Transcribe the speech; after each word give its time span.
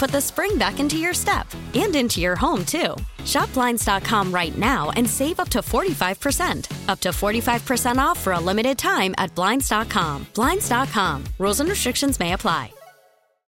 put 0.00 0.10
the 0.10 0.20
spring 0.20 0.56
back 0.56 0.80
into 0.80 0.96
your 0.96 1.12
step 1.12 1.46
and 1.74 1.94
into 1.94 2.20
your 2.20 2.34
home, 2.34 2.64
too. 2.64 2.96
Shop 3.26 3.52
Blinds.com 3.52 4.32
right 4.32 4.56
now 4.56 4.90
and 4.96 5.08
save 5.08 5.38
up 5.38 5.50
to 5.50 5.58
45%. 5.58 6.88
Up 6.88 7.00
to 7.00 7.10
45% 7.10 7.98
off 7.98 8.18
for 8.18 8.32
a 8.32 8.40
limited 8.40 8.78
time 8.78 9.14
at 9.18 9.32
Blinds.com. 9.34 10.26
Blinds.com. 10.34 11.24
Rules 11.38 11.60
and 11.60 11.68
restrictions 11.68 12.18
may 12.18 12.32
apply. 12.32 12.72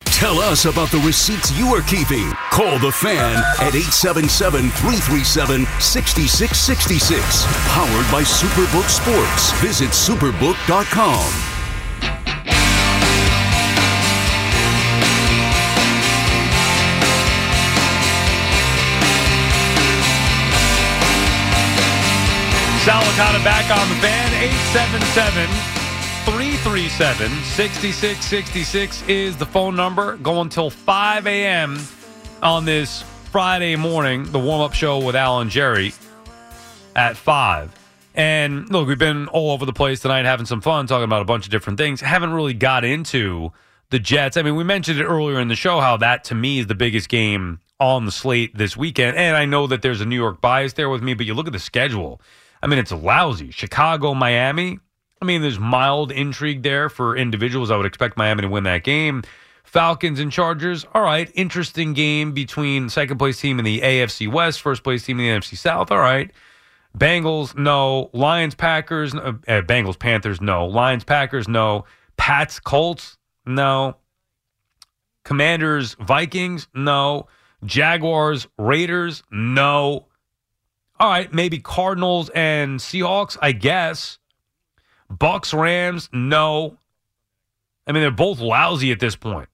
Tell 0.04 0.38
us 0.38 0.64
about 0.64 0.88
the 0.90 1.02
receipts 1.04 1.52
you 1.58 1.66
are 1.74 1.82
keeping. 1.82 2.30
Call 2.50 2.78
the 2.78 2.92
fan 2.92 3.36
at 3.60 3.74
877 3.74 4.70
337 4.70 5.66
6666. 5.78 7.44
Powered 7.74 8.08
by 8.10 8.22
Superbook 8.22 8.88
Sports. 8.88 9.52
Visit 9.60 9.90
superbook.com. 9.90 11.45
Sal 22.86 23.02
Licata 23.02 23.42
back 23.42 23.68
on 23.76 23.88
the 23.88 23.96
fan. 23.96 24.32
877 24.44 25.48
337 26.24 27.32
6666 27.42 29.02
is 29.08 29.36
the 29.36 29.44
phone 29.44 29.74
number. 29.74 30.16
Going 30.18 30.48
till 30.50 30.70
5 30.70 31.26
a.m. 31.26 31.80
on 32.44 32.64
this 32.64 33.02
Friday 33.32 33.74
morning, 33.74 34.30
the 34.30 34.38
warm 34.38 34.60
up 34.60 34.72
show 34.72 35.04
with 35.04 35.16
Alan 35.16 35.50
Jerry 35.50 35.94
at 36.94 37.16
5. 37.16 37.74
And 38.14 38.70
look, 38.70 38.86
we've 38.86 38.96
been 38.96 39.26
all 39.26 39.50
over 39.50 39.66
the 39.66 39.72
place 39.72 39.98
tonight 39.98 40.24
having 40.24 40.46
some 40.46 40.60
fun 40.60 40.86
talking 40.86 41.02
about 41.02 41.22
a 41.22 41.24
bunch 41.24 41.44
of 41.44 41.50
different 41.50 41.78
things. 41.78 42.00
Haven't 42.00 42.34
really 42.34 42.54
got 42.54 42.84
into 42.84 43.50
the 43.90 43.98
Jets. 43.98 44.36
I 44.36 44.42
mean, 44.42 44.54
we 44.54 44.62
mentioned 44.62 45.00
it 45.00 45.06
earlier 45.06 45.40
in 45.40 45.48
the 45.48 45.56
show 45.56 45.80
how 45.80 45.96
that 45.96 46.22
to 46.22 46.36
me 46.36 46.60
is 46.60 46.68
the 46.68 46.76
biggest 46.76 47.08
game 47.08 47.58
on 47.80 48.06
the 48.06 48.12
slate 48.12 48.56
this 48.56 48.76
weekend. 48.76 49.16
And 49.16 49.36
I 49.36 49.44
know 49.44 49.66
that 49.66 49.82
there's 49.82 50.00
a 50.00 50.06
New 50.06 50.14
York 50.14 50.40
bias 50.40 50.74
there 50.74 50.88
with 50.88 51.02
me, 51.02 51.14
but 51.14 51.26
you 51.26 51.34
look 51.34 51.48
at 51.48 51.52
the 51.52 51.58
schedule. 51.58 52.20
I 52.66 52.68
mean, 52.68 52.80
it's 52.80 52.90
lousy. 52.90 53.52
Chicago, 53.52 54.12
Miami. 54.12 54.80
I 55.22 55.24
mean, 55.24 55.40
there's 55.40 55.60
mild 55.60 56.10
intrigue 56.10 56.64
there 56.64 56.88
for 56.88 57.16
individuals. 57.16 57.70
I 57.70 57.76
would 57.76 57.86
expect 57.86 58.16
Miami 58.16 58.42
to 58.42 58.48
win 58.48 58.64
that 58.64 58.82
game. 58.82 59.22
Falcons 59.62 60.18
and 60.18 60.32
Chargers. 60.32 60.84
All 60.92 61.02
right, 61.02 61.30
interesting 61.36 61.92
game 61.92 62.32
between 62.32 62.88
second 62.88 63.18
place 63.18 63.40
team 63.40 63.60
in 63.60 63.64
the 63.64 63.82
AFC 63.82 64.26
West, 64.26 64.60
first 64.62 64.82
place 64.82 65.04
team 65.04 65.20
in 65.20 65.26
the 65.26 65.40
NFC 65.40 65.56
South. 65.56 65.92
All 65.92 66.00
right. 66.00 66.32
Bengals, 66.98 67.56
no. 67.56 68.10
Lions, 68.12 68.56
Packers, 68.56 69.14
uh, 69.14 69.34
Bengals, 69.46 69.96
Panthers, 69.96 70.40
no. 70.40 70.66
Lions, 70.66 71.04
Packers, 71.04 71.46
no. 71.46 71.84
Pats, 72.16 72.58
Colts, 72.58 73.16
no. 73.46 73.96
Commanders, 75.24 75.94
Vikings, 76.00 76.66
no. 76.74 77.28
Jaguars, 77.64 78.48
Raiders, 78.58 79.22
no. 79.30 80.05
All 80.98 81.08
right, 81.10 81.32
maybe 81.32 81.58
Cardinals 81.58 82.30
and 82.30 82.80
Seahawks, 82.80 83.36
I 83.42 83.52
guess. 83.52 84.18
Bucks, 85.10 85.52
Rams, 85.52 86.08
no. 86.12 86.78
I 87.86 87.92
mean, 87.92 88.02
they're 88.02 88.10
both 88.10 88.40
lousy 88.40 88.90
at 88.92 89.00
this 89.00 89.14
point. 89.14 89.48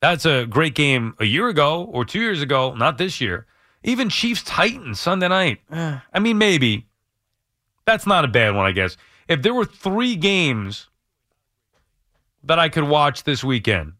That's 0.00 0.26
a 0.26 0.46
great 0.46 0.74
game 0.74 1.14
a 1.18 1.24
year 1.24 1.48
ago 1.48 1.84
or 1.84 2.04
two 2.04 2.20
years 2.20 2.42
ago, 2.42 2.74
not 2.74 2.98
this 2.98 3.20
year. 3.20 3.46
Even 3.84 4.08
Chiefs 4.08 4.42
Titans 4.42 5.00
Sunday 5.00 5.28
night. 5.28 5.60
Eh, 5.70 5.98
I 6.12 6.18
mean, 6.18 6.38
maybe. 6.38 6.86
That's 7.86 8.06
not 8.06 8.24
a 8.24 8.28
bad 8.28 8.54
one, 8.54 8.66
I 8.66 8.72
guess. 8.72 8.96
If 9.28 9.42
there 9.42 9.54
were 9.54 9.64
three 9.64 10.16
games 10.16 10.88
that 12.42 12.58
I 12.58 12.68
could 12.68 12.84
watch 12.84 13.24
this 13.24 13.42
weekend, 13.44 13.94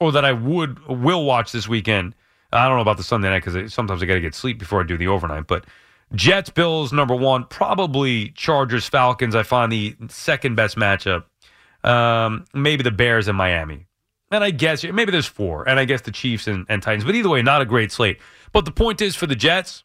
or 0.00 0.12
that 0.12 0.24
I 0.24 0.32
would 0.32 0.86
will 0.86 1.24
watch 1.24 1.52
this 1.52 1.68
weekend, 1.68 2.14
I 2.54 2.68
don't 2.68 2.76
know 2.76 2.82
about 2.82 2.96
the 2.96 3.02
Sunday 3.02 3.28
night 3.28 3.44
because 3.44 3.72
sometimes 3.72 4.02
I 4.02 4.06
got 4.06 4.14
to 4.14 4.20
get 4.20 4.34
sleep 4.34 4.58
before 4.58 4.80
I 4.80 4.84
do 4.84 4.96
the 4.96 5.08
overnight. 5.08 5.46
But 5.46 5.66
Jets, 6.14 6.50
Bills, 6.50 6.92
number 6.92 7.14
one. 7.14 7.44
Probably 7.44 8.28
Chargers, 8.30 8.88
Falcons. 8.88 9.34
I 9.34 9.42
find 9.42 9.72
the 9.72 9.96
second 10.08 10.54
best 10.54 10.76
matchup. 10.76 11.24
Um, 11.82 12.44
maybe 12.54 12.82
the 12.82 12.90
Bears 12.90 13.28
and 13.28 13.36
Miami. 13.36 13.86
And 14.30 14.42
I 14.42 14.50
guess 14.50 14.84
maybe 14.84 15.12
there's 15.12 15.26
four. 15.26 15.68
And 15.68 15.78
I 15.78 15.84
guess 15.84 16.02
the 16.02 16.12
Chiefs 16.12 16.46
and, 16.46 16.64
and 16.68 16.82
Titans. 16.82 17.04
But 17.04 17.14
either 17.14 17.28
way, 17.28 17.42
not 17.42 17.60
a 17.60 17.66
great 17.66 17.92
slate. 17.92 18.18
But 18.52 18.64
the 18.64 18.70
point 18.70 19.00
is 19.02 19.16
for 19.16 19.26
the 19.26 19.36
Jets, 19.36 19.84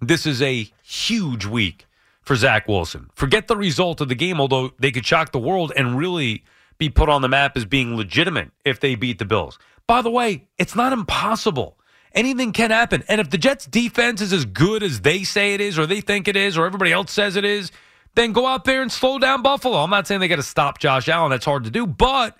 this 0.00 0.26
is 0.26 0.42
a 0.42 0.70
huge 0.82 1.46
week 1.46 1.86
for 2.22 2.36
Zach 2.36 2.68
Wilson. 2.68 3.08
Forget 3.14 3.48
the 3.48 3.56
result 3.56 4.00
of 4.00 4.08
the 4.08 4.14
game, 4.14 4.40
although 4.40 4.72
they 4.78 4.90
could 4.90 5.06
shock 5.06 5.32
the 5.32 5.38
world 5.38 5.72
and 5.76 5.96
really 5.96 6.44
be 6.76 6.88
put 6.88 7.08
on 7.08 7.22
the 7.22 7.28
map 7.28 7.56
as 7.56 7.64
being 7.64 7.96
legitimate 7.96 8.50
if 8.64 8.80
they 8.80 8.94
beat 8.94 9.18
the 9.18 9.24
Bills. 9.24 9.58
By 9.88 10.02
the 10.02 10.10
way, 10.10 10.46
it's 10.58 10.76
not 10.76 10.92
impossible. 10.92 11.78
Anything 12.12 12.52
can 12.52 12.70
happen. 12.70 13.02
And 13.08 13.20
if 13.20 13.30
the 13.30 13.38
Jets 13.38 13.66
defense 13.66 14.20
is 14.20 14.32
as 14.32 14.44
good 14.44 14.82
as 14.82 15.00
they 15.00 15.24
say 15.24 15.54
it 15.54 15.60
is, 15.60 15.78
or 15.78 15.86
they 15.86 16.00
think 16.00 16.28
it 16.28 16.36
is, 16.36 16.56
or 16.56 16.66
everybody 16.66 16.92
else 16.92 17.10
says 17.10 17.34
it 17.34 17.44
is, 17.44 17.72
then 18.14 18.32
go 18.32 18.46
out 18.46 18.64
there 18.64 18.82
and 18.82 18.92
slow 18.92 19.18
down 19.18 19.42
Buffalo. 19.42 19.78
I'm 19.78 19.90
not 19.90 20.06
saying 20.06 20.20
they 20.20 20.28
got 20.28 20.36
to 20.36 20.42
stop 20.42 20.78
Josh 20.78 21.08
Allen. 21.08 21.30
That's 21.30 21.44
hard 21.44 21.64
to 21.64 21.70
do. 21.70 21.86
But, 21.86 22.36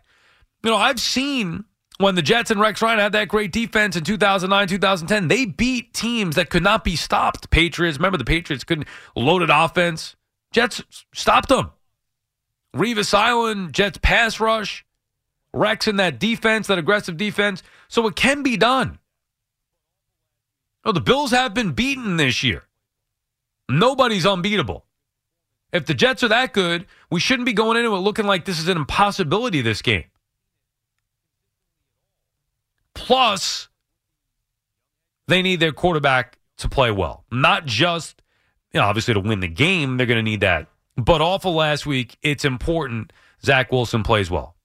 you 0.62 0.70
know, 0.70 0.76
I've 0.76 1.00
seen 1.00 1.64
when 1.98 2.14
the 2.14 2.22
Jets 2.22 2.50
and 2.50 2.60
Rex 2.60 2.82
Ryan 2.82 2.98
had 2.98 3.12
that 3.12 3.28
great 3.28 3.50
defense 3.50 3.96
in 3.96 4.04
2009, 4.04 4.68
2010, 4.68 5.28
they 5.28 5.46
beat 5.46 5.94
teams 5.94 6.36
that 6.36 6.50
could 6.50 6.62
not 6.62 6.84
be 6.84 6.96
stopped. 6.96 7.50
Patriots, 7.50 7.98
remember 7.98 8.18
the 8.18 8.24
Patriots 8.24 8.64
couldn't 8.64 8.86
loaded 9.16 9.50
offense. 9.50 10.16
Jets 10.52 10.82
stopped 11.14 11.48
them. 11.48 11.70
Revis 12.74 13.14
Island, 13.14 13.72
Jets 13.72 13.98
pass 14.02 14.38
rush. 14.38 14.84
Rex 15.52 15.88
in 15.88 15.96
that 15.96 16.18
defense, 16.18 16.66
that 16.66 16.78
aggressive 16.78 17.16
defense. 17.16 17.62
So 17.88 18.06
it 18.06 18.16
can 18.16 18.42
be 18.42 18.56
done. 18.56 18.98
No, 20.84 20.92
the 20.92 21.00
Bills 21.00 21.30
have 21.32 21.54
been 21.54 21.72
beaten 21.72 22.16
this 22.16 22.42
year. 22.42 22.64
Nobody's 23.68 24.24
unbeatable. 24.24 24.84
If 25.72 25.84
the 25.84 25.94
Jets 25.94 26.22
are 26.22 26.28
that 26.28 26.54
good, 26.54 26.86
we 27.10 27.20
shouldn't 27.20 27.46
be 27.46 27.52
going 27.52 27.76
into 27.76 27.94
it 27.94 27.98
looking 27.98 28.26
like 28.26 28.44
this 28.44 28.58
is 28.58 28.68
an 28.68 28.78
impossibility 28.78 29.60
this 29.60 29.82
game. 29.82 30.04
Plus, 32.94 33.68
they 35.26 35.42
need 35.42 35.60
their 35.60 35.72
quarterback 35.72 36.38
to 36.56 36.68
play 36.68 36.90
well. 36.90 37.24
Not 37.30 37.66
just, 37.66 38.22
you 38.72 38.80
know, 38.80 38.86
obviously 38.86 39.14
to 39.14 39.20
win 39.20 39.40
the 39.40 39.48
game, 39.48 39.96
they're 39.96 40.06
going 40.06 40.18
to 40.18 40.22
need 40.22 40.40
that. 40.40 40.68
But 40.96 41.20
off 41.20 41.44
of 41.44 41.54
last 41.54 41.86
week, 41.86 42.16
it's 42.22 42.44
important 42.44 43.12
Zach 43.44 43.70
Wilson 43.70 44.02
plays 44.02 44.30
well. 44.30 44.56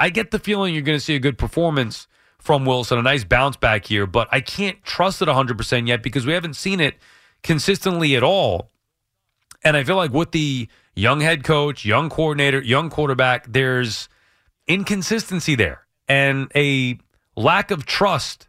I 0.00 0.10
get 0.10 0.30
the 0.30 0.38
feeling 0.38 0.74
you're 0.74 0.82
going 0.82 0.98
to 0.98 1.04
see 1.04 1.14
a 1.14 1.20
good 1.20 1.38
performance 1.38 2.06
from 2.38 2.64
Wilson, 2.64 2.98
a 2.98 3.02
nice 3.02 3.24
bounce 3.24 3.56
back 3.56 3.86
here, 3.86 4.06
but 4.06 4.28
I 4.30 4.40
can't 4.40 4.82
trust 4.84 5.20
it 5.22 5.28
100% 5.28 5.88
yet 5.88 6.02
because 6.02 6.24
we 6.24 6.32
haven't 6.32 6.54
seen 6.54 6.80
it 6.80 6.96
consistently 7.42 8.14
at 8.16 8.22
all. 8.22 8.70
And 9.64 9.76
I 9.76 9.82
feel 9.82 9.96
like 9.96 10.12
with 10.12 10.30
the 10.30 10.68
young 10.94 11.20
head 11.20 11.42
coach, 11.42 11.84
young 11.84 12.08
coordinator, 12.10 12.62
young 12.62 12.90
quarterback, 12.90 13.52
there's 13.52 14.08
inconsistency 14.68 15.54
there. 15.54 15.86
and 16.08 16.50
a 16.54 16.98
lack 17.36 17.70
of 17.70 17.86
trust 17.86 18.48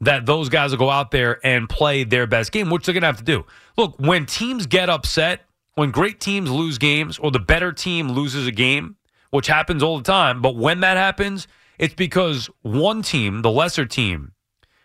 that 0.00 0.26
those 0.26 0.48
guys 0.48 0.70
will 0.70 0.78
go 0.78 0.90
out 0.90 1.10
there 1.10 1.44
and 1.44 1.68
play 1.68 2.04
their 2.04 2.26
best 2.26 2.52
game, 2.52 2.70
which 2.70 2.86
they're 2.86 2.92
going 2.92 3.02
to 3.02 3.06
have 3.06 3.18
to 3.18 3.24
do. 3.24 3.44
Look, 3.76 3.98
when 3.98 4.26
teams 4.26 4.66
get 4.66 4.88
upset, 4.88 5.42
when 5.74 5.90
great 5.90 6.20
teams 6.20 6.50
lose 6.50 6.78
games 6.78 7.18
or 7.18 7.30
the 7.30 7.38
better 7.38 7.72
team 7.72 8.10
loses 8.10 8.46
a 8.46 8.52
game, 8.52 8.96
which 9.30 9.46
happens 9.46 9.82
all 9.82 9.98
the 9.98 10.04
time, 10.04 10.40
but 10.42 10.56
when 10.56 10.80
that 10.80 10.96
happens, 10.96 11.46
it's 11.78 11.94
because 11.94 12.48
one 12.62 13.02
team, 13.02 13.42
the 13.42 13.50
lesser 13.50 13.86
team, 13.86 14.32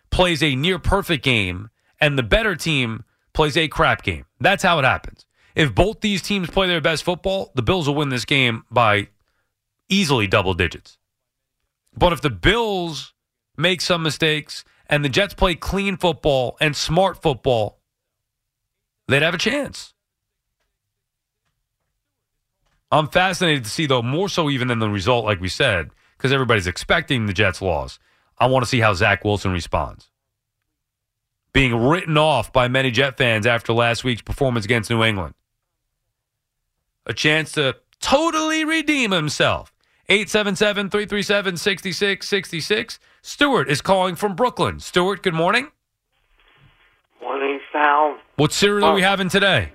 plays 0.09 0.43
a 0.43 0.55
near 0.55 0.77
perfect 0.79 1.23
game 1.23 1.69
and 1.99 2.17
the 2.17 2.23
better 2.23 2.55
team 2.55 3.03
plays 3.33 3.55
a 3.55 3.67
crap 3.67 4.03
game. 4.03 4.25
That's 4.39 4.63
how 4.63 4.79
it 4.79 4.85
happens. 4.85 5.25
If 5.55 5.75
both 5.75 6.01
these 6.01 6.21
teams 6.21 6.49
play 6.49 6.67
their 6.67 6.81
best 6.81 7.03
football, 7.03 7.51
the 7.55 7.61
Bills 7.61 7.87
will 7.87 7.95
win 7.95 8.09
this 8.09 8.25
game 8.25 8.65
by 8.71 9.07
easily 9.89 10.27
double 10.27 10.53
digits. 10.53 10.97
But 11.95 12.13
if 12.13 12.21
the 12.21 12.29
Bills 12.29 13.13
make 13.57 13.81
some 13.81 14.03
mistakes 14.03 14.63
and 14.87 15.03
the 15.03 15.09
Jets 15.09 15.33
play 15.33 15.55
clean 15.55 15.97
football 15.97 16.57
and 16.59 16.75
smart 16.75 17.21
football, 17.21 17.79
they'd 19.07 19.21
have 19.21 19.33
a 19.33 19.37
chance. 19.37 19.93
I'm 22.91 23.07
fascinated 23.07 23.63
to 23.63 23.69
see, 23.69 23.85
though, 23.85 24.01
more 24.01 24.27
so 24.27 24.49
even 24.49 24.67
than 24.67 24.79
the 24.79 24.89
result, 24.89 25.25
like 25.25 25.39
we 25.39 25.47
said, 25.47 25.91
because 26.17 26.33
everybody's 26.33 26.67
expecting 26.67 27.25
the 27.25 27.33
Jets' 27.33 27.61
loss. 27.61 27.99
I 28.37 28.47
want 28.47 28.63
to 28.63 28.69
see 28.69 28.79
how 28.79 28.93
Zach 28.93 29.23
Wilson 29.23 29.51
responds. 29.51 30.09
Being 31.53 31.75
written 31.75 32.17
off 32.17 32.51
by 32.51 32.67
many 32.67 32.91
Jet 32.91 33.17
fans 33.17 33.45
after 33.45 33.73
last 33.73 34.03
week's 34.03 34.21
performance 34.21 34.65
against 34.65 34.89
New 34.89 35.03
England. 35.03 35.35
A 37.05 37.13
chance 37.13 37.51
to 37.53 37.77
totally 37.99 38.65
redeem 38.65 39.11
himself. 39.11 39.73
877 40.09 40.89
337 40.89 41.57
6666. 41.57 42.99
Stuart 43.21 43.69
is 43.69 43.81
calling 43.81 44.15
from 44.15 44.35
Brooklyn. 44.35 44.79
Stuart, 44.79 45.23
good 45.23 45.33
morning. 45.33 45.69
Morning, 47.21 47.59
Sal. 47.71 48.17
What 48.35 48.51
cereal 48.51 48.89
are 48.89 48.93
we 48.93 49.01
having 49.01 49.29
today? 49.29 49.71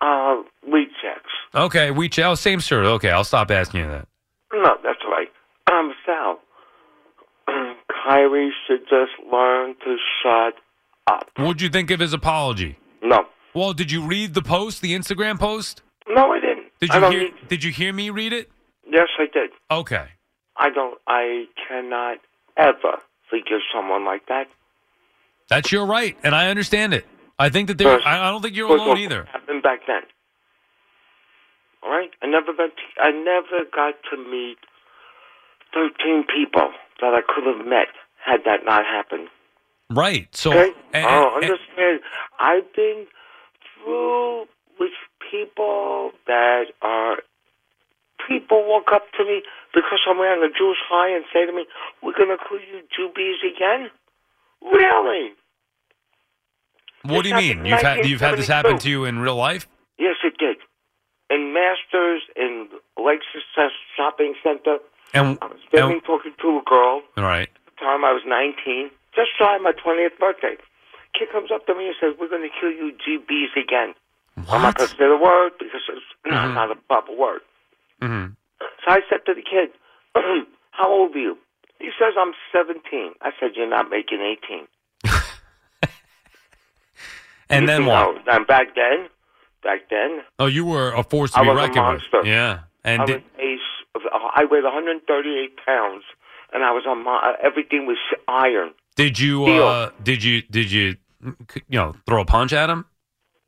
Uh, 0.00 0.42
Wheat 0.66 0.88
Chex. 1.04 1.20
Okay, 1.54 1.90
we 1.90 2.08
oh, 2.18 2.34
same 2.34 2.60
cereal. 2.60 2.92
Okay, 2.92 3.10
I'll 3.10 3.24
stop 3.24 3.50
asking 3.50 3.80
you 3.80 3.86
that. 3.88 4.06
No, 4.52 4.76
that's 4.82 5.00
right. 5.04 5.28
Um, 5.70 5.92
Sal. 6.06 6.38
Kyrie 8.04 8.52
should 8.66 8.82
just 8.88 9.12
learn 9.32 9.74
to 9.84 9.96
shut 10.22 10.54
up. 11.06 11.28
What'd 11.36 11.60
you 11.60 11.68
think 11.68 11.90
of 11.90 12.00
his 12.00 12.12
apology? 12.12 12.78
No. 13.02 13.26
Well, 13.54 13.72
did 13.72 13.90
you 13.90 14.06
read 14.06 14.34
the 14.34 14.42
post, 14.42 14.80
the 14.80 14.94
Instagram 14.94 15.38
post? 15.38 15.82
No, 16.08 16.32
I 16.32 16.40
didn't. 16.40 16.66
Did 16.80 16.90
I 16.92 16.98
you 16.98 17.10
hear 17.10 17.20
need- 17.22 17.48
did 17.48 17.64
you 17.64 17.72
hear 17.72 17.92
me 17.92 18.10
read 18.10 18.32
it? 18.32 18.50
Yes, 18.88 19.08
I 19.18 19.26
did. 19.32 19.50
Okay. 19.70 20.06
I 20.56 20.70
don't. 20.70 20.98
I 21.06 21.46
cannot 21.68 22.18
ever 22.56 22.98
forgive 23.28 23.60
someone 23.74 24.04
like 24.04 24.26
that. 24.26 24.46
That's 25.48 25.72
your 25.72 25.86
right, 25.86 26.16
and 26.22 26.34
I 26.34 26.48
understand 26.48 26.94
it. 26.94 27.06
I 27.38 27.48
think 27.48 27.68
that 27.68 27.78
there 27.78 28.00
I, 28.06 28.28
I 28.28 28.30
don't 28.30 28.42
think 28.42 28.54
you're 28.54 28.68
alone 28.68 28.98
either. 28.98 29.24
Happened 29.32 29.62
back 29.62 29.80
then? 29.86 30.02
All 31.82 31.90
right. 31.90 32.10
I 32.22 32.26
never. 32.26 32.52
To, 32.52 32.70
I 33.00 33.10
never 33.10 33.64
got 33.74 33.94
to 34.10 34.16
meet 34.16 34.58
thirteen 35.72 36.24
people 36.24 36.70
that 37.00 37.14
I 37.14 37.20
could 37.26 37.46
have 37.46 37.66
met 37.66 37.88
had 38.24 38.40
that 38.44 38.64
not 38.64 38.84
happened. 38.84 39.28
Right. 39.88 40.28
So 40.36 40.50
Okay? 40.52 40.72
and- 40.92 41.06
I 41.06 41.10
don't 41.20 41.42
and- 41.42 41.50
oh, 41.50 41.54
understand. 41.54 42.00
I've 42.38 42.72
been 42.74 43.06
through 43.82 44.46
with 44.78 44.92
people 45.30 46.12
that 46.26 46.66
are 46.82 47.16
people 48.28 48.62
walk 48.68 48.92
up 48.92 49.10
to 49.16 49.24
me 49.24 49.42
because 49.74 50.00
I'm 50.08 50.18
wearing 50.18 50.42
a 50.42 50.52
Jewish 50.56 50.78
chai 50.88 51.08
and 51.08 51.24
say 51.32 51.46
to 51.46 51.52
me, 51.52 51.66
"We're 52.02 52.12
going 52.12 52.28
to 52.28 52.36
call 52.36 52.58
you 52.58 52.82
Jubies 52.94 53.38
again." 53.44 53.90
Really? 54.62 55.32
what 57.02 57.22
do 57.22 57.30
you 57.30 57.34
mean? 57.34 57.64
You've 57.64 57.80
had 57.80 58.04
you've 58.06 58.20
had 58.20 58.36
this 58.38 58.46
happen 58.46 58.78
to 58.78 58.90
you 58.90 59.06
in 59.06 59.20
real 59.20 59.36
life? 59.36 59.66
Yes, 59.98 60.16
it 60.22 60.36
did. 60.38 60.58
In 61.30 61.54
Masters 61.54 62.22
in 62.36 62.68
Lake 62.98 63.20
Success 63.32 63.70
Shopping 63.96 64.34
Center, 64.42 64.78
And, 65.14 65.38
I 65.40 65.46
was 65.46 65.58
standing 65.68 65.98
and 65.98 66.04
talking 66.04 66.32
to 66.42 66.48
a 66.58 66.62
girl. 66.68 67.02
right. 67.16 67.48
At 67.48 67.64
the 67.66 67.80
time 67.80 68.04
I 68.04 68.12
was 68.12 68.22
19, 68.26 68.90
just 69.14 69.30
shy 69.38 69.56
of 69.56 69.62
my 69.62 69.72
20th 69.72 70.18
birthday. 70.18 70.56
Kid 71.14 71.28
comes 71.32 71.50
up 71.50 71.66
to 71.66 71.74
me 71.74 71.86
and 71.86 71.96
says, 72.00 72.14
"We're 72.18 72.28
going 72.28 72.42
to 72.42 72.54
kill 72.60 72.70
you 72.70 72.92
GBs 72.98 73.56
again." 73.56 73.94
What? 74.34 74.50
I'm 74.54 74.62
not 74.62 74.76
going 74.76 74.88
to 74.90 74.94
say 74.96 75.06
the 75.08 75.16
word 75.16 75.52
because 75.58 75.82
it's 75.88 76.06
Mm-hmm. 76.26 76.54
not 76.54 76.70
a 76.70 76.76
proper 76.76 77.12
word. 77.12 77.40
Mhm. 78.02 78.36
So 78.60 78.86
I 78.86 79.00
said 79.08 79.24
to 79.26 79.34
the 79.34 79.42
kid, 79.42 79.70
"How 80.70 80.88
old 80.88 81.14
are 81.16 81.18
you?" 81.18 81.38
He 81.80 81.90
says, 81.98 82.14
"I'm 82.18 82.34
17." 82.52 83.14
I 83.22 83.30
said, 83.40 83.56
"You're 83.56 83.66
not 83.68 83.88
making 83.90 84.20
18." 84.20 84.66
And 87.48 87.62
You 87.62 87.66
then 87.66 87.86
what? 87.86 88.28
I- 88.28 88.36
and 88.36 88.46
back 88.46 88.74
then, 88.76 89.08
back 89.62 89.88
then, 89.90 90.20
Oh, 90.38 90.46
you 90.46 90.64
were 90.64 90.92
a 90.92 91.02
force 91.02 91.32
to 91.32 91.40
I 91.40 91.42
be 91.44 91.50
reckoned 91.50 91.74
with. 91.76 92.02
monster. 92.12 92.20
Yeah. 92.24 92.60
And 92.84 93.02
I 93.02 93.06
did, 93.06 93.22
was 93.22 93.22
ace. 93.38 94.04
I 94.34 94.44
weighed 94.50 94.64
138 94.64 95.56
pounds, 95.66 96.04
and 96.52 96.64
I 96.64 96.70
was 96.70 96.84
on 96.86 97.04
my 97.04 97.34
everything 97.42 97.86
was 97.86 97.98
iron. 98.28 98.70
did 98.96 99.18
you 99.18 99.44
uh 99.46 99.90
did 100.02 100.22
you 100.24 100.42
did 100.42 100.70
you 100.72 100.96
you 101.68 101.78
know 101.78 101.94
throw 102.06 102.20
a 102.22 102.24
punch 102.24 102.52
at 102.52 102.70
him? 102.70 102.86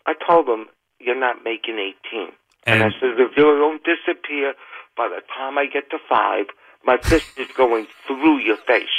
I 0.06 0.14
told 0.29 0.49
him, 0.49 0.67
"You're 0.99 1.19
not 1.19 1.44
making 1.44 1.79
18." 1.79 2.32
And, 2.67 2.82
And- 2.82 2.94
I 2.94 3.00
said, 3.00 3.19
"If 3.19 3.37
you 3.37 3.44
don't 3.44 3.82
disappear 3.85 4.55
by 4.97 5.09
the 5.09 5.23
time 5.37 5.56
I 5.59 5.67
get 5.67 5.88
to 5.91 5.99
five, 6.09 6.47
my 6.85 6.97
fist 6.99 7.38
is 7.38 7.49
going 7.56 7.87
through 8.06 8.38
your 8.38 8.56
face, 8.59 8.99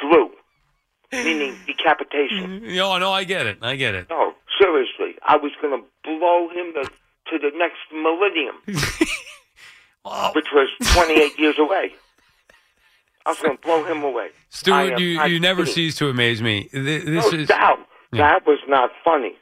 through, 0.00 0.30
meaning 1.24 1.56
decapitation." 1.66 2.60
Mm-hmm. 2.60 2.64
You 2.66 2.76
know, 2.76 2.98
no, 2.98 3.12
I 3.12 3.24
get 3.24 3.46
it. 3.46 3.58
I 3.62 3.76
get 3.76 3.94
it. 3.94 4.06
No, 4.10 4.34
seriously, 4.60 5.16
I 5.26 5.36
was 5.36 5.52
going 5.62 5.78
to 5.80 5.86
blow 6.02 6.48
him 6.48 6.72
to, 6.74 6.84
to 7.30 7.38
the 7.38 7.50
next 7.56 7.78
millennium, 7.92 8.56
Oh, 10.04 10.30
which 10.34 10.48
was 10.52 10.68
28 10.94 11.38
years 11.38 11.58
away. 11.58 11.94
I 13.26 13.30
was 13.30 13.38
going 13.40 13.56
to 13.56 13.62
blow 13.62 13.84
him 13.84 14.02
away. 14.02 14.28
Stuart, 14.50 14.98
you 14.98 15.22
you 15.24 15.40
never 15.40 15.62
kidding. 15.62 15.74
cease 15.74 15.96
to 15.96 16.08
amaze 16.10 16.42
me. 16.42 16.64
Th- 16.72 17.04
This 17.04 17.32
no 17.32 17.38
is 17.38 17.48
doubt. 17.48 17.78
That 18.12 18.46
was 18.46 18.58
not 18.68 18.90
funny. 19.02 19.34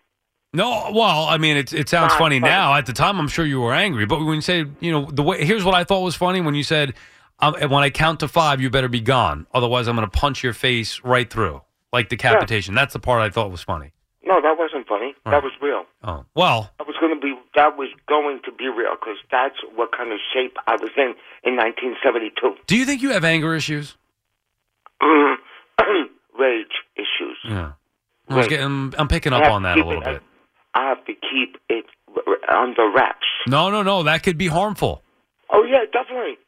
No, 0.54 0.90
well, 0.92 1.24
I 1.26 1.38
mean, 1.38 1.56
it, 1.56 1.72
it 1.72 1.88
sounds 1.88 2.12
funny 2.14 2.38
funny. 2.38 2.50
now. 2.50 2.74
At 2.74 2.86
the 2.86 2.92
time, 2.92 3.18
I'm 3.18 3.26
sure 3.28 3.44
you 3.44 3.60
were 3.60 3.72
angry. 3.74 4.04
But 4.06 4.24
when 4.24 4.34
you 4.36 4.40
say, 4.42 4.66
you 4.80 4.92
know, 4.92 5.06
the 5.10 5.22
way, 5.22 5.44
here's 5.44 5.64
what 5.64 5.74
I 5.74 5.82
thought 5.82 6.00
was 6.02 6.14
funny 6.14 6.40
when 6.42 6.54
you 6.54 6.62
said, 6.62 6.94
um, 7.42 7.54
when 7.70 7.82
I 7.82 7.90
count 7.90 8.20
to 8.20 8.28
five, 8.28 8.60
you 8.60 8.70
better 8.70 8.88
be 8.88 9.00
gone. 9.00 9.46
Otherwise, 9.52 9.88
I'm 9.88 9.96
going 9.96 10.08
to 10.08 10.18
punch 10.18 10.42
your 10.42 10.52
face 10.54 11.00
right 11.04 11.28
through, 11.28 11.60
like 11.92 12.08
decapitation. 12.08 12.74
That's 12.74 12.92
the 12.94 12.98
part 13.00 13.20
I 13.20 13.28
thought 13.30 13.50
was 13.50 13.62
funny. 13.62 13.92
No, 14.24 14.40
that 14.40 14.56
wasn't 14.56 14.86
funny. 14.86 15.14
Right. 15.26 15.32
That 15.32 15.42
was 15.42 15.52
real. 15.60 15.84
Oh, 16.04 16.24
well, 16.34 16.70
That 16.78 16.86
was 16.86 16.96
going 17.00 17.14
to 17.14 17.20
be. 17.20 17.34
That 17.54 17.76
was 17.76 17.88
going 18.08 18.40
to 18.44 18.52
be 18.52 18.68
real 18.68 18.92
because 18.98 19.18
that's 19.30 19.56
what 19.74 19.90
kind 19.92 20.12
of 20.12 20.18
shape 20.32 20.56
I 20.66 20.72
was 20.80 20.90
in 20.96 21.14
in 21.44 21.56
1972. 21.56 22.54
do 22.66 22.76
you 22.76 22.86
think 22.86 23.02
you 23.02 23.10
have 23.10 23.24
anger 23.24 23.54
issues? 23.54 23.96
Rage 26.38 26.66
issues. 26.96 27.38
Yeah. 27.44 27.72
I 28.28 28.36
was 28.36 28.48
getting, 28.48 28.94
I'm 28.96 29.08
picking 29.08 29.32
up 29.32 29.44
on 29.50 29.64
that 29.64 29.76
a 29.78 29.84
little 29.84 30.00
it- 30.02 30.04
bit. 30.04 30.22
I 30.74 30.88
have 30.88 31.04
to 31.04 31.12
keep 31.12 31.58
it 31.68 31.84
under 32.50 32.90
wraps. 32.94 33.26
No, 33.46 33.68
no, 33.70 33.82
no. 33.82 34.04
That 34.04 34.22
could 34.22 34.38
be 34.38 34.46
harmful. 34.46 35.02
Oh 35.50 35.64
yeah, 35.64 35.84
definitely. 35.92 36.38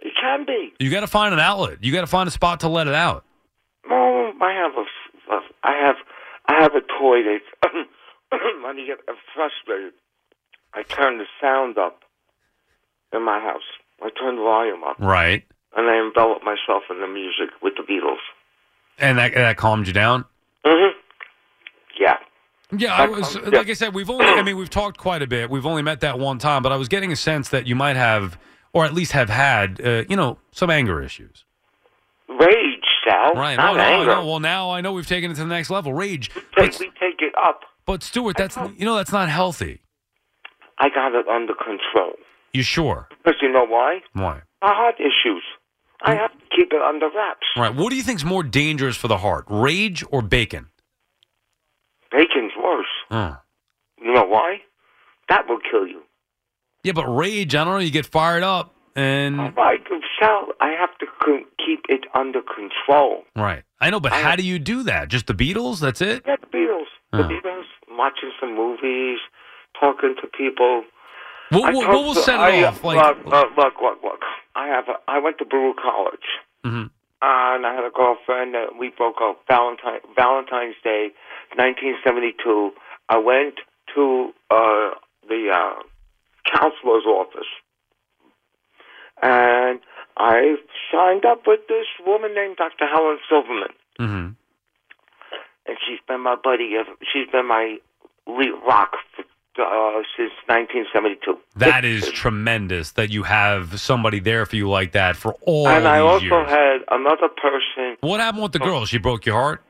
It 0.00 0.12
can 0.20 0.46
be. 0.46 0.72
You 0.78 0.90
got 0.90 1.00
to 1.00 1.06
find 1.06 1.32
an 1.34 1.40
outlet. 1.40 1.78
You 1.82 1.92
got 1.92 2.00
to 2.02 2.06
find 2.06 2.26
a 2.26 2.30
spot 2.30 2.60
to 2.60 2.68
let 2.68 2.86
it 2.86 2.94
out. 2.94 3.24
No, 3.88 4.32
I 4.40 4.52
have 4.52 4.72
a, 4.76 5.34
a 5.34 5.40
I 5.62 5.72
have, 5.86 5.96
I 6.46 6.62
have 6.62 6.74
a 6.74 6.80
toy 6.80 7.22
that 7.22 7.40
when 8.62 8.78
I 8.78 8.84
get 8.86 8.98
frustrated, 9.34 9.92
I 10.74 10.82
turn 10.84 11.18
the 11.18 11.26
sound 11.40 11.76
up 11.78 12.00
in 13.12 13.22
my 13.24 13.40
house. 13.40 13.62
I 14.02 14.08
turn 14.18 14.36
the 14.36 14.42
volume 14.42 14.82
up, 14.84 14.96
Right. 14.98 15.44
and 15.76 15.86
I 15.90 15.96
envelop 16.06 16.42
myself 16.42 16.84
in 16.88 17.00
the 17.00 17.06
music 17.08 17.50
with 17.62 17.74
the 17.76 17.82
Beatles. 17.82 18.16
And 18.98 19.18
that, 19.18 19.34
that 19.34 19.56
calmed 19.58 19.86
you 19.86 19.92
down? 19.92 20.24
hmm 20.64 20.96
Yeah. 21.98 22.16
Yeah, 22.76 22.94
I 22.94 23.06
was 23.08 23.34
like 23.36 23.68
I 23.68 23.72
said, 23.72 23.94
we've 23.94 24.08
only 24.08 24.24
I 24.26 24.42
mean, 24.42 24.56
we've 24.56 24.70
talked 24.70 24.96
quite 24.96 25.22
a 25.22 25.26
bit. 25.26 25.50
We've 25.50 25.66
only 25.66 25.82
met 25.82 26.00
that 26.00 26.18
one 26.20 26.38
time, 26.38 26.62
but 26.62 26.70
I 26.70 26.76
was 26.76 26.86
getting 26.88 27.10
a 27.10 27.16
sense 27.16 27.48
that 27.48 27.66
you 27.66 27.74
might 27.74 27.96
have 27.96 28.38
or 28.72 28.84
at 28.84 28.94
least 28.94 29.12
have 29.12 29.28
had 29.28 29.80
uh, 29.84 30.04
you 30.08 30.16
know, 30.16 30.38
some 30.52 30.70
anger 30.70 31.02
issues. 31.02 31.44
Rage, 32.28 32.84
Sal. 33.04 33.34
Right. 33.34 33.56
Not 33.56 33.76
no, 33.76 33.78
no, 33.78 33.82
anger. 33.82 34.14
no. 34.16 34.26
Well, 34.26 34.40
now 34.40 34.70
I 34.70 34.80
know 34.80 34.92
we've 34.92 35.06
taken 35.06 35.30
it 35.30 35.34
to 35.34 35.40
the 35.40 35.46
next 35.48 35.70
level. 35.70 35.92
Rage. 35.92 36.28
Take, 36.30 36.44
But, 36.54 36.78
we 36.78 36.86
take 37.00 37.20
it 37.20 37.34
up. 37.42 37.62
but 37.86 38.02
Stuart, 38.02 38.36
that's 38.36 38.56
you 38.76 38.84
know, 38.84 38.94
that's 38.96 39.12
not 39.12 39.28
healthy. 39.28 39.80
I 40.78 40.88
got 40.88 41.14
it 41.14 41.26
under 41.28 41.54
control. 41.54 42.12
You 42.52 42.62
sure? 42.62 43.08
Because 43.24 43.38
you 43.42 43.52
know 43.52 43.66
why? 43.66 44.00
Why? 44.12 44.42
My 44.62 44.72
heart 44.74 44.96
issues. 44.98 45.42
I 46.02 46.14
have 46.14 46.32
to 46.32 46.56
keep 46.56 46.72
it 46.72 46.80
under 46.80 47.06
wraps. 47.14 47.46
Right. 47.56 47.74
What 47.74 47.90
do 47.90 47.96
you 47.96 48.02
think's 48.02 48.24
more 48.24 48.42
dangerous 48.42 48.96
for 48.96 49.08
the 49.08 49.18
heart? 49.18 49.44
Rage 49.48 50.02
or 50.10 50.22
bacon? 50.22 50.68
Bacon's 52.10 52.52
worse. 52.60 52.86
Oh. 53.10 53.36
You 54.02 54.12
know 54.14 54.24
why? 54.24 54.58
That 55.28 55.46
will 55.48 55.58
kill 55.70 55.86
you. 55.86 56.00
Yeah, 56.82 56.92
but 56.92 57.06
rage, 57.06 57.54
I 57.54 57.64
don't 57.64 57.74
know, 57.74 57.78
you 57.80 57.90
get 57.90 58.06
fired 58.06 58.42
up. 58.42 58.74
And 58.96 59.36
Like, 59.56 59.86
Sal, 60.18 60.48
I 60.60 60.70
have 60.78 60.96
to 60.98 61.06
keep 61.64 61.84
it 61.88 62.04
under 62.14 62.40
control. 62.42 63.24
right, 63.36 63.62
I 63.80 63.90
know, 63.90 64.00
but 64.00 64.12
I- 64.12 64.20
how 64.22 64.36
do 64.36 64.42
you 64.42 64.58
do 64.58 64.82
that? 64.84 65.08
Just 65.08 65.26
the 65.26 65.34
Beatles? 65.34 65.80
That's 65.80 66.00
it? 66.00 66.22
Yeah, 66.26 66.36
the 66.40 66.46
Beatles. 66.46 66.86
The 67.12 67.24
Oh. 67.24 67.28
Beatles, 67.28 67.64
watching 67.96 68.32
some 68.40 68.54
movies, 68.54 69.18
talking 69.78 70.14
to 70.20 70.26
people. 70.28 70.84
What, 71.50 71.70
I 71.70 71.72
what, 71.74 71.88
what 71.88 72.04
will 72.04 72.14
to- 72.14 72.20
set 72.20 72.38
I, 72.38 72.50
it 72.50 72.64
uh, 72.64 72.68
off? 72.68 72.84
Like, 72.84 72.96
look, 73.24 73.26
look, 73.26 73.56
look, 73.56 73.74
look, 73.80 74.02
look. 74.02 74.20
I 74.54 74.66
have. 74.68 74.88
A, 74.88 74.94
I 75.08 75.18
went 75.18 75.38
to 75.38 75.44
Baruch 75.44 75.76
College, 75.78 76.28
Mhm. 76.64 76.90
and 77.22 77.66
I 77.66 77.74
had 77.74 77.84
a 77.84 77.90
girlfriend. 77.90 78.54
That 78.54 78.76
we 78.76 78.88
broke 78.90 79.20
up 79.22 79.42
Valentine 79.48 80.00
Valentine's 80.16 80.76
Day, 80.84 81.10
1972. 81.56 82.72
I 83.08 83.18
went 83.18 83.54
to 83.94 84.32
uh, 84.50 84.90
the 85.28 85.50
uh, 85.52 85.82
counselor's 86.54 87.04
office, 87.06 87.48
and 89.22 89.80
I 90.16 90.56
signed 90.92 91.24
up 91.24 91.42
with 91.46 91.60
this 91.68 91.86
woman 92.06 92.34
named 92.34 92.56
Dr. 92.56 92.86
Helen 92.86 93.18
Silverman. 93.28 93.72
Mhm. 93.98 94.36
and 95.66 95.76
she's 95.86 96.00
been 96.08 96.20
my 96.22 96.34
buddy. 96.36 96.74
ever- 96.76 96.96
She's 97.12 97.28
been 97.28 97.46
my 97.46 97.78
lead 98.26 98.52
rock 98.66 98.96
for, 99.14 99.62
uh, 99.62 100.02
since 100.16 100.32
1972. 100.48 101.38
that 101.56 101.84
is 101.84 102.10
tremendous 102.10 102.92
that 102.92 103.10
you 103.10 103.22
have 103.24 103.78
somebody 103.78 104.18
there 104.18 104.46
for 104.46 104.56
you 104.56 104.68
like 104.68 104.92
that 104.92 105.16
for 105.16 105.34
all 105.42 105.68
and 105.68 105.86
I 105.86 106.00
also 106.00 106.24
years. 106.24 106.48
had 106.48 106.84
another 106.90 107.28
person. 107.28 107.96
what 108.00 108.18
happened 108.20 108.42
with 108.42 108.52
the 108.52 108.58
girl? 108.58 108.84
She 108.86 108.98
broke 108.98 109.26
your 109.26 109.36
heart, 109.36 109.62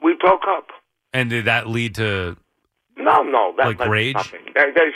We 0.00 0.14
broke 0.14 0.48
up. 0.48 0.70
and 1.12 1.28
did 1.30 1.44
that 1.44 1.68
lead 1.68 1.94
to? 1.96 2.36
No, 2.96 3.22
no, 3.22 3.54
that 3.56 3.78
Like 3.78 3.88
rage? 3.88 4.14
Nothing. 4.14 4.40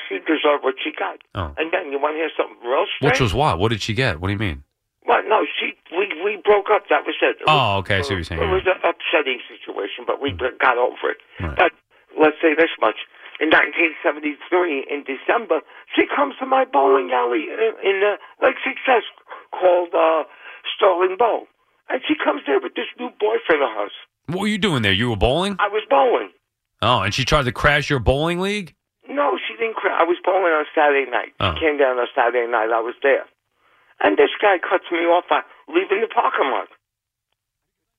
She 0.09 0.19
deserved 0.19 0.63
what 0.63 0.75
she 0.83 0.93
got. 0.93 1.19
Oh. 1.35 1.55
And 1.57 1.73
then 1.73 1.91
you 1.91 1.99
want 1.99 2.15
to 2.15 2.19
hear 2.19 2.31
something 2.37 2.59
real 2.63 2.85
strange? 2.97 3.13
Which 3.13 3.21
was 3.21 3.33
what? 3.33 3.59
What 3.59 3.71
did 3.71 3.81
she 3.83 3.95
get? 3.95 4.21
What 4.21 4.29
do 4.29 4.33
you 4.33 4.39
mean? 4.39 4.63
What? 5.05 5.25
No, 5.29 5.45
she. 5.59 5.73
We 5.93 6.09
we 6.25 6.37
broke 6.43 6.69
up. 6.73 6.85
That 6.91 7.05
was 7.07 7.15
it. 7.23 7.37
it 7.41 7.45
Oh, 7.47 7.79
was, 7.79 7.85
okay, 7.85 7.99
I 7.99 8.03
see 8.03 8.15
what 8.15 8.25
you're 8.25 8.25
saying, 8.25 8.43
It 8.43 8.51
was 8.53 8.67
an 8.67 8.81
upsetting 8.85 9.41
situation, 9.49 10.05
but 10.07 10.21
we 10.21 10.33
got 10.33 10.77
over 10.77 11.13
it. 11.13 11.19
Right. 11.41 11.57
But 11.57 11.73
let's 12.19 12.37
say 12.41 12.55
this 12.57 12.73
much: 12.81 12.97
in 13.41 13.49
1973, 13.53 14.87
in 14.91 15.05
December, 15.05 15.61
she 15.95 16.05
comes 16.09 16.35
to 16.41 16.47
my 16.47 16.65
bowling 16.65 17.11
alley 17.13 17.49
in, 17.53 17.73
in 17.85 17.97
uh, 18.05 18.17
Lake 18.45 18.57
Success 18.65 19.05
called 19.53 19.93
uh, 19.95 20.25
Sterling 20.77 21.17
Bowl, 21.19 21.47
and 21.89 22.01
she 22.09 22.15
comes 22.17 22.43
there 22.47 22.61
with 22.61 22.75
this 22.75 22.89
new 22.99 23.11
boyfriend 23.21 23.63
of 23.63 23.71
hers. 23.77 23.93
What 24.27 24.41
were 24.41 24.49
you 24.49 24.59
doing 24.59 24.83
there? 24.83 24.93
You 24.93 25.11
were 25.11 25.17
bowling? 25.21 25.57
I 25.59 25.69
was 25.69 25.83
bowling. 25.89 26.31
Oh, 26.83 27.01
and 27.01 27.15
she 27.15 27.25
tried 27.25 27.45
to 27.45 27.53
crash 27.53 27.89
your 27.89 27.99
bowling 27.99 28.41
league? 28.41 28.75
No, 29.09 29.39
she 29.47 29.55
didn't 29.57 29.77
cry. 29.77 29.97
I 29.99 30.05
was 30.05 30.17
bowling 30.25 30.53
on 30.53 30.65
Saturday 30.75 31.11
night. 31.11 31.33
Oh. 31.41 31.55
She 31.55 31.61
came 31.61 31.79
down 31.79 31.99
on 31.99 32.07
Saturday 32.15 32.51
night. 32.51 32.71
I 32.73 32.81
was 32.81 32.95
there. 33.03 33.25
And 34.03 34.17
this 34.19 34.31
guy 34.43 34.59
cuts 34.59 34.85
me 34.91 35.07
off 35.07 35.25
by 35.31 35.41
leaving 35.69 36.01
the 36.01 36.09
parking 36.13 36.51
lot. 36.51 36.69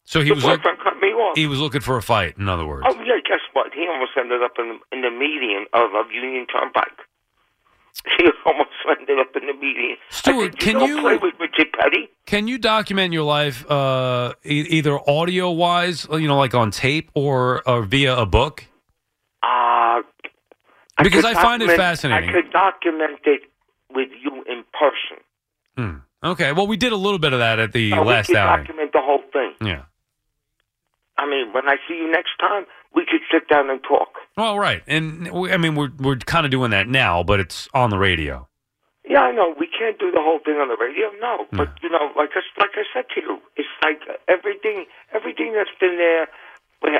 So 0.05 0.21
he 0.21 0.29
the 0.29 0.35
was 0.35 0.43
look, 0.45 0.61
cut 0.61 0.99
me 1.01 1.09
off. 1.17 1.35
he 1.35 1.47
was 1.47 1.59
looking 1.59 1.81
for 1.81 1.97
a 1.97 2.01
fight. 2.01 2.37
In 2.37 2.47
other 2.47 2.65
words, 2.65 2.85
Oh 2.87 2.93
yeah, 3.01 3.17
guess 3.25 3.41
what? 3.53 3.73
He 3.73 3.87
almost 3.87 4.11
ended 4.17 4.43
up 4.43 4.53
in 4.59 4.77
the, 4.77 4.95
in 4.95 5.01
the 5.01 5.09
median 5.09 5.65
of, 5.73 5.95
of 5.95 6.11
Union 6.11 6.45
Turnpike. 6.45 6.93
He 8.17 8.25
almost 8.45 8.69
ended 8.99 9.19
up 9.19 9.35
in 9.35 9.47
the 9.47 9.53
median. 9.53 9.97
Stuart, 10.09 10.35
I 10.35 10.43
said, 10.45 10.59
can 10.59 10.73
don't 10.75 10.89
you- 10.89 11.01
play 11.01 11.17
with 11.17 11.33
Richard 11.39 11.67
Petty? 11.79 12.09
can 12.25 12.47
you 12.47 12.57
document 12.57 13.13
your 13.13 13.23
life 13.23 13.69
uh, 13.69 14.33
e- 14.43 14.65
either 14.77 14.97
audio 15.09 15.51
wise, 15.51 16.07
you 16.11 16.27
know, 16.27 16.37
like 16.37 16.53
on 16.55 16.71
tape, 16.71 17.09
or, 17.13 17.67
or 17.67 17.83
via 17.83 18.15
a 18.15 18.25
book? 18.25 18.65
Uh, 19.43 20.01
Because 21.03 21.25
I 21.25 21.33
find 21.33 21.61
it 21.61 21.71
fascinating. 21.75 22.29
I 22.29 22.33
could 22.33 22.51
document 22.51 23.19
it 23.25 23.41
with 23.93 24.09
you 24.23 24.43
in 24.47 24.63
person. 24.73 25.23
Hmm. 25.77 25.97
Okay, 26.31 26.51
well, 26.51 26.65
we 26.67 26.77
did 26.77 26.91
a 26.93 26.95
little 26.97 27.19
bit 27.19 27.33
of 27.33 27.39
that 27.39 27.59
at 27.59 27.71
the 27.73 27.93
Uh, 27.93 28.03
last 28.03 28.27
we 28.29 28.33
could 28.33 28.39
outing. 28.39 28.65
document 28.65 28.91
the 28.93 29.01
whole 29.01 29.21
thing. 29.31 29.53
Yeah. 29.61 29.83
I 31.17 31.25
mean, 31.27 31.53
when 31.53 31.67
I 31.69 31.75
see 31.87 31.95
you 31.95 32.11
next 32.11 32.31
time, 32.39 32.65
we 32.95 33.05
could 33.05 33.21
sit 33.31 33.47
down 33.47 33.69
and 33.69 33.81
talk. 33.83 34.09
Well, 34.37 34.57
right, 34.57 34.81
and 34.87 35.31
we, 35.31 35.51
I 35.51 35.57
mean, 35.57 35.75
we're 35.75 35.91
we're 35.99 36.17
kind 36.17 36.45
of 36.45 36.51
doing 36.51 36.71
that 36.71 36.87
now, 36.87 37.21
but 37.23 37.39
it's 37.39 37.67
on 37.73 37.89
the 37.89 37.97
radio. 37.97 38.47
Yeah, 39.07 39.21
I 39.21 39.31
know. 39.31 39.53
We 39.59 39.67
can't 39.67 39.99
do 39.99 40.09
the 40.09 40.19
whole 40.19 40.39
thing 40.43 40.55
on 40.55 40.67
the 40.67 40.77
radio, 40.79 41.11
no. 41.21 41.45
But 41.51 41.69
you 41.83 41.89
know, 41.89 42.09
like 42.17 42.31
I, 42.35 42.41
like 42.59 42.71
I 42.73 42.83
said 42.93 43.05
to 43.13 43.21
you, 43.21 43.37
it's 43.55 43.67
like 43.83 43.99
everything, 44.27 44.85
everything 45.13 45.53
that's 45.53 45.69
been 45.79 45.97
there. 45.97 46.27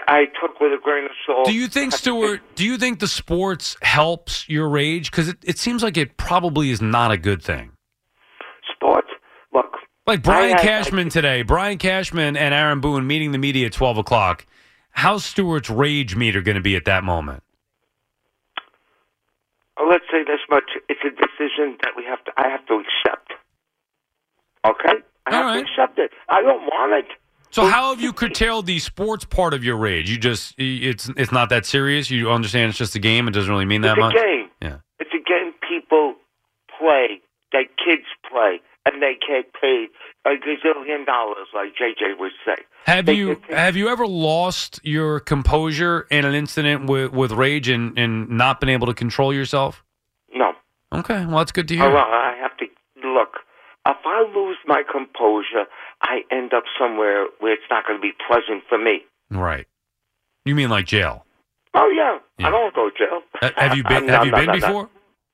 I 0.07 0.25
took 0.41 0.59
with 0.59 0.71
a 0.71 0.81
grain 0.81 1.05
of 1.05 1.11
salt. 1.27 1.45
Do 1.45 1.53
you 1.53 1.67
think, 1.67 1.93
Stuart? 1.93 2.41
Do 2.55 2.65
you 2.65 2.77
think 2.77 2.99
the 2.99 3.07
sports 3.07 3.75
helps 3.83 4.47
your 4.49 4.67
rage? 4.69 5.11
Because 5.11 5.27
it, 5.29 5.37
it 5.43 5.59
seems 5.59 5.83
like 5.83 5.95
it 5.97 6.17
probably 6.17 6.71
is 6.71 6.81
not 6.81 7.11
a 7.11 7.17
good 7.17 7.43
thing. 7.43 7.71
Sports. 8.73 9.09
Look, 9.53 9.73
Like 10.07 10.23
Brian 10.23 10.55
I- 10.55 10.59
I- 10.59 10.61
Cashman 10.61 11.09
today, 11.09 11.41
Brian 11.43 11.77
Cashman 11.77 12.35
and 12.37 12.53
Aaron 12.53 12.79
Boone 12.79 13.05
meeting 13.07 13.31
the 13.31 13.37
media 13.37 13.67
at 13.67 13.73
twelve 13.73 13.97
o'clock. 13.97 14.45
How's 14.95 15.25
Stuart's 15.25 15.69
rage 15.69 16.15
meter 16.15 16.41
going 16.41 16.55
to 16.55 16.61
be 16.61 16.75
at 16.75 16.85
that 16.85 17.03
moment? 17.03 17.43
Oh, 19.77 19.87
let's 19.89 20.05
say 20.09 20.23
this 20.23 20.39
much: 20.49 20.63
it's 20.87 21.01
a 21.03 21.09
decision 21.09 21.77
that 21.83 21.91
we 21.97 22.03
have 22.05 22.23
to. 22.23 22.31
I 22.37 22.47
have 22.49 22.65
to 22.67 22.75
accept. 22.75 23.33
Okay, 24.65 25.03
I 25.27 25.35
have 25.35 25.45
All 25.45 25.51
right. 25.51 25.65
to 25.65 25.71
accept 25.71 25.99
it. 25.99 26.11
I 26.29 26.41
don't 26.41 26.61
want 26.61 27.05
it. 27.05 27.17
So 27.51 27.65
how 27.65 27.93
have 27.93 28.01
you 28.01 28.11
curtailed 28.13 28.65
the 28.65 28.79
sports 28.79 29.25
part 29.25 29.53
of 29.53 29.63
your 29.63 29.77
rage? 29.77 30.09
You 30.09 30.17
just 30.17 30.55
it's 30.57 31.09
it's 31.17 31.31
not 31.31 31.49
that 31.49 31.65
serious. 31.65 32.09
You 32.09 32.31
understand 32.31 32.69
it's 32.69 32.77
just 32.77 32.95
a 32.95 32.99
game. 32.99 33.27
It 33.27 33.31
doesn't 33.31 33.51
really 33.51 33.65
mean 33.65 33.81
that 33.81 33.97
it's 33.97 33.99
much. 33.99 34.15
a 34.15 34.19
game. 34.19 34.49
Yeah. 34.61 34.77
It's 34.99 35.11
a 35.13 35.23
game 35.29 35.53
people 35.67 36.15
play, 36.79 37.21
that 37.51 37.65
kids 37.77 38.05
play, 38.29 38.59
and 38.85 39.01
they 39.01 39.13
get 39.27 39.51
paid 39.59 39.89
a 40.25 40.29
gazillion 40.31 41.05
dollars, 41.05 41.47
like 41.53 41.69
JJ 41.75 42.19
would 42.19 42.31
say. 42.45 42.55
Have 42.85 43.05
They 43.05 43.13
you 43.13 43.41
have 43.49 43.75
you 43.75 43.89
ever 43.89 44.05
lost 44.07 44.79
your 44.83 45.19
composure 45.19 46.07
in 46.11 46.25
an 46.25 46.33
incident 46.35 46.89
with 46.89 47.11
with 47.11 47.31
rage 47.31 47.67
and 47.69 47.97
and 47.97 48.29
not 48.29 48.59
been 48.59 48.69
able 48.69 48.87
to 48.87 48.93
control 48.93 49.33
yourself? 49.33 49.83
No. 50.33 50.53
Okay, 50.93 51.25
well 51.25 51.37
that's 51.39 51.51
good 51.51 51.67
to 51.69 51.75
Oh, 51.75 51.81
hear. 51.81 51.89
well, 51.93 52.05
I 52.05 52.35
have 52.41 52.55
to 52.57 52.65
look. 53.07 53.37
If 53.87 53.97
I 54.05 54.25
lose 54.35 54.57
my 54.65 54.81
composure, 54.91 55.65
I 56.01 56.21
end 56.31 56.53
up 56.53 56.63
somewhere 56.79 57.27
where 57.39 57.53
it's 57.53 57.63
not 57.69 57.85
going 57.85 57.99
to 57.99 58.01
be 58.01 58.13
pleasant 58.27 58.63
for 58.67 58.77
me. 58.79 59.01
Right. 59.29 59.67
You 60.43 60.55
mean 60.55 60.69
like 60.69 60.85
jail? 60.87 61.25
Oh 61.75 61.89
yeah, 61.95 62.17
Yeah. 62.39 62.47
I 62.47 62.51
don't 62.51 62.73
go 62.73 62.89
to 62.89 62.95
jail. 62.97 63.21
Ha- 63.41 63.51
Have 63.57 63.75
you 63.77 63.83
been 63.87 64.05
No, 64.07 64.13
Have 64.13 64.25
you 64.25 64.31
no, 64.31 64.37
been 64.37 64.45
no, 64.47 64.53
no. 64.53 64.59
before? 64.59 64.89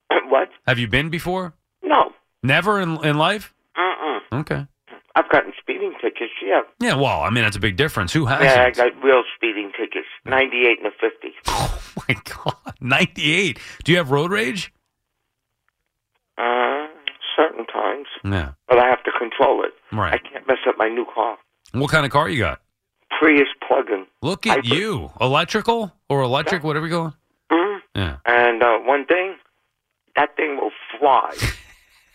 what? 0.29 0.50
Have 0.67 0.79
you 0.79 0.88
been 0.88 1.10
before? 1.10 1.53
No. 1.84 2.12
Never 2.43 2.79
in 2.79 3.03
in 3.05 3.17
life. 3.17 3.53
Mm-mm. 3.77 4.19
Okay. 4.41 4.65
I've 5.15 5.29
gotten 5.29 5.51
speeding 5.60 5.93
tickets. 6.01 6.31
Yeah. 6.43 6.62
Yeah. 6.79 6.95
Well, 6.95 7.21
I 7.21 7.29
mean 7.29 7.43
that's 7.43 7.57
a 7.57 7.60
big 7.60 7.75
difference. 7.75 8.13
Who 8.13 8.25
hasn't? 8.25 8.50
Yeah, 8.50 8.63
I 8.65 8.71
got 8.71 9.03
real 9.03 9.24
speeding 9.36 9.71
tickets. 9.77 10.07
Ninety-eight 10.25 10.79
and 10.79 10.88
a 10.88 10.91
fifty. 10.91 11.33
Oh 11.48 12.03
my 12.07 12.15
god, 12.24 12.75
ninety 12.79 13.33
eight. 13.33 13.60
Do 13.83 13.91
you 13.91 13.98
have 13.98 14.12
road 14.12 14.31
rage? 14.31 14.71
Uh, 16.38 16.88
certain 17.36 17.65
times, 17.67 18.07
Yeah. 18.24 18.51
but 18.67 18.79
I 18.79 18.88
have 18.88 19.03
to 19.03 19.12
control 19.19 19.63
it. 19.63 19.74
Right. 19.91 20.13
I 20.13 20.17
can't 20.17 20.48
mess 20.48 20.57
up 20.67 20.75
my 20.77 20.88
new 20.88 21.05
car. 21.13 21.38
What 21.74 21.91
kind 21.91 22.05
of 22.05 22.12
car 22.12 22.29
you 22.29 22.39
got? 22.39 22.62
Prius 23.19 23.50
plug-in. 23.67 24.05
Look 24.21 24.48
at 24.48 24.60
I- 24.60 24.62
you, 24.63 25.12
electrical 25.19 25.91
or 26.10 26.21
electric, 26.21 26.63
whatever 26.63 26.88
you're 26.88 26.98
going. 26.98 27.13
Mhm. 27.51 27.79
Yeah. 27.95 28.17
And 28.25 28.63
uh, 28.63 28.77
one 28.79 29.05
thing, 29.05 29.36
that 30.15 30.36
thing 30.38 30.57
will 30.57 30.71
fly 30.98 31.31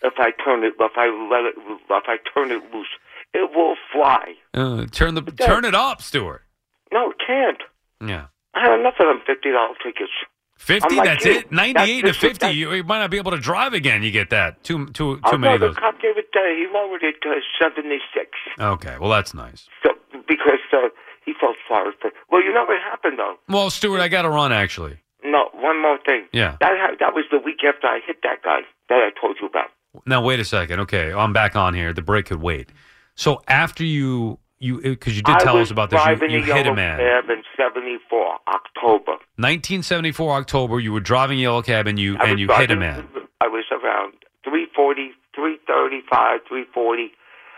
if 0.07 0.13
I 0.17 0.31
turn 0.43 0.63
it. 0.63 0.73
If 0.79 0.91
I 0.95 1.07
let 1.31 1.45
it. 1.45 1.55
If 1.57 2.05
I 2.07 2.17
turn 2.33 2.51
it 2.51 2.61
loose, 2.73 2.87
it 3.33 3.49
will 3.55 3.75
fly. 3.93 4.33
Uh, 4.53 4.85
turn 4.91 5.15
the 5.15 5.21
turn 5.21 5.65
it 5.65 5.75
up, 5.75 6.01
Stuart. 6.01 6.43
No, 6.91 7.11
it 7.11 7.17
can't. 7.25 7.61
Yeah. 8.01 8.27
I 8.55 8.61
had 8.61 8.79
enough 8.79 8.95
of 8.99 9.07
them 9.07 9.21
fifty 9.25 9.51
dollar 9.51 9.75
tickets. 9.83 10.11
Fifty. 10.57 10.95
Like 10.95 11.05
that's 11.05 11.25
it. 11.25 11.51
Ninety-eight 11.51 12.01
to 12.05 12.13
fifty. 12.13 12.37
that's- 12.39 12.55
You, 12.55 12.73
you 12.73 12.83
might 12.83 12.99
not 12.99 13.11
be 13.11 13.17
able 13.17 13.31
to 13.31 13.37
drive 13.39 13.73
again. 13.73 14.01
You 14.01 14.09
get 14.11 14.29
that. 14.31 14.63
Too 14.63 14.87
too 14.87 15.19
too 15.29 15.37
many 15.37 15.55
of 15.55 15.59
the 15.61 15.67
those. 15.67 15.75
cop 15.75 16.01
gave 16.01 16.17
it. 16.17 16.25
Uh, 16.35 16.39
he 16.55 16.65
lowered 16.73 17.03
it 17.03 17.15
to 17.21 17.39
seventy 17.61 17.99
six. 18.13 18.31
Okay. 18.59 18.97
Well, 18.99 19.09
that's 19.11 19.33
nice. 19.33 19.67
So 19.83 19.91
because 20.27 20.59
uh, 20.73 20.89
he 21.25 21.33
felt 21.39 21.57
sorry 21.67 21.91
for. 22.01 22.09
Well, 22.31 22.43
you 22.43 22.53
know 22.53 22.65
what 22.65 22.81
happened 22.81 23.19
though. 23.19 23.35
Well, 23.49 23.69
Stuart, 23.69 23.99
I 24.01 24.07
got 24.07 24.23
to 24.23 24.29
run 24.29 24.51
actually. 24.51 24.97
No, 25.23 25.49
one 25.53 25.81
more 25.81 25.99
thing. 26.05 26.25
Yeah. 26.31 26.57
That 26.61 26.71
that 26.99 27.13
was 27.13 27.25
the 27.31 27.39
week 27.39 27.63
after 27.67 27.85
I 27.87 27.99
hit 28.05 28.17
that 28.23 28.41
guy 28.43 28.61
that 28.89 28.95
I 28.95 29.09
told 29.19 29.37
you 29.41 29.47
about. 29.47 29.69
Now 30.05 30.21
wait 30.21 30.39
a 30.39 30.45
second. 30.45 30.79
Okay, 30.81 31.11
I'm 31.13 31.33
back 31.33 31.55
on 31.55 31.73
here. 31.73 31.93
The 31.93 32.01
break 32.01 32.27
could 32.27 32.41
wait. 32.41 32.69
So 33.15 33.41
after 33.47 33.83
you 33.83 34.39
you 34.59 34.81
because 34.81 35.15
you 35.15 35.23
did 35.23 35.35
I 35.35 35.39
tell 35.39 35.57
us 35.57 35.71
about 35.71 35.89
this, 35.89 36.01
you, 36.21 36.39
you 36.39 36.53
hit 36.53 36.67
a 36.67 36.73
man. 36.73 36.97
cab 36.99 37.29
in 37.29 37.43
'74 37.57 38.37
October. 38.47 39.11
1974 39.37 40.31
October, 40.33 40.79
you 40.79 40.91
were 40.93 40.99
driving 40.99 41.39
a 41.39 41.41
yellow 41.43 41.61
cab 41.61 41.87
and 41.87 41.97
you 41.99 42.17
I 42.19 42.25
and 42.29 42.39
you 42.39 42.47
hit 42.47 42.71
a 42.71 42.75
man. 42.75 43.07
I 43.41 43.47
was 43.47 43.65
around 43.71 44.13
340, 44.43 45.11
335, 45.35 46.39
340. 46.47 47.11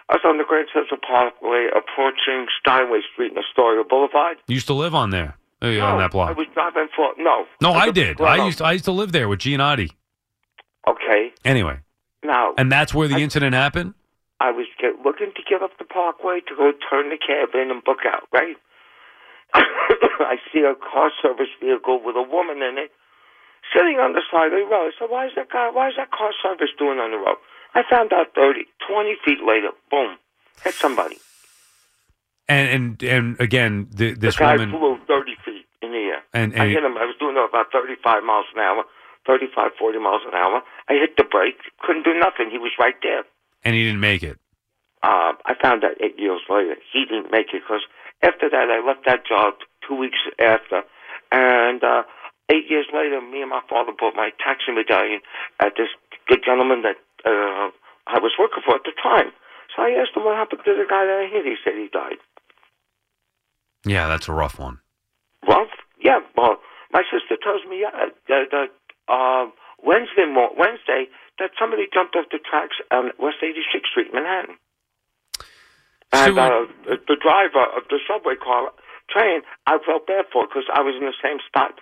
I 0.09 0.15
was 0.15 0.21
on 0.25 0.37
the 0.37 0.43
Grand 0.43 0.67
Central 0.73 0.99
Parkway 1.05 1.67
approaching 1.75 2.47
Steinway 2.59 2.99
Street 3.13 3.31
in 3.31 3.37
Astoria 3.37 3.83
Boulevard. 3.87 4.37
You 4.47 4.55
used 4.55 4.67
to 4.67 4.73
live 4.73 4.95
on 4.95 5.11
there, 5.11 5.37
uh, 5.61 5.67
on 5.67 5.73
No, 5.77 5.97
that 5.99 6.11
block. 6.11 6.29
I 6.29 6.33
was 6.33 6.47
driving 6.53 6.87
for 6.95 7.13
no. 7.17 7.45
no, 7.61 7.71
I 7.73 7.85
was- 7.87 7.93
did. 7.93 8.19
I 8.19 8.43
used 8.45 8.57
to, 8.57 8.65
I 8.65 8.71
used 8.73 8.85
to 8.85 8.91
live 8.91 9.11
there 9.11 9.29
with 9.29 9.39
Giannotti. 9.39 9.91
Okay, 10.87 11.31
Anyway, 11.45 11.79
Now, 12.23 12.53
And 12.57 12.71
that's 12.71 12.93
where 12.93 13.07
the 13.07 13.17
incident 13.19 13.55
happened? 13.55 13.93
I 14.41 14.51
was 14.51 14.67
get, 14.79 14.99
looking 15.03 15.31
to 15.35 15.41
get 15.49 15.61
off 15.61 15.71
the 15.79 15.85
parkway 15.85 16.39
to 16.47 16.55
go 16.55 16.71
turn 16.89 17.09
the 17.09 17.17
cab 17.17 17.49
in 17.55 17.71
and 17.71 17.83
book 17.83 17.99
out, 18.05 18.23
right? 18.31 18.55
I 19.53 20.35
see 20.53 20.59
a 20.61 20.75
car 20.75 21.11
service 21.21 21.49
vehicle 21.59 22.01
with 22.03 22.15
a 22.15 22.23
woman 22.23 22.61
in 22.61 22.77
it 22.77 22.91
sitting 23.75 23.99
on 23.99 24.13
the 24.13 24.21
side 24.31 24.53
of 24.53 24.59
the 24.59 24.67
road. 24.69 24.93
So 24.99 25.07
why 25.07 25.27
is 25.27 25.33
that 25.35 25.49
guy, 25.51 25.69
why 25.71 25.89
is 25.89 25.95
that 25.97 26.11
car 26.11 26.31
service 26.41 26.69
doing 26.77 26.99
on 26.99 27.11
the 27.11 27.17
road? 27.17 27.37
I 27.75 27.83
found 27.89 28.13
out 28.13 28.33
30, 28.35 28.65
20 28.87 29.15
feet 29.25 29.39
later, 29.45 29.69
boom, 29.91 30.17
hit 30.63 30.73
somebody. 30.73 31.17
And 32.47 32.67
and 32.69 33.03
and 33.03 33.39
again, 33.39 33.87
th- 33.95 34.17
this 34.17 34.35
the 34.35 34.39
guy 34.39 34.57
woman. 34.57 34.71
flew 34.71 34.97
30 35.05 35.35
feet 35.45 35.65
in 35.83 35.91
the 35.91 35.97
air. 36.09 36.21
And- 36.33 36.55
I 36.59 36.67
hit 36.67 36.83
him. 36.83 36.97
I 36.97 37.05
was 37.05 37.15
doing 37.19 37.37
about 37.37 37.71
35 37.71 38.23
miles 38.23 38.45
an 38.55 38.61
hour, 38.61 38.83
35, 39.27 39.71
40 39.77 39.99
miles 39.99 40.21
an 40.25 40.33
hour. 40.33 40.63
I 40.89 40.93
hit 40.93 41.17
the 41.17 41.23
brake, 41.23 41.59
couldn't 41.81 42.03
do 42.03 42.17
nothing. 42.17 42.49
He 42.51 42.57
was 42.57 42.71
right 42.79 42.95
there. 43.03 43.23
And 43.63 43.75
he 43.75 43.85
didn't 43.85 43.99
make 43.99 44.23
it. 44.23 44.37
Uh, 45.01 45.33
I 45.45 45.53
found 45.61 45.83
out 45.83 46.01
eight 46.01 46.19
years 46.19 46.41
later 46.49 46.75
he 46.91 47.05
didn't 47.05 47.31
make 47.31 47.53
it 47.53 47.61
because 47.63 47.85
after 48.21 48.49
that 48.49 48.67
I 48.69 48.85
left 48.85 49.05
that 49.05 49.25
job 49.25 49.53
two 49.87 49.95
weeks 49.95 50.19
after, 50.39 50.83
and 51.31 51.83
uh, 51.83 52.03
eight 52.49 52.69
years 52.69 52.87
later, 52.93 53.21
me 53.21 53.41
and 53.41 53.49
my 53.49 53.61
father 53.69 53.93
bought 53.97 54.15
my 54.15 54.31
taxi 54.43 54.73
medallion 54.73 55.21
at 55.59 55.73
this 55.77 55.87
good 56.27 56.43
gentleman 56.43 56.81
that 56.81 56.97
uh, 57.25 57.69
I 58.07 58.19
was 58.19 58.33
working 58.37 58.63
for 58.65 58.75
at 58.75 58.83
the 58.83 58.93
time. 59.01 59.31
So 59.75 59.83
I 59.83 59.91
asked 60.01 60.17
him 60.17 60.25
what 60.25 60.35
happened 60.35 60.61
to 60.65 60.73
the 60.73 60.89
guy 60.89 61.05
that 61.05 61.25
I 61.25 61.27
hit. 61.31 61.45
He 61.45 61.55
said 61.63 61.73
he 61.77 61.87
died. 61.87 62.17
Yeah, 63.85 64.07
that's 64.07 64.27
a 64.27 64.33
rough 64.33 64.59
one. 64.59 64.79
Well, 65.47 65.67
yeah. 66.03 66.19
Well, 66.35 66.57
my 66.91 67.03
sister 67.07 67.37
tells 67.41 67.61
me 67.69 67.85
uh, 67.85 68.09
that 68.27 68.51
that, 68.51 68.69
uh, 69.07 69.47
Wednesday 69.83 70.25
mo- 70.25 70.53
Wednesday 70.57 71.07
that 71.39 71.51
somebody 71.59 71.87
jumped 71.93 72.15
off 72.15 72.25
the 72.31 72.39
tracks 72.39 72.75
on 72.91 73.11
West 73.19 73.37
86th 73.41 73.87
Street, 73.89 74.13
Manhattan. 74.13 74.57
And 76.11 76.33
Stuart- 76.33 76.69
uh, 76.89 76.95
the 77.07 77.15
driver 77.15 77.65
of 77.77 77.83
the 77.89 77.99
subway 78.07 78.35
car 78.35 78.71
train, 79.09 79.41
I 79.67 79.77
felt 79.85 80.07
bad 80.07 80.25
for 80.31 80.47
because 80.47 80.65
I 80.73 80.81
was 80.81 80.95
in 80.95 81.05
the 81.05 81.13
same 81.23 81.37
spot. 81.47 81.79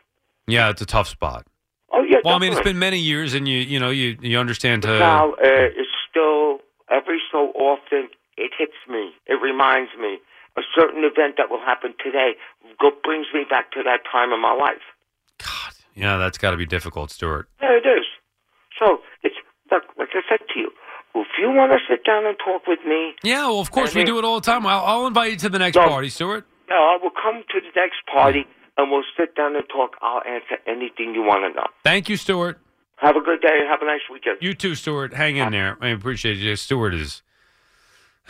Yeah, 0.47 0.69
it's 0.69 0.81
a 0.81 0.85
tough 0.85 1.07
spot. 1.07 1.45
Oh 1.91 2.03
yeah. 2.03 2.17
Well, 2.23 2.35
I 2.35 2.39
mean, 2.39 2.51
it's 2.51 2.61
been 2.61 2.79
many 2.79 2.99
years, 2.99 3.33
and 3.33 3.47
you 3.47 3.59
you 3.59 3.79
know 3.79 3.89
you 3.89 4.17
you 4.21 4.37
understand 4.37 4.83
to. 4.83 4.99
now 4.99 5.31
uh, 5.33 5.35
it's 5.41 5.89
still 6.09 6.59
every 6.89 7.19
so 7.31 7.51
often 7.55 8.09
it 8.37 8.51
hits 8.57 8.75
me. 8.89 9.11
It 9.25 9.41
reminds 9.41 9.91
me 9.99 10.19
a 10.57 10.61
certain 10.75 11.03
event 11.03 11.35
that 11.37 11.49
will 11.49 11.61
happen 11.61 11.93
today 12.03 12.33
go, 12.79 12.91
brings 13.03 13.27
me 13.33 13.43
back 13.49 13.71
to 13.71 13.83
that 13.83 14.01
time 14.11 14.33
in 14.33 14.41
my 14.41 14.53
life. 14.53 14.83
God, 15.39 15.66
yeah, 15.97 16.17
that's 16.17 16.37
got 16.37 16.51
to 16.51 16.57
be 16.57 16.65
difficult, 16.65 17.11
Stuart. 17.11 17.49
Yeah, 17.61 17.71
it 17.73 17.87
is. 17.87 18.05
So 18.79 18.99
it's 19.23 19.35
look, 19.71 19.83
like 19.97 20.09
I 20.13 20.21
said 20.29 20.39
to 20.53 20.59
you, 20.59 20.69
if 21.15 21.27
you 21.39 21.47
want 21.49 21.71
to 21.73 21.79
sit 21.89 22.05
down 22.05 22.25
and 22.25 22.37
talk 22.37 22.67
with 22.67 22.79
me, 22.87 23.15
Yeah, 23.23 23.47
well, 23.47 23.59
of 23.59 23.71
course 23.71 23.93
we 23.95 24.01
Okay. 24.01 24.05
do 24.11 24.19
it 24.19 24.23
all 24.25 24.39
the 24.39 24.45
time. 24.45 24.65
I'll, 24.67 24.85
I'll 24.85 25.07
invite 25.07 25.31
you 25.31 25.37
to 25.37 25.49
the 25.49 25.59
next 25.59 25.75
No. 25.75 25.87
party, 25.87 26.09
Stuart. 26.09 26.45
no, 26.69 26.75
I 26.75 26.97
will 27.01 27.09
come 27.11 27.43
to 27.49 27.59
the 27.59 27.71
next 27.75 27.97
party 28.11 28.45
and 28.77 28.91
we'll 28.91 29.03
sit 29.17 29.35
down 29.35 29.55
and 29.55 29.65
talk. 29.67 29.95
I'll 30.01 30.21
answer 30.25 30.57
anything 30.67 31.15
you 31.15 31.23
want 31.23 31.51
to 31.51 31.59
know. 31.59 31.67
Thank 31.83 32.07
you, 32.09 32.17
Stuart. 32.17 32.59
Have 32.97 33.15
a 33.15 33.21
good 33.21 33.41
day 33.41 33.49
and 33.59 33.67
have 33.67 33.81
a 33.81 33.85
nice 33.85 34.01
weekend. 34.11 34.37
You 34.41 34.53
too, 34.53 34.75
Stuart. 34.75 35.13
Hang 35.13 35.37
in 35.37 35.51
there. 35.51 35.77
I 35.81 35.89
appreciate 35.89 36.37
you. 36.37 36.55
Stuart 36.55 36.93
is. 36.93 37.21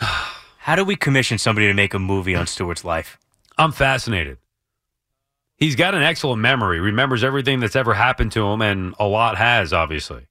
How 0.00 0.76
do 0.76 0.84
we 0.84 0.96
commission 0.96 1.38
somebody 1.38 1.66
to 1.66 1.74
make 1.74 1.94
a 1.94 1.98
movie 1.98 2.34
on 2.34 2.46
Stuart's 2.46 2.84
life? 2.84 3.18
I'm 3.56 3.72
fascinated. 3.72 4.38
He's 5.58 5.74
got 5.74 5.94
an 5.94 6.02
excellent 6.02 6.40
memory. 6.40 6.78
Remembers 6.80 7.24
everything 7.24 7.58
that's 7.60 7.74
ever 7.76 7.92
happened 7.92 8.32
to 8.32 8.46
him, 8.46 8.62
and 8.62 8.94
a 8.98 9.06
lot 9.06 9.36
has, 9.36 9.72
obviously. 9.72 10.26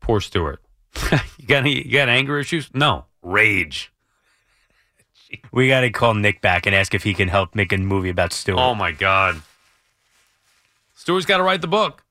Poor 0.00 0.20
Stuart. 0.20 0.60
you 1.38 1.46
got 1.46 1.58
any? 1.58 1.86
You 1.86 1.92
got 1.92 2.08
anger 2.10 2.38
issues? 2.38 2.70
No, 2.74 3.06
rage. 3.22 3.90
We 5.50 5.66
got 5.68 5.80
to 5.80 5.90
call 5.90 6.14
Nick 6.14 6.42
back 6.42 6.66
and 6.66 6.74
ask 6.76 6.94
if 6.94 7.02
he 7.02 7.14
can 7.14 7.28
help 7.28 7.54
make 7.54 7.72
a 7.72 7.78
movie 7.78 8.10
about 8.10 8.32
Stuart. 8.32 8.60
Oh 8.60 8.74
my 8.74 8.92
God. 8.92 9.40
Stuart's 10.94 11.26
got 11.26 11.38
to 11.38 11.42
write 11.42 11.60
the 11.62 11.66
book. 11.66 12.04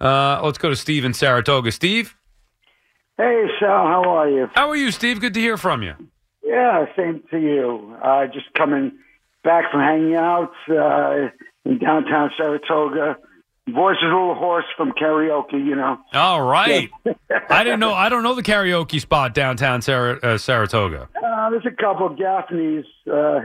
Uh, 0.00 0.40
let's 0.42 0.58
go 0.58 0.68
to 0.68 0.76
Steve 0.76 1.04
in 1.04 1.14
Saratoga. 1.14 1.70
Steve, 1.72 2.16
Hey, 3.16 3.46
Sal, 3.60 3.68
how 3.86 4.02
are 4.08 4.28
you? 4.28 4.48
how 4.54 4.68
are 4.68 4.76
you, 4.76 4.90
Steve? 4.90 5.20
Good 5.20 5.34
to 5.34 5.40
hear 5.40 5.56
from 5.56 5.82
you. 5.84 5.94
Yeah, 6.54 6.86
same 6.96 7.22
to 7.30 7.38
you. 7.38 7.96
Uh, 8.02 8.26
just 8.26 8.46
coming 8.56 8.92
back 9.42 9.70
from 9.72 9.80
hanging 9.80 10.14
out 10.14 10.52
uh, 10.70 11.28
in 11.64 11.78
downtown 11.78 12.30
Saratoga. 12.36 13.16
Voice 13.68 13.96
is 13.96 14.02
a 14.02 14.06
little 14.06 14.34
hoarse 14.34 14.66
from 14.76 14.92
karaoke, 14.92 15.54
you 15.54 15.74
know. 15.74 15.96
All 16.12 16.42
right. 16.42 16.90
I 17.50 17.64
didn't 17.64 17.80
know. 17.80 17.94
I 17.94 18.08
don't 18.10 18.22
know 18.22 18.34
the 18.34 18.42
karaoke 18.42 19.00
spot 19.00 19.32
downtown 19.34 19.80
Sar- 19.82 20.20
uh, 20.22 20.36
Saratoga. 20.38 21.08
Uh, 21.16 21.50
there's 21.50 21.64
a 21.66 21.70
couple 21.70 22.06
of 22.06 22.18
Gaffney's. 22.18 22.84
Uh, 23.06 23.40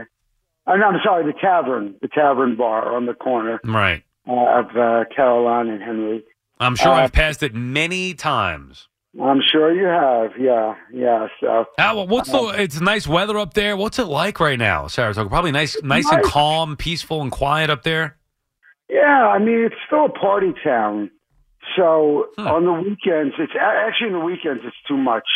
no, 0.68 0.74
I'm 0.86 1.00
sorry, 1.02 1.24
the 1.24 1.32
tavern, 1.40 1.94
the 2.02 2.08
tavern 2.08 2.54
bar 2.54 2.94
on 2.94 3.06
the 3.06 3.14
corner 3.14 3.60
Right. 3.64 4.04
uh, 4.28 4.60
of 4.60 4.66
uh, 4.76 5.04
Caroline 5.16 5.68
and 5.68 5.82
Henry. 5.82 6.22
I'm 6.60 6.76
sure 6.76 6.92
Uh, 6.92 6.96
I've 7.04 7.12
passed 7.12 7.42
it 7.42 7.54
many 7.54 8.12
times. 8.14 8.86
I'm 9.20 9.40
sure 9.50 9.74
you 9.74 9.86
have. 9.86 10.32
Yeah, 10.38 10.74
yeah. 10.92 11.26
So 11.40 11.64
How, 11.78 12.04
what's 12.04 12.30
the? 12.30 12.54
It's 12.58 12.80
nice 12.80 13.08
weather 13.08 13.38
up 13.38 13.54
there. 13.54 13.76
What's 13.76 13.98
it 13.98 14.04
like 14.04 14.38
right 14.38 14.58
now, 14.58 14.86
Saratoga? 14.86 15.28
Probably 15.28 15.50
nice, 15.52 15.76
nice 15.82 16.10
and 16.12 16.22
calm, 16.22 16.76
peaceful 16.76 17.20
and 17.22 17.30
quiet 17.32 17.70
up 17.70 17.82
there. 17.82 18.16
Yeah, 18.88 19.28
I 19.28 19.38
mean 19.38 19.64
it's 19.64 19.74
still 19.86 20.06
a 20.06 20.08
party 20.10 20.52
town. 20.62 21.10
So 21.76 22.26
Hmm. 22.36 22.46
on 22.48 22.64
the 22.64 22.72
weekends, 22.72 23.34
it's 23.38 23.52
actually 23.60 24.08
in 24.08 24.12
the 24.14 24.20
weekends 24.20 24.62
it's 24.64 24.76
too 24.88 24.96
much, 24.96 25.26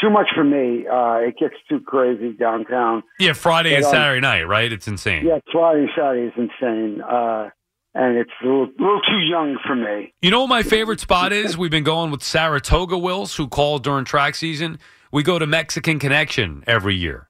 too 0.00 0.10
much 0.10 0.28
for 0.34 0.44
me. 0.44 0.86
Uh, 0.86 1.16
it 1.28 1.36
gets 1.38 1.54
too 1.68 1.80
crazy 1.80 2.32
downtown. 2.32 3.02
Yeah, 3.18 3.32
Friday 3.34 3.74
and 3.74 3.82
But, 3.82 3.88
um, 3.88 3.94
Saturday 3.94 4.20
night, 4.20 4.48
right? 4.48 4.70
It's 4.72 4.88
insane. 4.88 5.26
Yeah, 5.26 5.38
Friday 5.52 5.80
and 5.82 5.90
Saturday 5.96 6.26
is 6.26 6.32
insane, 6.36 7.00
uh, 7.02 7.50
and 7.94 8.16
it's 8.16 8.30
a 8.42 8.46
little, 8.46 8.68
little 8.78 9.00
too 9.02 9.18
young 9.18 9.58
for 9.66 9.74
me. 9.74 10.12
You 10.22 10.30
know 10.30 10.40
what 10.40 10.48
my 10.48 10.62
favorite 10.62 11.00
spot 11.00 11.32
is? 11.32 11.56
We've 11.58 11.70
been 11.70 11.84
going 11.84 12.10
with 12.10 12.22
Saratoga 12.22 12.96
Wills, 12.98 13.34
who 13.36 13.48
calls 13.48 13.80
during 13.82 14.04
track 14.04 14.34
season. 14.34 14.78
We 15.12 15.22
go 15.22 15.38
to 15.38 15.46
Mexican 15.46 15.98
Connection 15.98 16.62
every 16.66 16.94
year. 16.94 17.28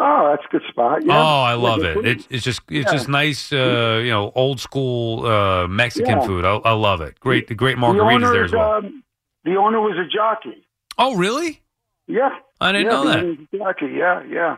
Oh, 0.00 0.28
that's 0.30 0.44
a 0.48 0.52
good 0.52 0.62
spot. 0.68 1.04
Yeah. 1.04 1.18
Oh, 1.18 1.42
I 1.42 1.54
love 1.54 1.82
Yeah, 1.82 1.98
it. 1.98 2.06
it. 2.06 2.26
It's 2.30 2.44
just 2.44 2.60
it's 2.70 2.86
Yeah. 2.86 2.92
just 2.96 3.08
nice, 3.08 3.52
uh, 3.52 4.00
you 4.02 4.10
know, 4.10 4.30
old 4.34 4.60
school 4.60 5.26
uh, 5.26 5.66
Mexican 5.66 6.22
food. 6.22 6.44
I, 6.44 6.54
I 6.56 6.72
love 6.72 7.00
it. 7.00 7.18
Great, 7.20 7.48
the 7.48 7.54
great 7.56 7.76
margaritas 7.76 8.14
owner 8.14 8.32
there 8.32 8.44
as 8.44 8.52
well. 8.52 8.72
um, 8.74 9.02
the 9.44 9.56
owner 9.56 9.80
was 9.80 9.96
a 9.98 10.08
jockey. 10.08 10.64
oh, 10.98 11.16
really? 11.16 11.62
Yeah, 12.06 12.30
I 12.60 12.72
didn't 12.72 12.88
know 12.88 13.06
that. 13.08 13.18
owner 13.18 13.28
was 13.30 13.38
a 13.52 13.56
jockey. 13.58 13.92
Yeah, 13.96 14.22
yeah. 14.30 14.56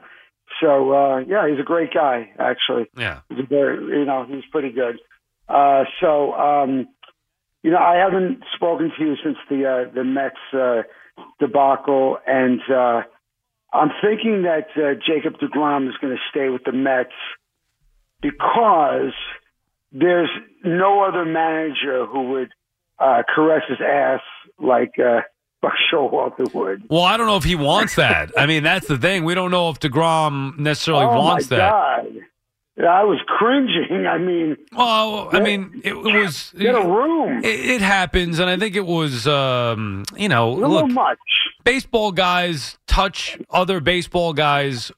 So 0.60 0.92
uh, 0.92 1.18
yeah, 1.26 1.48
he's 1.48 1.58
a 1.58 1.62
great 1.64 1.92
guy. 1.94 2.30
Actually, 2.38 2.86
Yeah. 2.96 3.20
he's 3.30 3.38
a 3.38 3.46
very, 3.46 3.98
you 3.98 4.04
know, 4.04 4.26
he's 4.28 4.44
pretty 4.52 4.70
good. 4.70 4.98
Uh, 5.50 5.84
so, 6.00 6.32
um, 6.34 6.88
you 7.62 7.70
know, 7.70 7.78
I 7.78 7.96
haven't 7.96 8.42
spoken 8.54 8.92
to 8.96 9.04
you 9.04 9.16
since 9.22 9.36
the 9.48 9.66
uh, 9.66 9.92
the 9.92 10.04
Mets 10.04 10.36
uh, 10.54 10.82
debacle, 11.40 12.18
and 12.26 12.60
uh, 12.70 13.02
I'm 13.72 13.90
thinking 14.00 14.42
that 14.42 14.68
uh, 14.76 14.94
Jacob 15.06 15.40
Degrom 15.40 15.88
is 15.88 15.94
going 16.00 16.14
to 16.14 16.20
stay 16.30 16.48
with 16.48 16.62
the 16.64 16.72
Mets 16.72 17.10
because 18.22 19.12
there's 19.92 20.30
no 20.64 21.02
other 21.02 21.24
manager 21.24 22.06
who 22.06 22.30
would 22.30 22.50
uh, 22.98 23.22
caress 23.34 23.62
his 23.68 23.78
ass 23.80 24.20
like 24.58 24.92
uh, 24.98 25.22
Buck 25.60 25.72
Showalter 25.92 26.52
would. 26.54 26.84
Well, 26.88 27.02
I 27.02 27.16
don't 27.16 27.26
know 27.26 27.36
if 27.36 27.44
he 27.44 27.56
wants 27.56 27.96
that. 27.96 28.32
I 28.38 28.46
mean, 28.46 28.62
that's 28.62 28.86
the 28.86 28.98
thing. 28.98 29.24
We 29.24 29.34
don't 29.34 29.50
know 29.50 29.70
if 29.70 29.80
Degrom 29.80 30.58
necessarily 30.58 31.06
oh 31.06 31.18
wants 31.18 31.48
that. 31.48 31.70
God. 31.70 32.06
I 32.88 33.04
was 33.04 33.18
cringing. 33.26 34.06
I 34.06 34.18
mean, 34.18 34.56
Well, 34.76 35.28
I 35.32 35.40
mean, 35.40 35.80
it, 35.84 35.94
was 35.96 36.52
get 36.56 36.74
a 36.74 36.80
room. 36.86 37.44
It, 37.44 37.60
it 37.60 37.80
happens, 37.80 38.38
and 38.38 38.48
I 38.48 38.56
think 38.56 38.76
it 38.76 38.86
was, 38.86 39.26
um, 39.26 40.04
you 40.16 40.28
know, 40.28 40.50
a 40.50 40.54
little 40.54 40.70
look, 40.86 40.90
much. 40.90 41.18
baseball 41.64 42.12
guys 42.12 42.78
touch 42.86 43.38
other 43.50 43.80
baseball 43.80 44.32
guys' 44.32 44.92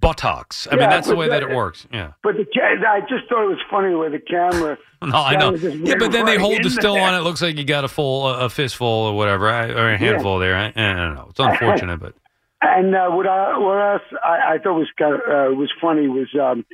buttocks. 0.00 0.66
I 0.70 0.76
mean, 0.76 0.88
that's 0.88 1.08
the 1.08 1.16
way 1.16 1.28
that 1.28 1.40
that- 1.40 1.50
it 1.50 1.54
works. 1.56 1.86
Yeah. 1.92 2.12
But 2.22 2.36
the 2.36 2.46
I 2.62 3.00
just 3.00 3.28
thought 3.28 3.44
it 3.44 3.48
was 3.48 3.58
funny 3.70 3.94
where 3.94 4.10
the 4.10 4.20
camera. 4.20 4.78
No, 5.00 5.16
I 5.16 5.36
know. 5.36 5.54
Yeah, 5.54 5.94
but 5.96 6.10
then 6.10 6.26
they 6.26 6.38
hold 6.38 6.60
the 6.64 6.70
still 6.70 6.94
there. 6.94 7.04
on 7.06 7.14
it. 7.14 7.18
Looks 7.20 7.40
like 7.40 7.56
you 7.56 7.62
got 7.62 7.84
a 7.84 7.88
full, 7.88 8.26
a 8.26 8.50
fistful 8.50 8.84
or 8.88 9.16
whatever, 9.16 9.46
or 9.46 9.92
a 9.92 9.96
handful 9.96 10.40
there. 10.40 10.56
I, 10.56 10.72
I 10.74 10.92
don't 10.94 11.14
know. 11.14 11.26
It's 11.30 11.38
unfortunate, 11.38 12.00
but 12.00 12.14
And 12.62 12.92
uh, 12.96 13.08
what 13.10 13.24
I 13.28 13.56
what 13.58 13.76
else 13.78 14.02
I, 14.24 14.54
I 14.54 14.58
thought 14.58 14.74
was 14.76 14.88
kind 14.98 15.14
of, 15.14 15.20
uh, 15.20 15.54
was 15.54 15.70
funny 15.80 16.08
was 16.08 16.26
um, 16.34 16.66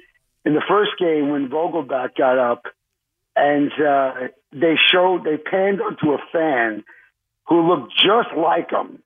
in 0.44 0.54
the 0.54 0.62
first 0.68 0.92
game 0.98 1.30
when 1.30 1.48
Vogelbach 1.48 2.16
got 2.16 2.38
up, 2.38 2.64
and 3.36 3.72
uh, 3.72 4.28
they 4.52 4.74
showed 4.92 5.24
they 5.24 5.36
panned 5.36 5.80
onto 5.80 6.12
a 6.12 6.18
fan 6.32 6.84
who 7.48 7.68
looked 7.68 7.92
just 7.94 8.34
like 8.36 8.70
him, 8.70 9.02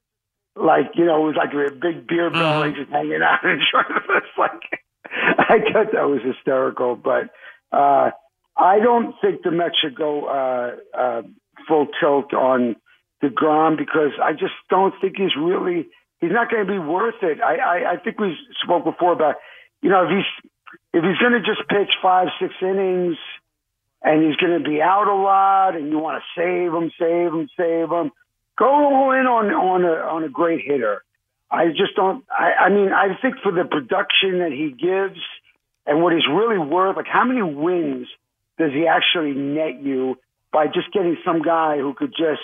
like 0.57 0.93
you 0.95 1.05
know, 1.05 1.23
it 1.23 1.27
was 1.27 1.37
like 1.37 1.55
a 1.55 1.75
big 1.75 2.07
beer 2.07 2.31
belly 2.31 2.73
just 2.73 2.91
hanging 2.91 3.23
out 3.23 3.45
in 3.45 3.61
front 3.71 3.91
of 3.91 4.03
us. 4.11 4.23
Like 4.39 4.83
I 5.11 5.59
thought 5.73 5.93
that 5.93 6.09
was 6.09 6.21
hysterical, 6.23 6.95
but 6.95 7.31
uh, 7.73 8.11
I 8.57 8.79
don't 8.79 9.15
think 9.23 9.43
the 9.43 9.51
Mets 9.51 9.77
should 9.81 9.95
go 9.95 10.27
uh, 10.27 10.77
uh, 10.97 11.23
full 11.67 11.87
tilt 11.99 12.35
on 12.35 12.77
Degrom 13.23 13.79
because 13.79 14.13
I 14.23 14.33
just 14.33 14.53
don't 14.69 14.95
think 15.01 15.17
he's 15.17 15.35
really 15.37 15.87
he's 16.21 16.33
not 16.33 16.51
going 16.51 16.67
to 16.67 16.73
be 16.73 16.79
worth 16.79 17.23
it. 17.23 17.41
I, 17.41 17.57
I 17.57 17.93
I 17.93 17.97
think 17.97 18.21
we 18.21 18.37
spoke 18.63 18.85
before 18.85 19.13
about 19.13 19.37
you 19.81 19.89
know 19.91 20.05
if 20.05 20.11
he's 20.11 20.48
if 20.99 21.05
he's 21.05 21.19
going 21.19 21.33
to 21.33 21.41
just 21.41 21.69
pitch 21.69 21.95
five 22.03 22.27
six 22.41 22.53
innings 22.61 23.17
and 24.03 24.27
he's 24.27 24.35
going 24.37 24.61
to 24.61 24.69
be 24.69 24.83
out 24.83 25.07
a 25.07 25.15
lot 25.15 25.77
and 25.77 25.91
you 25.91 25.99
want 25.99 26.21
to 26.21 26.41
save 26.41 26.75
him, 26.75 26.91
save 26.99 27.33
him, 27.33 27.49
save 27.57 27.89
him, 27.89 28.11
go 28.59 28.67
all 28.67 29.13
in 29.13 29.27
on 29.27 29.47
on 29.53 29.85
a 29.85 29.95
on 30.13 30.25
a 30.25 30.29
great 30.29 30.65
hitter. 30.65 31.05
I 31.51 31.69
just 31.69 31.95
don't. 31.95 32.25
I, 32.29 32.67
I 32.67 32.69
mean, 32.71 32.91
I 32.93 33.17
think 33.23 33.37
for 33.45 33.53
the 33.53 33.65
production 33.65 34.41
that 34.41 34.51
he 34.51 34.73
gives 34.73 35.21
and 35.87 36.03
what 36.03 36.13
he's 36.13 36.27
really 36.29 36.59
worth, 36.59 36.97
like 36.97 37.07
how 37.07 37.25
many 37.25 37.43
wins 37.43 38.09
does 38.59 38.73
he 38.73 38.89
actually 38.89 39.35
net 39.35 39.81
you 39.81 40.19
by 40.53 40.67
just 40.67 40.93
getting 40.93 41.17
some 41.25 41.43
guy 41.43 41.79
who 41.79 41.95
could 41.95 42.11
just, 42.11 42.43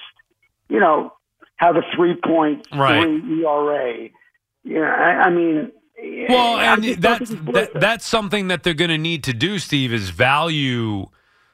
you 0.69 0.79
know, 0.79 1.13
have 1.57 1.75
a 1.75 1.83
three 1.97 2.15
point 2.15 2.67
Right. 2.73 3.03
three 3.03 3.43
ERA? 3.43 4.09
Yeah, 4.63 4.81
I, 4.83 5.27
I 5.27 5.31
mean. 5.31 5.73
Well, 5.99 6.59
and 6.59 6.85
that's 7.01 7.31
think 7.31 7.41
he's 7.41 7.55
worth 7.55 7.73
that, 7.73 7.81
that's 7.81 8.07
something 8.07 8.49
that 8.49 8.63
they're 8.63 8.75
going 8.75 8.91
to 8.91 8.99
need 8.99 9.25
to 9.25 9.33
do. 9.33 9.59
Steve 9.59 9.93
is 9.93 10.11
value, 10.11 11.07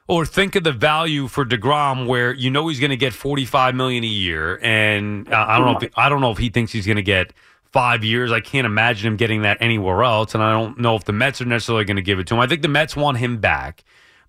or 0.07 0.25
think 0.25 0.55
of 0.55 0.63
the 0.63 0.71
value 0.71 1.27
for 1.27 1.45
Degrom, 1.45 2.07
where 2.07 2.33
you 2.33 2.49
know 2.49 2.67
he's 2.67 2.79
going 2.79 2.91
to 2.91 2.97
get 2.97 3.13
forty 3.13 3.45
five 3.45 3.75
million 3.75 4.03
a 4.03 4.07
year, 4.07 4.59
and 4.61 5.31
uh, 5.31 5.45
I 5.47 5.57
don't 5.57 5.73
know 5.73 5.79
if 5.79 5.93
I 5.95 6.09
don't 6.09 6.21
know 6.21 6.31
if 6.31 6.37
he 6.37 6.49
thinks 6.49 6.71
he's 6.71 6.85
going 6.85 6.97
to 6.97 7.03
get 7.03 7.33
five 7.71 8.03
years. 8.03 8.31
I 8.31 8.39
can't 8.39 8.65
imagine 8.65 9.11
him 9.11 9.17
getting 9.17 9.43
that 9.43 9.57
anywhere 9.61 10.03
else, 10.03 10.33
and 10.33 10.43
I 10.43 10.51
don't 10.51 10.79
know 10.79 10.95
if 10.95 11.05
the 11.05 11.13
Mets 11.13 11.41
are 11.41 11.45
necessarily 11.45 11.85
going 11.85 11.97
to 11.97 12.01
give 12.01 12.19
it 12.19 12.27
to 12.27 12.33
him. 12.33 12.39
I 12.39 12.47
think 12.47 12.61
the 12.61 12.67
Mets 12.67 12.95
want 12.95 13.17
him 13.17 13.37
back, 13.37 13.83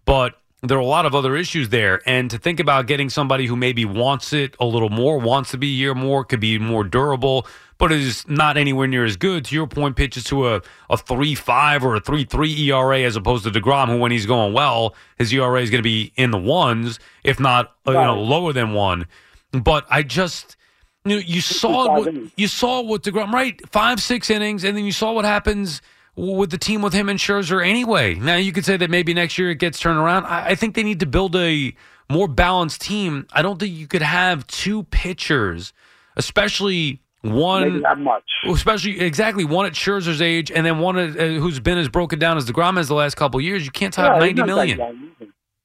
but 0.05 0.39
there 0.63 0.79
are 0.79 0.81
a 0.81 0.87
lot 0.87 1.07
of 1.07 1.15
other 1.15 1.35
issues 1.35 1.71
there. 1.71 2.01
And 2.07 2.31
to 2.31 2.39
think 2.39 2.61
about 2.61 2.87
getting 2.87 3.11
somebody 3.11 3.47
who 3.47 3.57
maybe 3.57 3.85
wants 3.85 4.33
it 4.33 4.55
a 4.61 4.65
little 4.65 4.91
more, 4.91 5.19
wants 5.19 5.51
to 5.51 5.59
be 5.59 5.77
here 5.77 5.95
more, 5.95 6.25
could 6.25 6.39
be 6.39 6.59
more 6.59 6.85
durable, 6.85 7.47
but 7.83 7.91
is 7.91 8.25
not 8.29 8.57
anywhere 8.57 8.87
near 8.87 9.05
as 9.05 9.17
good. 9.17 9.45
To 9.47 9.57
your 9.57 9.67
point, 9.67 9.97
pitches 9.97 10.23
to 10.25 10.55
a, 10.55 10.63
a 10.89 10.97
3 10.97 11.35
5 11.35 11.85
or 11.85 11.97
a 11.97 12.01
3 12.01 12.25
3 12.25 12.71
ERA 12.71 13.01
as 13.01 13.17
opposed 13.17 13.43
to 13.43 13.51
DeGrom, 13.51 13.89
who, 13.89 13.99
when 13.99 14.13
he's 14.13 14.25
going 14.25 14.53
well, 14.53 14.95
his 15.19 15.33
ERA 15.33 15.61
is 15.61 15.69
going 15.69 15.81
to 15.81 15.83
be 15.83 16.13
in 16.15 16.31
the 16.31 16.39
ones, 16.39 17.01
if 17.25 17.41
not 17.41 17.75
uh, 17.89 17.91
you 17.91 17.99
know, 17.99 18.23
lower 18.23 18.53
than 18.53 18.73
one. 18.73 19.09
But 19.51 19.85
I 19.91 20.05
just. 20.05 20.57
You, 21.05 21.17
know, 21.17 21.23
you 21.27 21.41
saw 21.41 21.99
what, 21.99 22.15
you 22.37 22.47
saw 22.47 22.83
what 22.83 23.03
Degrom 23.03 23.33
right 23.33 23.61
five 23.69 24.01
six 24.01 24.31
innings, 24.31 24.63
and 24.63 24.77
then 24.77 24.85
you 24.85 24.93
saw 24.93 25.11
what 25.11 25.25
happens 25.25 25.83
with 26.15 26.53
the 26.53 26.59
team 26.59 26.83
with 26.83 26.93
him 26.93 27.09
and 27.09 27.19
Scherzer 27.19 27.67
anyway. 27.67 28.15
Now 28.15 28.37
you 28.37 28.53
could 28.53 28.65
say 28.65 28.77
that 28.77 28.91
maybe 28.91 29.13
next 29.13 29.37
year 29.37 29.51
it 29.51 29.59
gets 29.59 29.81
turned 29.81 29.99
around. 29.99 30.27
I, 30.27 30.51
I 30.51 30.55
think 30.55 30.77
they 30.77 30.85
need 30.85 31.01
to 31.01 31.07
build 31.07 31.35
a 31.35 31.75
more 32.09 32.29
balanced 32.29 32.83
team. 32.83 33.27
I 33.33 33.43
don't 33.43 33.59
think 33.59 33.75
you 33.75 33.89
could 33.89 34.03
have 34.03 34.47
two 34.47 34.85
pitchers, 34.85 35.73
especially 36.17 37.02
Maybe 37.23 37.37
one, 37.37 37.81
not 37.83 38.01
much. 38.01 38.25
especially 38.49 39.01
exactly 39.01 39.45
one 39.45 39.65
at 39.67 39.75
Scherzer's 39.75 40.21
age, 40.21 40.51
and 40.51 40.67
then 40.67 40.81
one 40.81 40.99
at, 40.99 41.17
uh, 41.17 41.27
who's 41.39 41.61
been 41.61 41.79
as 41.79 41.89
broken 41.89 42.19
down 42.19 42.37
as 42.37 42.51
Degrom 42.51 42.77
has 42.77 42.89
the 42.89 42.95
last 42.95 43.17
couple 43.17 43.39
of 43.39 43.45
years. 43.45 43.65
You 43.65 43.71
can't 43.71 43.95
top 43.95 44.15
Yeah, 44.15 44.19
ninety 44.19 44.43
million. 44.43 45.13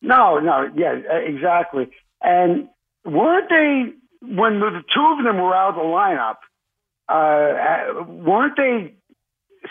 No, 0.01 0.39
no, 0.39 0.69
yeah, 0.75 0.99
uh, 1.11 1.15
exactly. 1.15 1.89
And 2.21 2.69
weren't 3.05 3.49
they 3.49 3.93
when 4.21 4.59
the 4.59 4.83
two 4.93 5.15
of 5.17 5.23
them 5.23 5.37
were 5.37 5.55
out 5.55 5.69
of 5.69 5.75
the 5.75 5.81
lineup? 5.81 6.35
Uh, 7.09 8.01
uh, 8.01 8.03
weren't 8.03 8.55
they 8.55 8.93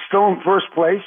still 0.08 0.26
in 0.28 0.40
first 0.44 0.66
place? 0.74 1.02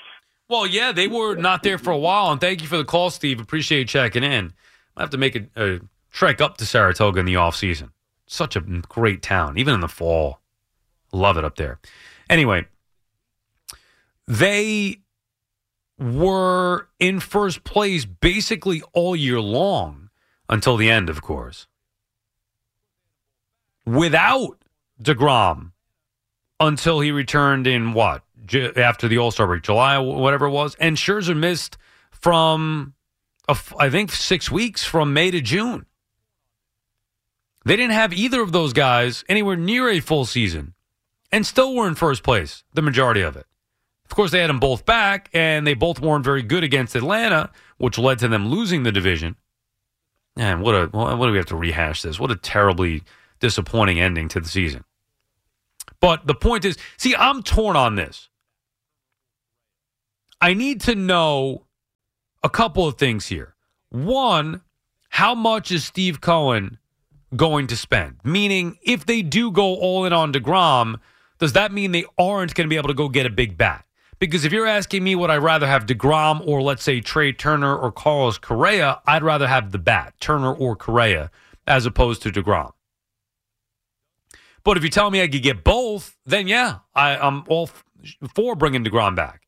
Well, 0.47 0.65
yeah, 0.65 0.91
they 0.91 1.07
were 1.07 1.35
not 1.35 1.61
there 1.63 1.77
for 1.77 1.91
a 1.91 1.97
while, 1.97 2.31
and 2.31 2.39
thank 2.39 2.61
you 2.61 2.67
for 2.67 2.77
the 2.77 2.85
call, 2.85 3.09
Steve. 3.09 3.39
Appreciate 3.39 3.79
you 3.79 3.85
checking 3.85 4.23
in. 4.23 4.53
I 4.95 5.01
have 5.01 5.09
to 5.11 5.17
make 5.17 5.35
a, 5.35 5.45
a 5.55 5.79
trek 6.11 6.39
up 6.41 6.57
to 6.57 6.65
Saratoga 6.65 7.19
in 7.19 7.25
the 7.25 7.35
off 7.35 7.55
season. 7.55 7.91
Such 8.25 8.55
a 8.55 8.61
great 8.61 9.21
town, 9.21 9.57
even 9.57 9.73
in 9.73 9.79
the 9.81 9.87
fall. 9.87 10.39
Love 11.11 11.37
it 11.37 11.45
up 11.45 11.55
there. 11.55 11.79
Anyway, 12.29 12.65
they 14.27 15.01
were 15.97 16.87
in 16.99 17.19
first 17.19 17.63
place 17.63 18.05
basically 18.05 18.81
all 18.93 19.15
year 19.15 19.39
long 19.39 20.09
until 20.47 20.77
the 20.77 20.89
end, 20.89 21.09
of 21.09 21.21
course. 21.21 21.67
Without 23.85 24.57
DeGrom 25.01 25.71
until 26.59 26.99
he 26.99 27.11
returned 27.11 27.67
in 27.67 27.93
what? 27.93 28.23
After 28.75 29.07
the 29.07 29.17
All 29.17 29.31
Star 29.31 29.47
break, 29.47 29.63
July, 29.63 29.97
whatever 29.99 30.47
it 30.47 30.51
was. 30.51 30.75
And 30.75 30.97
Scherzer 30.97 31.37
missed 31.37 31.77
from, 32.11 32.93
I 33.47 33.89
think, 33.89 34.11
six 34.11 34.49
weeks 34.49 34.83
from 34.83 35.13
May 35.13 35.31
to 35.31 35.41
June. 35.41 35.85
They 37.65 37.75
didn't 37.75 37.93
have 37.93 38.13
either 38.13 38.41
of 38.41 38.51
those 38.51 38.73
guys 38.73 39.23
anywhere 39.29 39.55
near 39.55 39.89
a 39.89 39.99
full 39.99 40.25
season 40.25 40.73
and 41.31 41.45
still 41.45 41.75
were 41.75 41.87
in 41.87 41.95
first 41.95 42.23
place, 42.23 42.63
the 42.73 42.81
majority 42.81 43.21
of 43.21 43.35
it. 43.35 43.45
Of 44.05 44.15
course, 44.15 44.31
they 44.31 44.39
had 44.39 44.49
them 44.49 44.59
both 44.59 44.85
back, 44.85 45.29
and 45.33 45.67
they 45.67 45.75
both 45.75 45.99
weren't 45.99 46.25
very 46.25 46.41
good 46.41 46.63
against 46.63 46.95
Atlanta, 46.95 47.51
which 47.77 47.99
led 47.99 48.19
to 48.19 48.27
them 48.27 48.47
losing 48.47 48.83
the 48.83 48.91
division. 48.91 49.35
And 50.35 50.61
what 50.61 50.73
a 50.73 50.87
what 50.87 51.25
do 51.25 51.31
we 51.31 51.37
have 51.37 51.45
to 51.47 51.55
rehash 51.55 52.01
this? 52.01 52.19
What 52.19 52.31
a 52.31 52.35
terribly 52.35 53.03
disappointing 53.39 53.99
ending 53.99 54.27
to 54.29 54.39
the 54.39 54.49
season. 54.49 54.83
But 55.99 56.27
the 56.27 56.35
point 56.35 56.65
is, 56.65 56.77
see, 56.97 57.15
I'm 57.15 57.43
torn 57.43 57.75
on 57.75 57.95
this. 57.95 58.29
I 60.41 60.53
need 60.53 60.81
to 60.81 60.95
know 60.95 61.65
a 62.41 62.49
couple 62.49 62.87
of 62.87 62.97
things 62.97 63.27
here. 63.27 63.55
One, 63.89 64.61
how 65.09 65.35
much 65.35 65.71
is 65.71 65.83
Steve 65.83 66.21
Cohen 66.21 66.77
going 67.35 67.67
to 67.67 67.75
spend? 67.75 68.19
Meaning, 68.23 68.77
if 68.81 69.05
they 69.05 69.21
do 69.21 69.51
go 69.51 69.75
all 69.75 70.05
in 70.05 70.13
on 70.13 70.31
DeGrom, 70.31 70.99
does 71.39 71.53
that 71.53 71.71
mean 71.71 71.91
they 71.91 72.05
aren't 72.17 72.53
going 72.53 72.65
to 72.65 72.69
be 72.69 72.77
able 72.77 72.89
to 72.89 72.93
go 72.93 73.09
get 73.09 73.25
a 73.25 73.29
big 73.29 73.57
bat? 73.57 73.85
Because 74.19 74.43
if 74.43 74.51
you're 74.51 74.67
asking 74.67 75.03
me, 75.03 75.15
would 75.15 75.29
I 75.29 75.37
rather 75.37 75.65
have 75.65 75.85
DeGrom 75.85 76.45
or 76.45 76.61
let's 76.61 76.83
say 76.83 76.99
Trea 76.99 77.31
Turner 77.31 77.75
or 77.75 77.91
Carlos 77.91 78.37
Correa, 78.37 79.01
I'd 79.07 79.23
rather 79.23 79.47
have 79.47 79.71
the 79.71 79.77
bat, 79.79 80.13
Turner 80.19 80.53
or 80.53 80.75
Correa, 80.75 81.31
as 81.65 81.85
opposed 81.85 82.21
to 82.23 82.31
DeGrom. 82.31 82.73
But 84.63 84.75
if 84.75 84.83
you 84.83 84.89
tell 84.89 85.09
me 85.09 85.21
I 85.21 85.27
could 85.29 85.41
get 85.41 85.63
both, 85.63 86.17
then 86.25 86.47
yeah, 86.47 86.79
I, 86.93 87.15
I'm 87.15 87.45
all 87.47 87.69
for 88.35 88.55
bringing 88.55 88.83
DeGrom 88.83 89.15
back. 89.15 89.43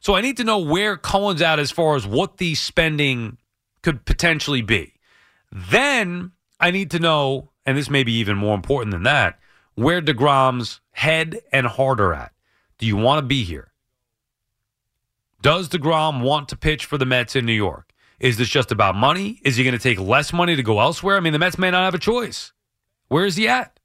So 0.00 0.14
I 0.14 0.20
need 0.20 0.36
to 0.38 0.44
know 0.44 0.58
where 0.58 0.96
Cohen's 0.96 1.42
at 1.42 1.58
as 1.58 1.70
far 1.70 1.96
as 1.96 2.06
what 2.06 2.38
the 2.38 2.54
spending 2.56 3.38
could 3.82 4.04
potentially 4.04 4.62
be. 4.62 4.94
Then 5.52 6.32
I 6.58 6.72
need 6.72 6.90
to 6.90 6.98
know, 6.98 7.50
and 7.64 7.78
this 7.78 7.88
may 7.88 8.02
be 8.02 8.12
even 8.14 8.36
more 8.36 8.54
important 8.54 8.92
than 8.92 9.04
that, 9.04 9.38
where 9.76 10.02
DeGrom's 10.02 10.80
head 10.96 11.38
and 11.52 11.66
heart 11.66 12.00
are 12.00 12.14
at. 12.14 12.32
Do 12.78 12.86
you 12.86 12.96
want 12.96 13.18
to 13.18 13.26
be 13.26 13.44
here? 13.44 13.70
Does 15.42 15.68
DeGrom 15.68 16.22
want 16.22 16.48
to 16.48 16.56
pitch 16.56 16.86
for 16.86 16.96
the 16.96 17.04
Mets 17.04 17.36
in 17.36 17.44
New 17.44 17.52
York? 17.52 17.92
Is 18.18 18.38
this 18.38 18.48
just 18.48 18.72
about 18.72 18.96
money? 18.96 19.38
Is 19.44 19.56
he 19.56 19.64
going 19.64 19.76
to 19.76 19.78
take 19.78 20.00
less 20.00 20.32
money 20.32 20.56
to 20.56 20.62
go 20.62 20.80
elsewhere? 20.80 21.18
I 21.18 21.20
mean, 21.20 21.34
the 21.34 21.38
Mets 21.38 21.58
may 21.58 21.70
not 21.70 21.84
have 21.84 21.94
a 21.94 21.98
choice. 21.98 22.54
Where 23.08 23.26
is 23.26 23.36
he 23.36 23.46
at? 23.46 23.78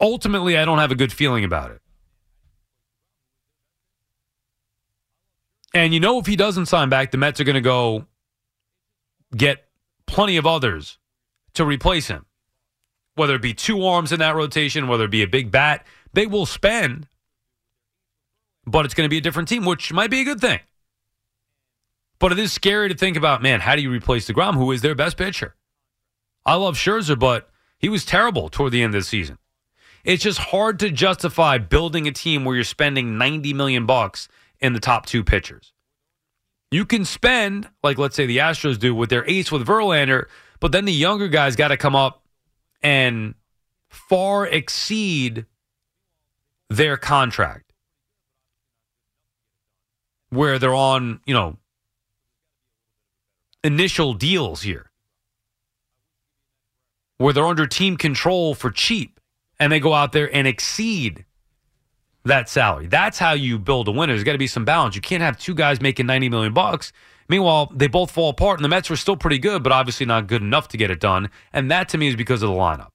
Ultimately, 0.00 0.56
I 0.56 0.64
don't 0.64 0.78
have 0.78 0.90
a 0.90 0.96
good 0.96 1.12
feeling 1.12 1.44
about 1.44 1.70
it. 1.70 1.82
And 5.74 5.92
you 5.92 6.00
know, 6.00 6.18
if 6.18 6.24
he 6.26 6.36
doesn't 6.36 6.66
sign 6.66 6.88
back, 6.88 7.10
the 7.10 7.18
Mets 7.18 7.38
are 7.38 7.44
going 7.44 7.54
to 7.54 7.60
go 7.60 8.06
get 9.36 9.68
plenty 10.06 10.38
of 10.38 10.46
others 10.46 10.96
to 11.52 11.66
replace 11.66 12.08
him. 12.08 12.24
Whether 13.16 13.34
it 13.34 13.42
be 13.42 13.54
two 13.54 13.84
arms 13.84 14.12
in 14.12 14.20
that 14.20 14.36
rotation, 14.36 14.88
whether 14.88 15.04
it 15.04 15.10
be 15.10 15.22
a 15.22 15.26
big 15.26 15.50
bat, 15.50 15.84
they 16.12 16.26
will 16.26 16.46
spend, 16.46 17.08
but 18.66 18.84
it's 18.84 18.94
going 18.94 19.06
to 19.06 19.10
be 19.10 19.18
a 19.18 19.22
different 19.22 19.48
team, 19.48 19.64
which 19.64 19.92
might 19.92 20.10
be 20.10 20.20
a 20.20 20.24
good 20.24 20.40
thing. 20.40 20.60
But 22.18 22.32
it 22.32 22.38
is 22.38 22.52
scary 22.52 22.88
to 22.88 22.94
think 22.94 23.16
about, 23.16 23.42
man, 23.42 23.60
how 23.60 23.76
do 23.76 23.82
you 23.82 23.90
replace 23.90 24.28
DeGrom, 24.28 24.54
who 24.54 24.70
is 24.72 24.82
their 24.82 24.94
best 24.94 25.16
pitcher? 25.16 25.54
I 26.44 26.54
love 26.54 26.76
Scherzer, 26.76 27.18
but 27.18 27.50
he 27.78 27.88
was 27.88 28.04
terrible 28.04 28.48
toward 28.48 28.72
the 28.72 28.82
end 28.82 28.94
of 28.94 29.00
the 29.00 29.06
season. 29.06 29.38
It's 30.04 30.22
just 30.22 30.38
hard 30.38 30.78
to 30.80 30.90
justify 30.90 31.58
building 31.58 32.06
a 32.06 32.12
team 32.12 32.44
where 32.44 32.54
you're 32.54 32.64
spending 32.64 33.18
90 33.18 33.52
million 33.54 33.86
bucks 33.86 34.28
in 34.60 34.72
the 34.72 34.80
top 34.80 35.06
two 35.06 35.24
pitchers. 35.24 35.72
You 36.70 36.84
can 36.84 37.04
spend, 37.04 37.68
like 37.82 37.98
let's 37.98 38.16
say 38.16 38.26
the 38.26 38.38
Astros 38.38 38.78
do 38.78 38.94
with 38.94 39.10
their 39.10 39.28
ace 39.28 39.50
with 39.50 39.66
Verlander, 39.66 40.26
but 40.60 40.72
then 40.72 40.84
the 40.84 40.92
younger 40.92 41.28
guys 41.28 41.56
got 41.56 41.68
to 41.68 41.76
come 41.76 41.96
up 41.96 42.22
and 42.86 43.34
far 43.88 44.46
exceed 44.46 45.44
their 46.70 46.96
contract. 46.96 47.72
Where 50.30 50.60
they're 50.60 50.72
on, 50.72 51.20
you 51.26 51.34
know, 51.34 51.56
initial 53.64 54.14
deals 54.14 54.62
here. 54.62 54.92
Where 57.16 57.32
they're 57.32 57.44
under 57.44 57.66
team 57.66 57.96
control 57.96 58.54
for 58.54 58.70
cheap 58.70 59.18
and 59.58 59.72
they 59.72 59.80
go 59.80 59.92
out 59.92 60.12
there 60.12 60.32
and 60.32 60.46
exceed 60.46 61.24
that 62.24 62.48
salary. 62.48 62.86
That's 62.86 63.18
how 63.18 63.32
you 63.32 63.58
build 63.58 63.88
a 63.88 63.90
winner. 63.90 64.12
There's 64.12 64.22
got 64.22 64.32
to 64.32 64.38
be 64.38 64.46
some 64.46 64.64
balance. 64.64 64.94
You 64.94 65.00
can't 65.00 65.22
have 65.24 65.36
two 65.36 65.54
guys 65.54 65.80
making 65.80 66.06
90 66.06 66.28
million 66.28 66.52
bucks 66.52 66.92
Meanwhile, 67.28 67.72
they 67.74 67.88
both 67.88 68.10
fall 68.10 68.30
apart, 68.30 68.58
and 68.58 68.64
the 68.64 68.68
Mets 68.68 68.88
were 68.88 68.96
still 68.96 69.16
pretty 69.16 69.38
good, 69.38 69.62
but 69.62 69.72
obviously 69.72 70.06
not 70.06 70.26
good 70.26 70.42
enough 70.42 70.68
to 70.68 70.76
get 70.76 70.90
it 70.90 71.00
done. 71.00 71.30
And 71.52 71.70
that 71.70 71.88
to 71.90 71.98
me 71.98 72.08
is 72.08 72.16
because 72.16 72.42
of 72.42 72.50
the 72.50 72.54
lineup. 72.54 72.90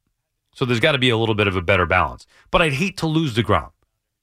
So 0.53 0.65
there's 0.65 0.79
got 0.79 0.93
to 0.93 0.97
be 0.97 1.09
a 1.09 1.17
little 1.17 1.35
bit 1.35 1.47
of 1.47 1.55
a 1.55 1.61
better 1.61 1.85
balance. 1.85 2.25
But 2.49 2.61
I'd 2.61 2.73
hate 2.73 2.97
to 2.97 3.07
lose 3.07 3.35
DeGrom. 3.35 3.71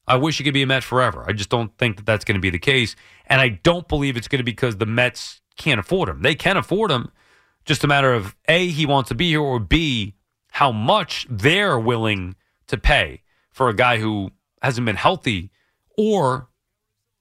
I 0.07 0.17
wish 0.17 0.39
he 0.39 0.45
could 0.45 0.55
be 0.55 0.63
a 0.63 0.67
Met 0.67 0.85
forever. 0.85 1.25
I 1.27 1.33
just 1.33 1.51
don't 1.51 1.77
think 1.77 1.97
that 1.97 2.07
that's 2.07 2.25
going 2.25 2.37
to 2.37 2.41
be 2.41 2.51
the 2.51 2.59
case. 2.59 2.97
And 3.27 3.41
I 3.41 3.49
don't 3.49 3.87
believe 3.89 4.17
it's 4.17 4.29
going 4.29 4.39
to 4.39 4.45
be 4.45 4.53
because 4.53 4.79
the 4.79 4.87
Mets 4.87 5.41
can't 5.57 5.81
afford 5.81 6.09
him. 6.09 6.23
They 6.23 6.35
can 6.35 6.57
afford 6.57 6.91
him. 6.91 7.11
Just 7.65 7.85
a 7.85 7.87
matter 7.87 8.15
of 8.15 8.35
A, 8.49 8.69
he 8.69 8.87
wants 8.87 9.09
to 9.09 9.15
be 9.15 9.29
here, 9.29 9.43
or 9.43 9.59
B, 9.59 10.15
how 10.53 10.73
much 10.73 11.27
they're 11.29 11.79
willing 11.79 12.37
to 12.69 12.79
pay 12.79 13.23
for 13.51 13.69
a 13.69 13.75
guy 13.75 13.99
who 13.99 14.31
hasn't 14.63 14.87
been 14.87 14.97
healthy 14.97 15.51
or 15.97 16.49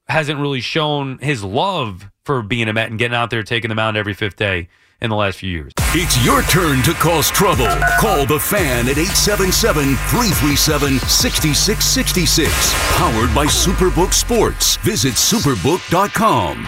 hasn't 0.08 0.39
really 0.39 0.62
shown 0.62 1.17
his 1.20 1.43
love 1.43 2.10
for 2.26 2.41
being 2.41 2.67
a 2.67 2.74
Met 2.74 2.89
and 2.89 3.00
getting 3.00 3.15
out 3.15 3.30
there 3.30 3.43
taking 3.43 3.70
the 3.70 3.76
mound 3.76 3.98
every 3.98 4.13
fifth 4.13 4.36
day 4.36 4.70
in 5.02 5.10
the 5.10 5.15
last 5.15 5.39
few 5.39 5.50
years. 5.50 5.72
It's 5.93 6.24
your 6.26 6.41
turn 6.43 6.82
to 6.84 6.93
cause 6.93 7.30
trouble. 7.32 7.67
Call 8.00 8.26
the 8.26 8.39
fan 8.39 8.88
at 8.89 8.98
877 8.98 9.96
337 10.10 11.00
6666. 11.00 12.74
Powered 12.98 13.34
by 13.34 13.46
Superbook 13.46 14.13
Sports. 14.13 14.78
Visit 14.78 15.13
superbook.com. 15.13 16.65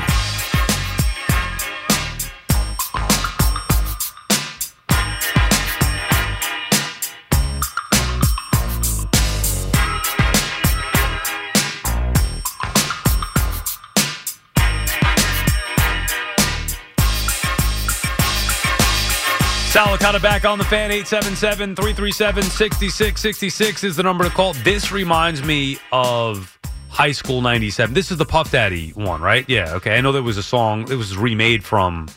Sal 19.69 19.95
Licata 19.95 20.21
back 20.21 20.45
on 20.45 20.57
the 20.57 20.63
fan 20.63 20.89
877 20.91 21.75
337 21.75 22.43
6666 22.43 23.83
is 23.83 23.95
the 23.95 24.01
number 24.03 24.23
to 24.23 24.29
call. 24.31 24.53
This 24.53 24.91
reminds 24.91 25.43
me 25.43 25.77
of 25.91 26.57
High 26.89 27.11
School 27.11 27.41
97. 27.41 27.93
This 27.93 28.09
is 28.11 28.17
the 28.17 28.25
Puff 28.25 28.49
Daddy 28.51 28.89
one, 28.91 29.21
right? 29.21 29.47
Yeah, 29.47 29.73
okay. 29.75 29.95
I 29.95 30.01
know 30.01 30.11
there 30.11 30.23
was 30.23 30.37
a 30.37 30.43
song, 30.43 30.91
it 30.91 30.95
was 30.95 31.15
remade 31.17 31.63
from. 31.63 32.07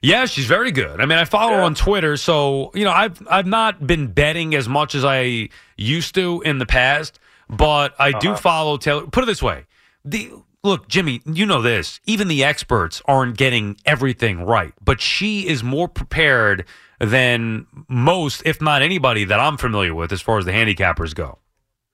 Yeah, 0.00 0.24
she's 0.24 0.46
very 0.46 0.72
good. 0.72 1.02
I 1.02 1.04
mean, 1.04 1.18
I 1.18 1.26
follow 1.26 1.54
her 1.54 1.60
on 1.60 1.74
Twitter, 1.74 2.16
so 2.16 2.70
you 2.72 2.82
know, 2.82 2.92
I've 2.92 3.20
I've 3.28 3.46
not 3.46 3.86
been 3.86 4.06
betting 4.06 4.54
as 4.54 4.70
much 4.70 4.94
as 4.94 5.04
I 5.04 5.50
used 5.76 6.14
to 6.14 6.40
in 6.46 6.56
the 6.56 6.64
past, 6.64 7.20
but 7.50 7.94
I 7.98 8.12
do 8.12 8.30
uh-huh. 8.30 8.40
follow 8.40 8.78
Taylor. 8.78 9.06
Put 9.06 9.24
it 9.24 9.26
this 9.26 9.42
way: 9.42 9.66
the 10.02 10.32
look, 10.64 10.88
Jimmy, 10.88 11.20
you 11.26 11.44
know 11.44 11.60
this. 11.60 12.00
Even 12.06 12.26
the 12.28 12.42
experts 12.42 13.02
aren't 13.04 13.36
getting 13.36 13.76
everything 13.84 14.46
right, 14.46 14.72
but 14.82 15.02
she 15.02 15.46
is 15.46 15.62
more 15.62 15.88
prepared 15.88 16.64
than 17.00 17.66
most, 17.86 18.40
if 18.46 18.62
not 18.62 18.80
anybody, 18.80 19.24
that 19.24 19.38
I'm 19.38 19.58
familiar 19.58 19.94
with 19.94 20.10
as 20.10 20.22
far 20.22 20.38
as 20.38 20.46
the 20.46 20.52
handicappers 20.52 21.14
go. 21.14 21.38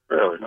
Really? 0.09 0.39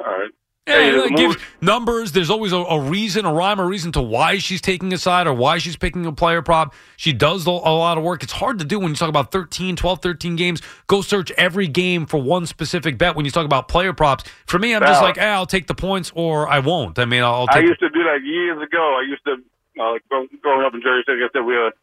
Yeah, 0.69 0.75
Hey, 0.75 0.91
the 0.91 1.38
numbers. 1.62 2.12
There's 2.12 2.29
always 2.29 2.51
a, 2.51 2.58
a 2.58 2.79
reason, 2.79 3.25
a 3.25 3.34
rhyme, 3.34 3.60
a 3.60 3.65
reason 3.65 3.91
to 3.93 4.01
why 4.01 4.38
she's 4.38 4.62
taking 4.62 4.93
a 4.93 4.97
side 4.97 5.27
or 5.27 5.34
why 5.34 5.58
she's 5.58 5.75
picking 5.75 6.05
a 6.05 6.12
player 6.12 6.41
prop. 6.41 6.73
She 6.97 7.13
does 7.13 7.45
a, 7.45 7.51
lot 7.51 7.97
of 7.97 8.03
work. 8.03 8.23
It's 8.23 8.34
hard 8.34 8.60
to 8.60 8.65
do 8.65 8.79
when 8.79 8.89
you 8.89 8.95
talk 8.95 9.10
about 9.10 9.32
13, 9.32 9.75
12, 9.75 10.01
13 10.01 10.36
games. 10.36 10.62
Go 10.88 11.01
search 11.01 11.32
every 11.32 11.67
game 11.67 12.05
for 12.05 12.21
one 12.21 12.45
specific 12.45 12.97
bet 12.97 13.15
when 13.15 13.25
you 13.25 13.32
talk 13.32 13.45
about 13.45 13.67
player 13.67 13.93
props. 13.93 14.25
For 14.45 14.60
me, 14.60 14.75
I'm 14.75 14.82
just 14.82 15.01
like, 15.01 15.17
eh, 15.17 15.25
I'll 15.25 15.45
take 15.45 15.67
the 15.67 15.75
points 15.75 16.12
or 16.15 16.47
I 16.47 16.60
won't. 16.60 16.99
I 16.99 17.05
mean, 17.05 17.23
I'll, 17.23 17.47
I 17.49 17.60
used 17.60 17.79
to 17.79 17.89
do 17.89 18.03
that 18.03 18.19
years 18.23 18.62
ago. 18.62 18.99
I 18.99 19.08
used 19.08 19.23
to, 19.25 19.34
uh, 19.82 19.97
growing 20.41 20.65
up 20.65 20.73
in 20.73 20.82
Jersey 20.82 21.03
City, 21.08 21.23
I 21.23 21.29
said 21.34 21.45
we 21.45 21.53
had 21.53 21.73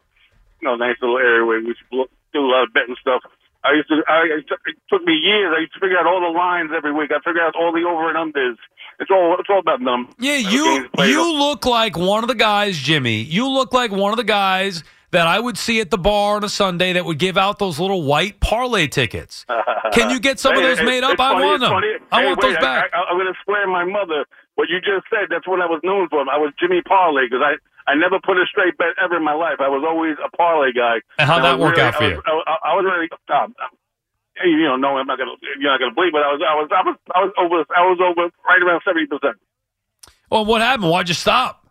you 0.61 0.67
know, 0.67 0.75
a 0.75 0.77
nice 0.77 0.95
little 1.01 1.17
area 1.17 1.45
where 1.45 1.59
we 1.59 1.75
do 1.91 2.39
a 2.39 2.49
lot 2.49 2.63
of 2.63 2.73
betting 2.73 2.95
stuff. 3.01 3.21
I 3.63 3.73
used 3.73 3.89
to, 3.89 4.01
I, 4.07 4.39
it 4.39 4.47
took 4.89 5.03
me 5.03 5.13
years. 5.13 5.53
I 5.55 5.61
used 5.61 5.73
to 5.73 5.79
figure 5.79 5.97
out 5.97 6.07
all 6.07 6.21
the 6.21 6.31
lines 6.31 6.71
every 6.75 6.93
week. 6.93 7.11
I 7.11 7.19
figured 7.19 7.43
out 7.43 7.55
all 7.55 7.73
the 7.73 7.83
over 7.83 8.09
and 8.09 8.17
unders. 8.17 8.55
It's 8.99 9.11
all, 9.11 9.35
it's 9.39 9.49
all 9.49 9.59
about 9.59 9.79
numbers. 9.81 10.13
Yeah, 10.19 10.37
you 10.37 10.87
you 10.97 11.33
look 11.37 11.65
like 11.65 11.97
one 11.97 12.23
of 12.23 12.27
the 12.27 12.35
guys, 12.35 12.77
Jimmy. 12.77 13.21
You 13.21 13.47
look 13.47 13.71
like 13.73 13.91
one 13.91 14.11
of 14.11 14.17
the 14.17 14.23
guys 14.23 14.83
that 15.11 15.27
I 15.27 15.39
would 15.39 15.57
see 15.57 15.79
at 15.79 15.89
the 15.91 15.97
bar 15.97 16.35
on 16.37 16.43
a 16.43 16.49
Sunday 16.49 16.93
that 16.93 17.05
would 17.05 17.17
give 17.19 17.37
out 17.37 17.59
those 17.59 17.79
little 17.79 18.03
white 18.03 18.39
parlay 18.39 18.87
tickets. 18.87 19.45
Can 19.93 20.09
you 20.09 20.19
get 20.19 20.39
some 20.39 20.55
of 20.57 20.61
those 20.63 20.81
made 20.81 21.03
up? 21.03 21.19
I 21.19 21.33
funny, 21.33 21.45
want 21.45 21.59
them. 21.61 21.69
funny. 21.71 21.87
I 22.11 22.21
Hey, 22.21 22.25
want 22.27 22.41
wait, 22.43 22.49
those 22.49 22.57
back. 22.57 22.89
I, 22.91 22.97
I, 22.97 23.01
I'm 23.11 23.15
going 23.17 23.27
to 23.27 23.31
explain 23.31 23.69
my 23.71 23.85
mother. 23.85 24.25
What 24.55 24.67
you 24.69 24.79
just 24.81 25.05
said, 25.09 25.27
that's 25.29 25.47
what 25.47 25.61
I 25.61 25.65
was 25.67 25.79
known 25.83 26.09
for. 26.09 26.19
I 26.29 26.37
was 26.37 26.51
Jimmy 26.59 26.81
Parlay 26.81 27.27
because 27.29 27.39
I, 27.45 27.55
I 27.89 27.95
never 27.95 28.19
put 28.19 28.35
a 28.37 28.45
straight 28.49 28.77
bet 28.77 28.97
ever 29.01 29.15
in 29.15 29.23
my 29.23 29.33
life. 29.33 29.61
I 29.61 29.69
was 29.69 29.85
always 29.87 30.17
a 30.19 30.29
parlay 30.35 30.73
guy. 30.73 30.99
And 31.19 31.29
how'd 31.29 31.43
that 31.43 31.59
work 31.59 31.77
really- 31.77 31.87
out 31.87 31.95
for 31.95 32.03
I 32.03 32.07
you? 32.09 32.15
was, 32.15 32.43
I, 32.47 32.71
I 32.71 32.73
was 32.75 32.83
really, 32.83 33.07
um, 33.29 33.53
you 34.45 34.77
know, 34.77 34.97
I'm 34.97 35.07
not 35.07 35.17
going 35.17 35.29
to, 35.29 35.47
you're 35.59 35.71
not 35.71 35.79
going 35.79 35.91
to 35.91 35.95
believe, 35.95 36.11
but 36.11 36.21
I 36.23 36.31
was, 36.33 36.41
I 36.45 36.55
was, 36.55 36.69
I 36.71 36.81
was, 36.83 36.95
I 37.15 37.19
was 37.23 37.33
over, 37.37 37.65
I 37.75 37.81
was 37.81 37.99
over 38.01 38.29
right 38.47 38.61
around 38.61 38.81
70%. 38.87 39.33
Well, 40.29 40.45
what 40.45 40.61
happened? 40.61 40.89
Why'd 40.89 41.07
you 41.07 41.13
stop? 41.15 41.63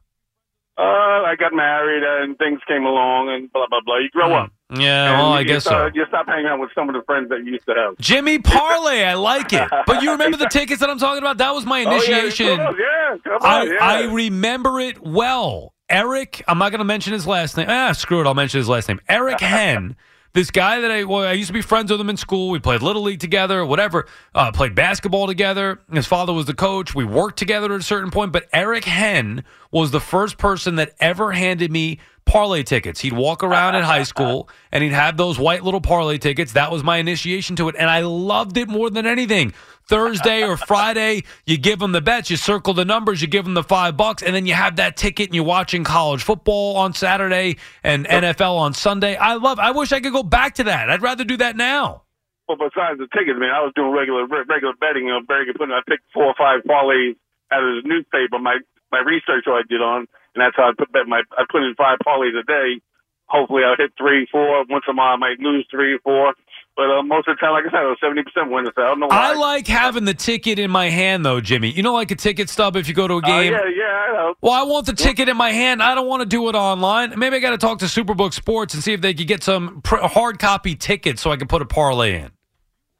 Uh, 0.78 0.82
I 0.82 1.36
got 1.38 1.54
married 1.54 2.02
and 2.04 2.36
things 2.36 2.60
came 2.68 2.84
along 2.84 3.30
and 3.30 3.50
blah, 3.52 3.66
blah, 3.68 3.80
blah. 3.84 3.96
You 3.98 4.10
grow 4.10 4.34
up. 4.34 4.52
Yeah, 4.74 5.10
And 5.12 5.22
well, 5.22 5.32
I 5.32 5.42
guess 5.42 5.54
you 5.54 5.60
start, 5.70 5.94
so. 5.94 5.98
You 6.00 6.04
stop 6.08 6.26
hanging 6.26 6.46
out 6.46 6.58
with 6.60 6.70
some 6.74 6.88
of 6.90 6.94
the 6.94 7.02
friends 7.02 7.28
that 7.30 7.44
you 7.44 7.52
used 7.52 7.64
to 7.66 7.74
have. 7.74 7.96
Jimmy 7.98 8.38
Parlay, 8.40 9.04
I 9.04 9.14
like 9.14 9.52
it. 9.52 9.68
But 9.86 10.02
you 10.02 10.10
remember 10.10 10.36
the 10.36 10.48
tickets 10.48 10.80
that 10.80 10.90
I'm 10.90 10.98
talking 10.98 11.22
about? 11.22 11.38
That 11.38 11.54
was 11.54 11.64
my 11.64 11.84
Oh, 11.84 11.90
yeah, 12.02 12.18
initiation. 12.18 12.58
yeah, 12.58 13.16
come 13.24 13.38
I, 13.40 13.60
on, 13.60 13.68
yeah. 13.68 13.76
I 13.80 14.02
remember 14.12 14.80
it 14.80 15.00
well. 15.02 15.72
Eric, 15.88 16.42
I'm 16.48 16.58
not 16.58 16.70
going 16.72 16.80
to 16.80 16.84
mention 16.84 17.12
his 17.12 17.26
last 17.26 17.56
name. 17.56 17.68
Ah, 17.70 17.92
screw 17.92 18.20
it. 18.20 18.26
I'll 18.26 18.34
mention 18.34 18.58
his 18.58 18.68
last 18.68 18.88
name. 18.88 19.00
Eric 19.08 19.40
Hen, 19.40 19.96
This 20.36 20.50
guy 20.50 20.80
that 20.80 20.90
I 20.90 21.04
well, 21.04 21.22
I 21.22 21.32
used 21.32 21.46
to 21.46 21.54
be 21.54 21.62
friends 21.62 21.90
with 21.90 21.98
him 21.98 22.10
in 22.10 22.18
school. 22.18 22.50
We 22.50 22.58
played 22.58 22.82
little 22.82 23.00
league 23.00 23.20
together, 23.20 23.64
whatever. 23.64 24.04
Uh, 24.34 24.52
played 24.52 24.74
basketball 24.74 25.26
together. 25.26 25.80
His 25.90 26.06
father 26.06 26.34
was 26.34 26.44
the 26.44 26.52
coach. 26.52 26.94
We 26.94 27.06
worked 27.06 27.38
together 27.38 27.72
at 27.72 27.80
a 27.80 27.82
certain 27.82 28.10
point. 28.10 28.32
But 28.32 28.46
Eric 28.52 28.84
Hen 28.84 29.44
was 29.70 29.92
the 29.92 30.00
first 30.00 30.36
person 30.36 30.74
that 30.74 30.92
ever 31.00 31.32
handed 31.32 31.72
me 31.72 32.00
parlay 32.26 32.64
tickets. 32.64 33.00
He'd 33.00 33.14
walk 33.14 33.42
around 33.42 33.76
in 33.76 33.84
high 33.84 34.02
school 34.02 34.50
and 34.72 34.84
he'd 34.84 34.92
have 34.92 35.16
those 35.16 35.38
white 35.38 35.64
little 35.64 35.80
parlay 35.80 36.18
tickets. 36.18 36.52
That 36.52 36.70
was 36.70 36.84
my 36.84 36.98
initiation 36.98 37.56
to 37.56 37.70
it, 37.70 37.76
and 37.78 37.88
I 37.88 38.00
loved 38.00 38.58
it 38.58 38.68
more 38.68 38.90
than 38.90 39.06
anything. 39.06 39.54
Thursday 39.86 40.42
or 40.42 40.56
Friday, 40.56 41.22
you 41.44 41.56
give 41.56 41.78
them 41.78 41.92
the 41.92 42.00
bets, 42.00 42.28
you 42.28 42.36
circle 42.36 42.74
the 42.74 42.84
numbers, 42.84 43.22
you 43.22 43.28
give 43.28 43.44
them 43.44 43.54
the 43.54 43.62
five 43.62 43.96
bucks, 43.96 44.22
and 44.22 44.34
then 44.34 44.44
you 44.46 44.54
have 44.54 44.76
that 44.76 44.96
ticket 44.96 45.28
and 45.28 45.34
you're 45.34 45.44
watching 45.44 45.84
college 45.84 46.22
football 46.22 46.76
on 46.76 46.92
Saturday 46.92 47.56
and 47.84 48.06
NFL 48.06 48.56
on 48.56 48.74
Sunday. 48.74 49.14
I 49.16 49.34
love. 49.34 49.58
I 49.58 49.70
wish 49.70 49.92
I 49.92 50.00
could 50.00 50.12
go 50.12 50.24
back 50.24 50.54
to 50.56 50.64
that. 50.64 50.90
I'd 50.90 51.02
rather 51.02 51.24
do 51.24 51.36
that 51.36 51.56
now. 51.56 52.02
Well, 52.48 52.58
besides 52.58 52.98
the 52.98 53.06
tickets, 53.10 53.38
man, 53.38 53.50
I 53.50 53.62
was 53.62 53.72
doing 53.74 53.90
regular 53.90 54.26
regular 54.26 54.74
betting 54.78 55.06
on 55.10 55.24
Bergen. 55.26 55.54
Putting 55.56 55.74
I 55.74 55.82
picked 55.86 56.04
four 56.12 56.26
or 56.26 56.34
five 56.38 56.62
parlays 56.62 57.16
out 57.50 57.62
of 57.62 57.82
the 57.82 57.88
newspaper. 57.88 58.38
My 58.38 58.58
my 58.90 59.02
research 59.02 59.46
I 59.46 59.62
did 59.68 59.82
on, 59.82 60.06
and 60.34 60.38
that's 60.38 60.54
how 60.56 60.70
I 60.70 60.72
put 60.76 60.92
bet 60.92 61.06
my 61.06 61.22
I 61.34 61.42
put 61.50 61.62
in 61.62 61.74
five 61.74 61.98
parlays 62.06 62.38
a 62.38 62.42
day. 62.42 62.82
Hopefully, 63.26 63.62
I'll 63.66 63.76
hit 63.76 63.94
three, 63.98 64.26
four. 64.30 64.64
Once 64.70 64.84
a 64.88 64.94
while, 64.94 65.14
I 65.14 65.16
might 65.16 65.38
lose 65.38 65.66
three 65.70 65.98
four. 66.02 66.34
But 66.76 66.90
uh, 66.90 67.02
most 67.02 67.26
of 67.26 67.36
the 67.36 67.40
time, 67.40 67.52
like 67.52 67.64
I 67.64 67.70
said, 67.70 67.80
I 67.80 67.88
was 67.88 67.96
seventy 68.02 68.22
percent 68.22 68.50
winning. 68.50 68.70
So 68.76 68.82
I 68.82 68.88
don't 68.88 69.00
know 69.00 69.06
why. 69.06 69.32
I 69.32 69.34
like 69.34 69.66
having 69.66 70.04
the 70.04 70.12
ticket 70.12 70.58
in 70.58 70.70
my 70.70 70.90
hand, 70.90 71.24
though, 71.24 71.40
Jimmy. 71.40 71.70
You 71.72 71.82
know, 71.82 71.94
like 71.94 72.10
a 72.10 72.14
ticket 72.16 72.50
stub 72.50 72.76
if 72.76 72.86
you 72.86 72.92
go 72.92 73.08
to 73.08 73.14
a 73.14 73.16
Oh, 73.16 73.20
game. 73.22 73.52
yeah, 73.52 73.64
yeah, 73.74 73.84
I 73.88 74.12
know. 74.12 74.34
Well, 74.42 74.52
I 74.52 74.62
want 74.64 74.84
the 74.84 74.92
ticket 74.92 75.28
in 75.30 75.38
my 75.38 75.52
hand. 75.52 75.82
I 75.82 75.94
don't 75.94 76.06
want 76.06 76.20
to 76.20 76.28
do 76.28 76.46
it 76.50 76.54
online. 76.54 77.18
Maybe 77.18 77.36
I 77.36 77.40
got 77.40 77.56
to 77.56 77.58
talk 77.58 77.78
to 77.80 77.86
Superbook 77.86 78.34
Sports 78.34 78.74
and 78.74 78.82
see 78.84 78.92
if 78.92 79.00
they 79.00 79.14
could 79.14 79.26
get 79.26 79.42
some 79.42 79.80
pr- 79.80 80.04
hard 80.04 80.38
copy 80.38 80.74
tickets 80.76 81.22
so 81.22 81.32
I 81.32 81.36
can 81.36 81.48
put 81.48 81.62
a 81.62 81.66
parlay 81.66 82.20
in. 82.20 82.30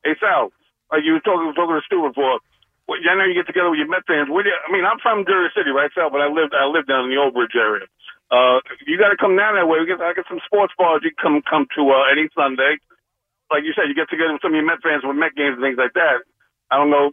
Hey 0.05 0.17
Sal, 0.21 0.49
like 0.91 1.03
you 1.05 1.13
were 1.13 1.21
talking 1.21 1.53
talking 1.55 1.77
to 1.77 1.83
Stu 1.85 2.01
before. 2.09 2.41
Well, 2.89 2.97
I 3.03 3.13
know 3.19 3.25
you 3.29 3.35
get 3.35 3.47
together 3.51 3.69
with 3.69 3.77
your 3.83 3.91
Met 3.91 4.07
fans. 4.07 4.31
Where 4.31 4.41
do 4.43 4.49
you, 4.49 4.57
I 4.57 4.73
mean, 4.73 4.87
I'm 4.87 4.97
from 5.03 5.27
Jersey 5.27 5.53
City, 5.59 5.71
right, 5.75 5.91
Sal? 5.93 6.09
But 6.09 6.23
I 6.23 6.29
lived 6.33 6.55
I 6.57 6.65
lived 6.65 6.89
down 6.89 7.05
in 7.05 7.11
the 7.11 7.19
Old 7.21 7.35
Bridge 7.35 7.53
area. 7.59 7.85
Uh, 8.31 8.59
you 8.89 8.97
got 8.97 9.11
to 9.11 9.19
come 9.21 9.37
down 9.37 9.55
that 9.59 9.67
way. 9.69 9.79
We 9.83 9.87
get 9.87 10.01
I 10.01 10.15
get 10.15 10.25
some 10.31 10.41
sports 10.47 10.73
bars. 10.79 11.03
You 11.05 11.11
can 11.13 11.21
come 11.21 11.37
come 11.45 11.67
to 11.77 11.83
uh, 11.93 12.09
any 12.09 12.31
Sunday. 12.33 12.79
Like 13.51 13.63
you 13.65 13.73
said, 13.77 13.85
you 13.89 13.95
get 13.95 14.09
together 14.11 14.33
with 14.33 14.43
some 14.43 14.53
of 14.53 14.57
your 14.57 14.67
Met 14.67 14.79
fans 14.83 15.03
with 15.05 15.17
Met 15.17 15.35
games 15.37 15.55
and 15.55 15.63
things 15.63 15.79
like 15.79 15.93
that. 15.95 16.23
I 16.71 16.77
don't 16.77 16.91
know 16.91 17.11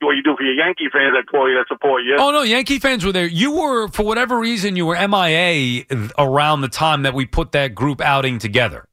what 0.00 0.12
you 0.12 0.22
do 0.22 0.36
for 0.36 0.42
your 0.44 0.54
Yankee 0.54 0.88
fans 0.92 1.14
that 1.16 1.24
call 1.30 1.48
you 1.50 1.56
that 1.56 1.66
support 1.68 2.02
you. 2.04 2.16
Oh 2.18 2.30
no, 2.30 2.42
Yankee 2.42 2.78
fans 2.78 3.04
were 3.04 3.12
there. 3.12 3.26
You 3.26 3.52
were, 3.52 3.88
for 3.88 4.02
whatever 4.04 4.38
reason, 4.38 4.76
you 4.76 4.86
were 4.86 4.94
MIA 5.08 5.84
around 6.18 6.60
the 6.60 6.68
time 6.68 7.02
that 7.02 7.14
we 7.14 7.24
put 7.26 7.52
that 7.52 7.74
group 7.74 8.00
outing 8.00 8.38
together. 8.38 8.86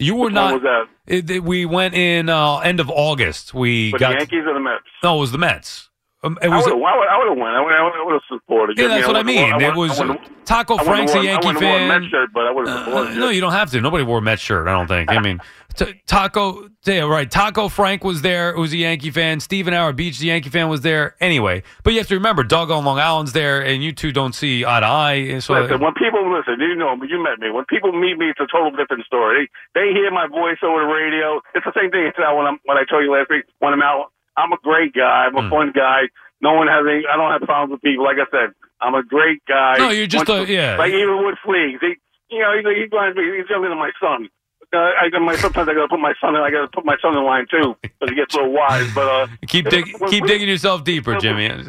You 0.00 0.14
were 0.16 0.26
Which 0.26 0.34
not. 0.34 0.52
one 0.52 0.62
was 0.62 0.86
that? 1.06 1.12
It, 1.14 1.30
it- 1.30 1.44
we 1.44 1.64
went 1.66 1.94
in 1.94 2.28
uh, 2.28 2.58
end 2.58 2.80
of 2.80 2.90
August. 2.90 3.54
We 3.54 3.92
got 3.92 4.10
the 4.12 4.18
Yankees 4.18 4.44
or 4.46 4.54
the 4.54 4.60
Mets? 4.60 4.84
no, 5.02 5.16
it 5.16 5.20
was 5.20 5.32
the 5.32 5.38
Mets. 5.38 5.87
Um, 6.24 6.36
it 6.42 6.48
I 6.48 6.56
was 6.56 6.64
would 6.64 6.74
have 6.74 6.82
I 6.82 7.18
would 7.18 7.28
have 7.28 7.38
won. 7.38 7.50
I 7.54 7.60
would 7.62 7.72
I 7.72 8.12
have 8.12 8.22
supported 8.28 8.76
you. 8.76 8.84
yeah, 8.88 8.96
that's 8.96 9.06
what 9.06 9.16
I 9.16 9.22
mean. 9.22 9.52
would've- 9.54 9.62
It 9.68 9.76
was 9.76 9.98
Taco 10.44 10.76
I 10.78 10.84
Frank's 10.84 11.14
a 11.14 11.22
Yankee 11.22 11.48
I 11.48 11.54
fan. 11.54 11.88
Met 11.88 12.10
shirt, 12.10 12.30
but 12.34 12.46
I 12.46 12.50
would 12.50 12.66
have 12.66 12.84
supported 12.86 13.10
Uh, 13.16 13.20
no, 13.20 13.28
you 13.28 13.40
don't 13.40 13.52
have 13.52 13.70
to. 13.70 13.80
Nobody 13.80 14.02
wore 14.02 14.18
a 14.18 14.22
Mets 14.22 14.42
shirt. 14.42 14.66
I 14.66 14.72
don't 14.72 14.88
think. 14.88 15.12
I 15.12 15.20
mean, 15.20 15.38
t- 15.76 16.00
Taco, 16.06 16.66
yeah, 16.84 17.02
right. 17.06 17.30
Taco 17.30 17.68
Frank 17.68 18.02
was 18.02 18.22
there. 18.22 18.54
Who 18.54 18.62
was 18.62 18.72
a 18.72 18.78
Yankee 18.78 19.10
fan. 19.12 19.38
Stephen 19.38 19.74
Hour 19.74 19.92
Beach, 19.92 20.18
the 20.18 20.26
Yankee 20.26 20.50
fan, 20.50 20.68
was 20.68 20.80
there. 20.80 21.14
Anyway, 21.20 21.62
but 21.84 21.92
you 21.92 21.98
have 22.00 22.08
to 22.08 22.14
remember, 22.16 22.42
Doug 22.42 22.72
on 22.72 22.84
Long 22.84 22.98
Island's 22.98 23.32
there, 23.32 23.60
and 23.64 23.84
you 23.84 23.92
two 23.92 24.10
don't 24.10 24.34
see 24.34 24.64
eye 24.64 24.80
to 24.80 24.86
eye. 24.86 25.38
So 25.38 25.54
Listen, 25.54 25.78
when 25.80 25.94
people 25.94 26.26
listen, 26.34 26.58
you 26.58 26.74
know, 26.74 26.96
you 27.06 27.22
met 27.22 27.38
me. 27.38 27.50
When 27.50 27.64
people 27.66 27.92
meet 27.92 28.18
me, 28.18 28.30
it's 28.30 28.40
a 28.40 28.46
total 28.50 28.72
different 28.72 29.04
story. 29.04 29.48
They, 29.74 29.80
they 29.80 29.92
hear 29.92 30.10
my 30.10 30.26
voice 30.26 30.58
over 30.64 30.80
the 30.80 30.86
radio. 30.92 31.40
It's 31.54 31.64
the 31.64 31.72
same 31.78 31.90
thing. 31.92 32.06
It's 32.06 32.18
uh, 32.18 32.34
when 32.34 32.46
I'm 32.46 32.58
when 32.64 32.76
I 32.76 32.82
told 32.90 33.04
you 33.04 33.12
last 33.12 33.30
week 33.30 33.44
when 33.60 33.72
I'm 33.72 33.82
out. 33.82 34.10
I'm 34.38 34.52
a 34.52 34.58
great 34.62 34.94
guy. 34.94 35.26
I'm 35.26 35.36
a 35.36 35.42
Hmm. 35.42 35.50
fun 35.50 35.72
guy. 35.74 36.02
No 36.40 36.52
one 36.54 36.68
has 36.68 36.86
any. 36.86 37.02
I 37.10 37.16
don't 37.18 37.32
have 37.32 37.42
problems 37.42 37.72
with 37.72 37.82
people. 37.82 38.04
Like 38.04 38.18
I 38.22 38.26
said, 38.30 38.54
I'm 38.80 38.94
a 38.94 39.02
great 39.02 39.42
guy. 39.46 39.74
No, 39.78 39.90
you're 39.90 40.06
just 40.06 40.28
Once- 40.28 40.48
a- 40.48 40.52
yeah. 40.52 40.76
Like 40.78 40.92
even 40.92 41.26
with 41.26 41.34
Fleegs, 41.44 41.80
he, 41.80 41.96
you 42.30 42.38
know, 42.40 42.52
he, 42.54 42.62
he 42.78 42.86
reminds 42.86 43.16
me. 43.18 43.24
He's 43.36 43.50
younger 43.50 43.68
than 43.68 43.78
my 43.78 43.90
son. 44.00 44.28
Uh, 44.70 44.76
I, 45.00 45.08
my, 45.18 45.34
sometimes 45.34 45.66
I 45.68 45.74
gotta 45.74 45.88
put 45.88 45.98
my 45.98 46.12
son 46.20 46.36
in. 46.36 46.42
I 46.42 46.50
gotta 46.50 46.68
put 46.68 46.84
my 46.84 46.96
son 47.00 47.16
in 47.16 47.24
line 47.24 47.46
too 47.50 47.74
because 47.82 48.10
he 48.10 48.14
gets 48.14 48.34
a 48.34 48.38
little 48.38 48.52
wise. 48.52 48.86
But 48.94 49.08
uh, 49.08 49.26
keep 49.48 49.68
dig- 49.68 49.96
keep 50.08 50.24
digging 50.26 50.48
yourself 50.48 50.84
deeper, 50.84 51.16
Jimmy. 51.16 51.46
and 51.48 51.66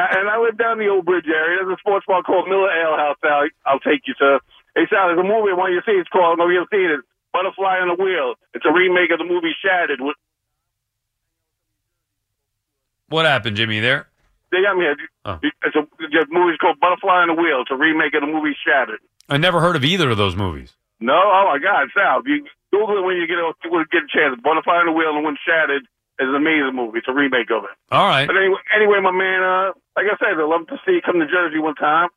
I 0.00 0.06
and 0.18 0.28
I 0.28 0.38
live 0.40 0.58
down 0.58 0.78
the 0.78 0.88
Old 0.88 1.04
Bridge 1.06 1.26
area. 1.28 1.62
There's 1.64 1.78
a 1.78 1.80
sports 1.80 2.04
bar 2.06 2.22
called 2.22 2.48
Miller 2.48 2.70
Ale 2.70 2.96
House. 2.98 3.16
Sal, 3.22 3.48
I'll 3.64 3.80
take 3.80 4.02
you 4.06 4.14
to. 4.18 4.40
Hey 4.74 4.86
Sal, 4.90 5.08
there's 5.08 5.20
a 5.20 5.22
movie 5.22 5.52
I 5.52 5.56
want 5.56 5.72
you 5.72 5.80
to 5.80 5.86
see. 5.86 5.96
It's 5.96 6.08
called. 6.10 6.38
No, 6.38 6.48
you'll 6.48 6.66
see 6.70 6.82
it. 6.84 6.90
It's 7.00 7.06
Butterfly 7.32 7.78
on 7.80 7.88
the 7.88 8.02
Wheel. 8.02 8.34
It's 8.52 8.64
a 8.66 8.72
remake 8.72 9.10
of 9.12 9.18
the 9.18 9.24
movie 9.24 9.54
Shattered. 9.62 10.00
With- 10.00 10.16
what 13.08 13.26
happened, 13.26 13.56
Jimmy? 13.56 13.80
There. 13.80 14.08
They 14.52 14.62
got 14.62 14.76
me. 14.76 14.84
here. 14.84 14.96
Oh. 15.24 15.38
It's 15.42 15.76
a 15.76 15.82
the 15.98 16.26
movie's 16.30 16.58
called 16.58 16.78
Butterfly 16.80 17.26
on 17.26 17.28
the 17.28 17.34
Wheel. 17.34 17.62
It's 17.62 17.70
a 17.70 17.76
remake 17.76 18.14
of 18.14 18.20
the 18.22 18.30
movie 18.30 18.56
Shattered. 18.64 19.00
I 19.28 19.36
never 19.38 19.60
heard 19.60 19.74
of 19.76 19.84
either 19.84 20.10
of 20.10 20.16
those 20.18 20.36
movies. 20.36 20.74
No, 21.00 21.12
oh 21.18 21.50
my 21.52 21.58
God, 21.58 21.88
Sal, 21.92 22.22
you 22.24 22.46
Google 22.72 22.98
it 22.98 23.04
when 23.04 23.16
you 23.16 23.26
get 23.26 23.36
a 23.38 23.52
get 23.90 24.02
a 24.04 24.08
chance. 24.08 24.40
Butterfly 24.42 24.74
on 24.80 24.86
the 24.86 24.92
Wheel 24.92 25.14
and 25.16 25.24
when 25.24 25.36
Shattered 25.44 25.82
is 25.82 26.28
an 26.28 26.34
amazing 26.34 26.72
movie. 26.74 26.98
It's 26.98 27.08
a 27.08 27.12
remake 27.12 27.50
of 27.50 27.64
it. 27.64 27.74
All 27.90 28.06
right. 28.06 28.26
But 28.26 28.36
anyway, 28.36 28.58
anyway, 28.74 29.00
my 29.02 29.10
man, 29.10 29.42
uh, 29.42 29.72
like 29.96 30.06
I 30.06 30.16
said, 30.18 30.38
I'd 30.38 30.48
love 30.48 30.66
to 30.68 30.78
see 30.86 30.92
you 30.92 31.02
come 31.04 31.18
to 31.20 31.26
Jersey 31.26 31.58
one 31.58 31.74
time. 31.74 32.08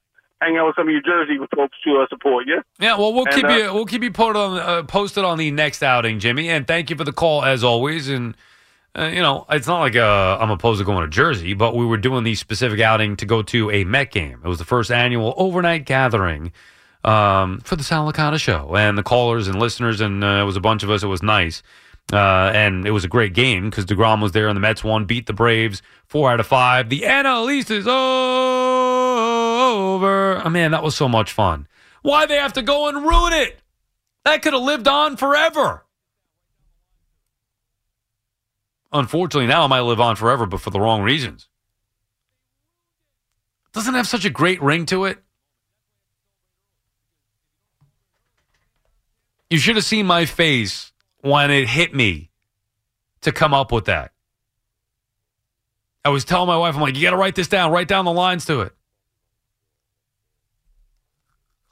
Hang 0.42 0.56
out 0.56 0.68
with 0.68 0.76
some 0.78 0.88
of 0.88 0.94
your 0.94 1.02
Jersey 1.02 1.36
folks 1.54 1.76
to 1.84 2.00
uh, 2.00 2.08
support 2.08 2.48
you. 2.48 2.62
Yeah, 2.80 2.96
well, 2.98 3.14
we'll 3.14 3.26
And, 3.26 3.36
keep 3.36 3.44
uh, 3.46 3.50
you 3.50 3.74
we'll 3.74 3.86
keep 3.86 4.04
you 4.04 4.12
posted 4.12 4.38
on 4.38 4.58
uh, 4.58 4.84
posted 4.84 5.26
on 5.26 5.38
the 5.38 5.52
next 5.52 5.84
outing, 5.84 6.20
Jimmy. 6.20 6.48
And 6.48 6.66
thank 6.66 6.90
you 6.90 6.96
for 6.96 7.04
the 7.04 7.12
call 7.12 7.44
as 7.44 7.62
always. 7.64 8.08
And 8.08 8.38
uh, 9.00 9.08
you 9.08 9.22
know, 9.22 9.46
it's 9.50 9.68
not 9.68 9.80
like 9.80 9.96
uh, 9.96 10.38
I'm 10.40 10.52
opposed 10.52 10.80
to 10.80 10.86
going 10.86 11.04
to 11.04 11.08
Jersey, 11.10 11.54
but 11.54 11.76
we 11.76 11.86
were 11.86 11.98
doing 11.98 12.24
the 12.24 12.36
specific 12.36 12.80
outing 12.82 13.16
to 13.18 13.26
go 13.26 13.42
to 13.44 13.72
a 13.72 13.84
Met 13.84 14.12
game. 14.12 14.42
It 14.44 14.48
was 14.48 14.58
the 14.58 14.66
first 14.66 14.92
annual 14.92 15.34
overnight 15.38 15.86
gathering 15.86 16.52
um, 17.04 17.60
for 17.62 17.76
the 17.76 17.84
Sal 17.84 18.12
Licata 18.12 18.40
show, 18.40 18.76
and 18.76 18.98
the 18.98 19.04
callers 19.04 19.48
and 19.48 19.60
listeners, 19.60 20.02
and 20.02 20.24
uh, 20.24 20.40
it 20.42 20.44
was 20.44 20.58
a 20.58 20.62
bunch 20.62 20.84
of 20.84 20.90
us. 20.90 21.04
It 21.04 21.08
was 21.08 21.24
nice. 21.24 21.64
Uh, 22.12 22.52
and 22.56 22.88
it 22.88 22.92
was 22.92 23.04
a 23.04 23.08
great 23.08 23.34
game 23.34 23.70
because 23.70 23.86
DeGrom 23.86 24.22
was 24.22 24.32
there 24.32 24.48
and 24.48 24.58
the 24.58 24.62
Mets 24.62 24.84
won, 24.84 25.06
beat 25.06 25.28
the 25.28 25.34
Braves 25.34 25.84
four 26.08 26.32
out 26.32 26.40
of 26.40 26.48
five. 26.48 26.90
The 26.90 27.02
NL 27.02 27.48
is 27.52 27.88
over. 27.88 27.92
Oh, 30.44 30.50
man, 30.50 30.72
that 30.72 30.82
was 30.82 30.96
so 30.96 31.08
much 31.08 31.32
fun. 31.32 31.68
Why 32.02 32.26
they 32.26 32.38
have 32.38 32.54
to 32.54 32.64
go 32.64 32.88
and 32.88 33.06
ruin 33.06 33.34
it? 33.34 33.60
That 34.26 34.42
could 34.42 34.54
have 34.54 34.64
lived 34.64 34.88
on 34.88 35.18
forever. 35.18 35.86
Unfortunately, 38.92 39.48
now 39.48 39.66
it 39.66 39.68
might 39.68 39.82
live 39.82 40.00
on 40.00 40.16
forever, 40.16 40.46
but 40.46 40.62
for 40.62 40.72
the 40.72 40.80
wrong 40.80 41.02
reasons. 41.04 41.48
Doesn't 43.72 43.94
have 43.94 44.08
such 44.08 44.26
a 44.26 44.30
great 44.30 44.62
ring 44.62 44.86
to 44.88 45.06
it. 45.06 45.20
You 49.50 49.58
should 49.58 49.76
have 49.76 49.86
seen 49.86 50.06
my 50.06 50.26
face 50.26 50.92
when 51.22 51.52
it 51.52 51.68
hit 51.68 51.94
me 51.94 52.32
to 53.22 53.32
come 53.32 53.54
up 53.54 53.72
with 53.72 53.86
that. 53.86 54.12
I 56.06 56.10
was 56.10 56.26
telling 56.26 56.48
my 56.48 56.58
wife, 56.58 56.76
I'm 56.76 56.82
like, 56.82 56.96
you 56.96 57.02
got 57.02 57.12
to 57.12 57.18
write 57.18 57.36
this 57.36 57.48
down, 57.48 57.72
write 57.72 57.88
down 57.88 58.06
the 58.06 58.14
lines 58.14 58.46
to 58.46 58.62
it. 58.62 58.74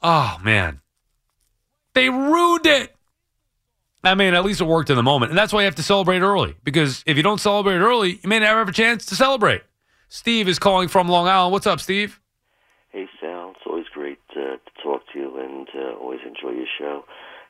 Oh, 0.02 0.38
man. 0.42 0.80
They 1.94 2.08
ruined 2.08 2.66
it. 2.66 2.94
I 4.08 4.14
mean, 4.14 4.34
at 4.34 4.44
least 4.44 4.60
it 4.60 4.64
worked 4.64 4.90
in 4.90 4.96
the 4.96 5.02
moment. 5.02 5.30
And 5.30 5.38
that's 5.38 5.52
why 5.52 5.60
you 5.60 5.64
have 5.66 5.74
to 5.76 5.82
celebrate 5.82 6.20
early. 6.20 6.54
Because 6.64 7.02
if 7.06 7.16
you 7.16 7.22
don't 7.22 7.40
celebrate 7.40 7.76
early, 7.76 8.18
you 8.22 8.28
may 8.28 8.38
never 8.38 8.58
have 8.58 8.68
a 8.68 8.72
chance 8.72 9.06
to 9.06 9.16
celebrate. 9.16 9.62
Steve 10.08 10.48
is 10.48 10.58
calling 10.58 10.88
from 10.88 11.08
Long 11.08 11.28
Island. 11.28 11.52
What's 11.52 11.66
up, 11.66 11.80
Steve? 11.80 12.20
Hey, 12.90 13.06
Sal. 13.20 13.52
It's 13.56 13.66
always 13.66 13.86
great 13.92 14.18
uh, 14.30 14.56
to 14.56 14.82
talk 14.82 15.02
to 15.12 15.18
you 15.18 15.38
and 15.38 15.68
uh, 15.74 15.94
always 16.00 16.20
enjoy 16.26 16.56
your 16.56 16.66
show. 16.78 17.04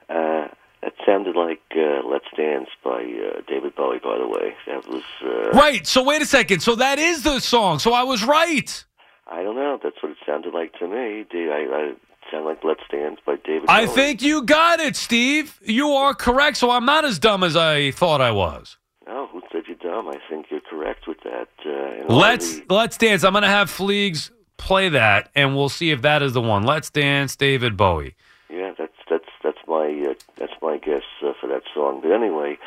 Uh, 0.09 0.49
that 0.83 0.94
sounded 1.07 1.37
like 1.37 1.61
uh, 1.77 2.07
Let's 2.09 2.27
Dance 2.37 2.68
by 2.85 3.03
uh, 3.03 3.40
David 3.49 3.75
Bowie, 3.77 3.99
by 4.03 4.18
the 4.18 4.27
way. 4.27 4.55
That 4.66 4.87
was. 4.88 5.03
Uh, 5.23 5.51
Right. 5.51 5.87
So 5.87 6.03
wait 6.03 6.23
a 6.23 6.27
second. 6.27 6.61
So 6.61 6.75
that 6.77 6.99
is 6.99 7.23
the 7.23 7.40
song. 7.40 7.78
So 7.78 7.93
I 7.93 8.03
was 8.03 8.24
right. 8.24 8.85
I 9.26 9.43
don't 9.43 9.57
know. 9.57 9.78
That's 9.83 9.97
what 10.03 10.12
it 10.12 10.18
sounded 10.26 10.55
like 10.55 10.72
to 10.78 10.89
me. 10.89 11.24
I, 11.33 11.66
I 11.70 11.93
sound 12.31 12.45
like 12.45 12.62
Let's 12.64 12.83
Dance 12.91 13.18
by 13.24 13.37
David 13.45 13.68
I 13.68 13.87
Bowie? 13.87 13.95
think 13.95 14.22
you 14.22 14.43
got 14.43 14.81
it, 14.81 14.97
Steve. 14.97 15.59
You 15.64 15.91
are 15.91 16.14
correct. 16.14 16.57
So 16.59 16.70
I'm 16.70 16.85
not 16.85 17.05
as 17.05 17.18
dumb 17.18 17.43
as 17.45 17.57
I 17.57 17.91
thought 17.93 18.20
I 18.20 18.31
was. 18.31 18.76
No, 19.07 19.26
who 19.29 19.43
said 19.51 19.62
you're 19.66 19.76
dumb? 19.76 20.09
I 20.09 20.18
think 20.29 20.47
you're 20.51 20.61
correct 20.61 21.07
with 21.07 21.18
that. 21.24 21.49
Uh, 21.64 22.12
Let's 22.12 22.59
the- 22.61 22.74
let's 22.74 22.97
dance. 22.99 23.24
I'm 23.24 23.33
gonna 23.33 23.47
have 23.49 23.70
Fleegs 23.70 24.31
play 24.59 24.89
that, 24.91 25.31
and 25.35 25.57
we'll 25.57 25.68
see 25.70 25.91
if 25.91 26.03
that 26.03 26.22
is 26.22 26.33
the 26.35 26.43
one. 26.43 26.64
Let's 26.64 26.91
dance, 26.91 27.35
David 27.37 27.76
Bowie. 27.76 28.14
Yeah, 28.51 28.72
that's 28.79 28.93
that's 29.09 29.29
that's 29.43 29.59
my 29.66 29.87
uh, 30.11 30.14
that's 30.37 30.53
my 30.61 30.76
guess 30.79 31.03
uh, 31.24 31.33
for 31.41 31.47
that 31.49 31.62
song. 31.74 32.01
But 32.03 32.12
anyway, 32.12 32.59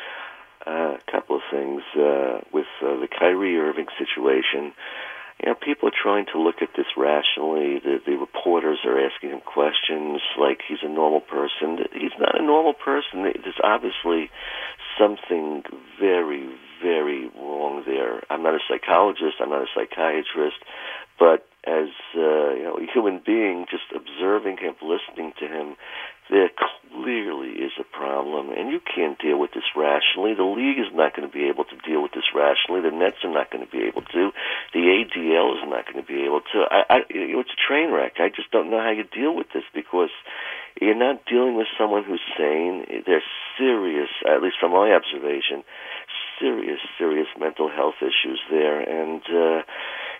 uh, 0.66 0.96
a 0.96 1.10
couple 1.10 1.36
of 1.36 1.42
things 1.50 1.82
uh, 1.96 2.40
with 2.52 2.66
uh, 2.82 2.96
the 2.98 3.08
Kyrie 3.08 3.56
Irving 3.58 3.86
situation. 3.98 4.72
You 5.42 5.50
know, 5.50 5.54
people 5.54 5.88
are 5.88 6.02
trying 6.02 6.26
to 6.32 6.40
look 6.40 6.62
at 6.62 6.70
this 6.76 6.86
rationally. 6.96 7.80
The, 7.82 7.98
the 8.06 8.14
reporters 8.14 8.78
are 8.84 8.98
asking 8.98 9.30
him 9.30 9.40
questions 9.40 10.20
like 10.38 10.60
he's 10.66 10.82
a 10.82 10.88
normal 10.88 11.20
person. 11.20 11.78
He's 11.92 12.14
not 12.18 12.40
a 12.40 12.44
normal 12.44 12.74
person. 12.74 13.22
There's 13.22 13.60
obviously 13.62 14.30
something 14.98 15.64
very, 15.98 16.48
very 16.80 17.28
wrong 17.34 17.82
there. 17.84 18.22
I'm 18.30 18.42
not 18.42 18.54
a 18.54 18.62
psychologist. 18.68 19.40
I'm 19.40 19.50
not 19.50 19.62
a 19.62 19.72
psychiatrist, 19.74 20.62
but 21.18 21.46
as 21.66 21.88
uh, 22.14 22.54
you 22.54 22.62
know, 22.62 22.78
a 22.78 22.86
human 22.92 23.20
being, 23.24 23.66
just 23.70 23.90
observing 23.94 24.58
him, 24.58 24.74
listening 24.82 25.32
to 25.38 25.46
him, 25.46 25.76
there 26.30 26.50
clearly 26.92 27.50
is 27.64 27.72
a 27.80 27.84
problem, 27.84 28.50
and 28.50 28.70
you 28.70 28.80
can't 28.80 29.18
deal 29.18 29.38
with 29.38 29.52
this 29.52 29.66
rationally. 29.76 30.34
The 30.34 30.44
league 30.46 30.78
is 30.78 30.92
not 30.94 31.16
going 31.16 31.28
to 31.28 31.32
be 31.32 31.48
able 31.48 31.64
to 31.64 31.76
deal 31.84 32.02
with 32.02 32.12
this 32.12 32.30
rationally. 32.34 32.80
The 32.80 32.94
Nets 32.94 33.24
are 33.24 33.32
not 33.32 33.50
going 33.50 33.64
to 33.64 33.70
be 33.70 33.82
able 33.84 34.02
to. 34.02 34.30
The 34.72 34.84
ADL 34.86 35.56
is 35.58 35.64
not 35.66 35.84
going 35.86 35.98
to 35.98 36.06
be 36.06 36.22
able 36.22 36.40
to. 36.52 36.58
I, 36.70 36.80
I, 36.88 36.98
it's 37.10 37.50
a 37.50 37.60
train 37.68 37.90
wreck. 37.90 38.14
I 38.18 38.28
just 38.28 38.50
don't 38.50 38.70
know 38.70 38.80
how 38.80 38.90
you 38.90 39.04
deal 39.04 39.34
with 39.34 39.48
this 39.52 39.64
because 39.74 40.10
you're 40.80 40.94
not 40.94 41.24
dealing 41.26 41.56
with 41.56 41.66
someone 41.78 42.04
who's 42.04 42.22
sane. 42.38 42.86
There's 43.06 43.26
serious, 43.58 44.10
at 44.28 44.42
least 44.42 44.56
from 44.60 44.72
my 44.72 44.92
observation, 44.92 45.64
serious, 46.38 46.80
serious 46.98 47.28
mental 47.38 47.68
health 47.68 47.98
issues 48.00 48.40
there, 48.50 48.80
and. 48.80 49.22
uh 49.26 49.62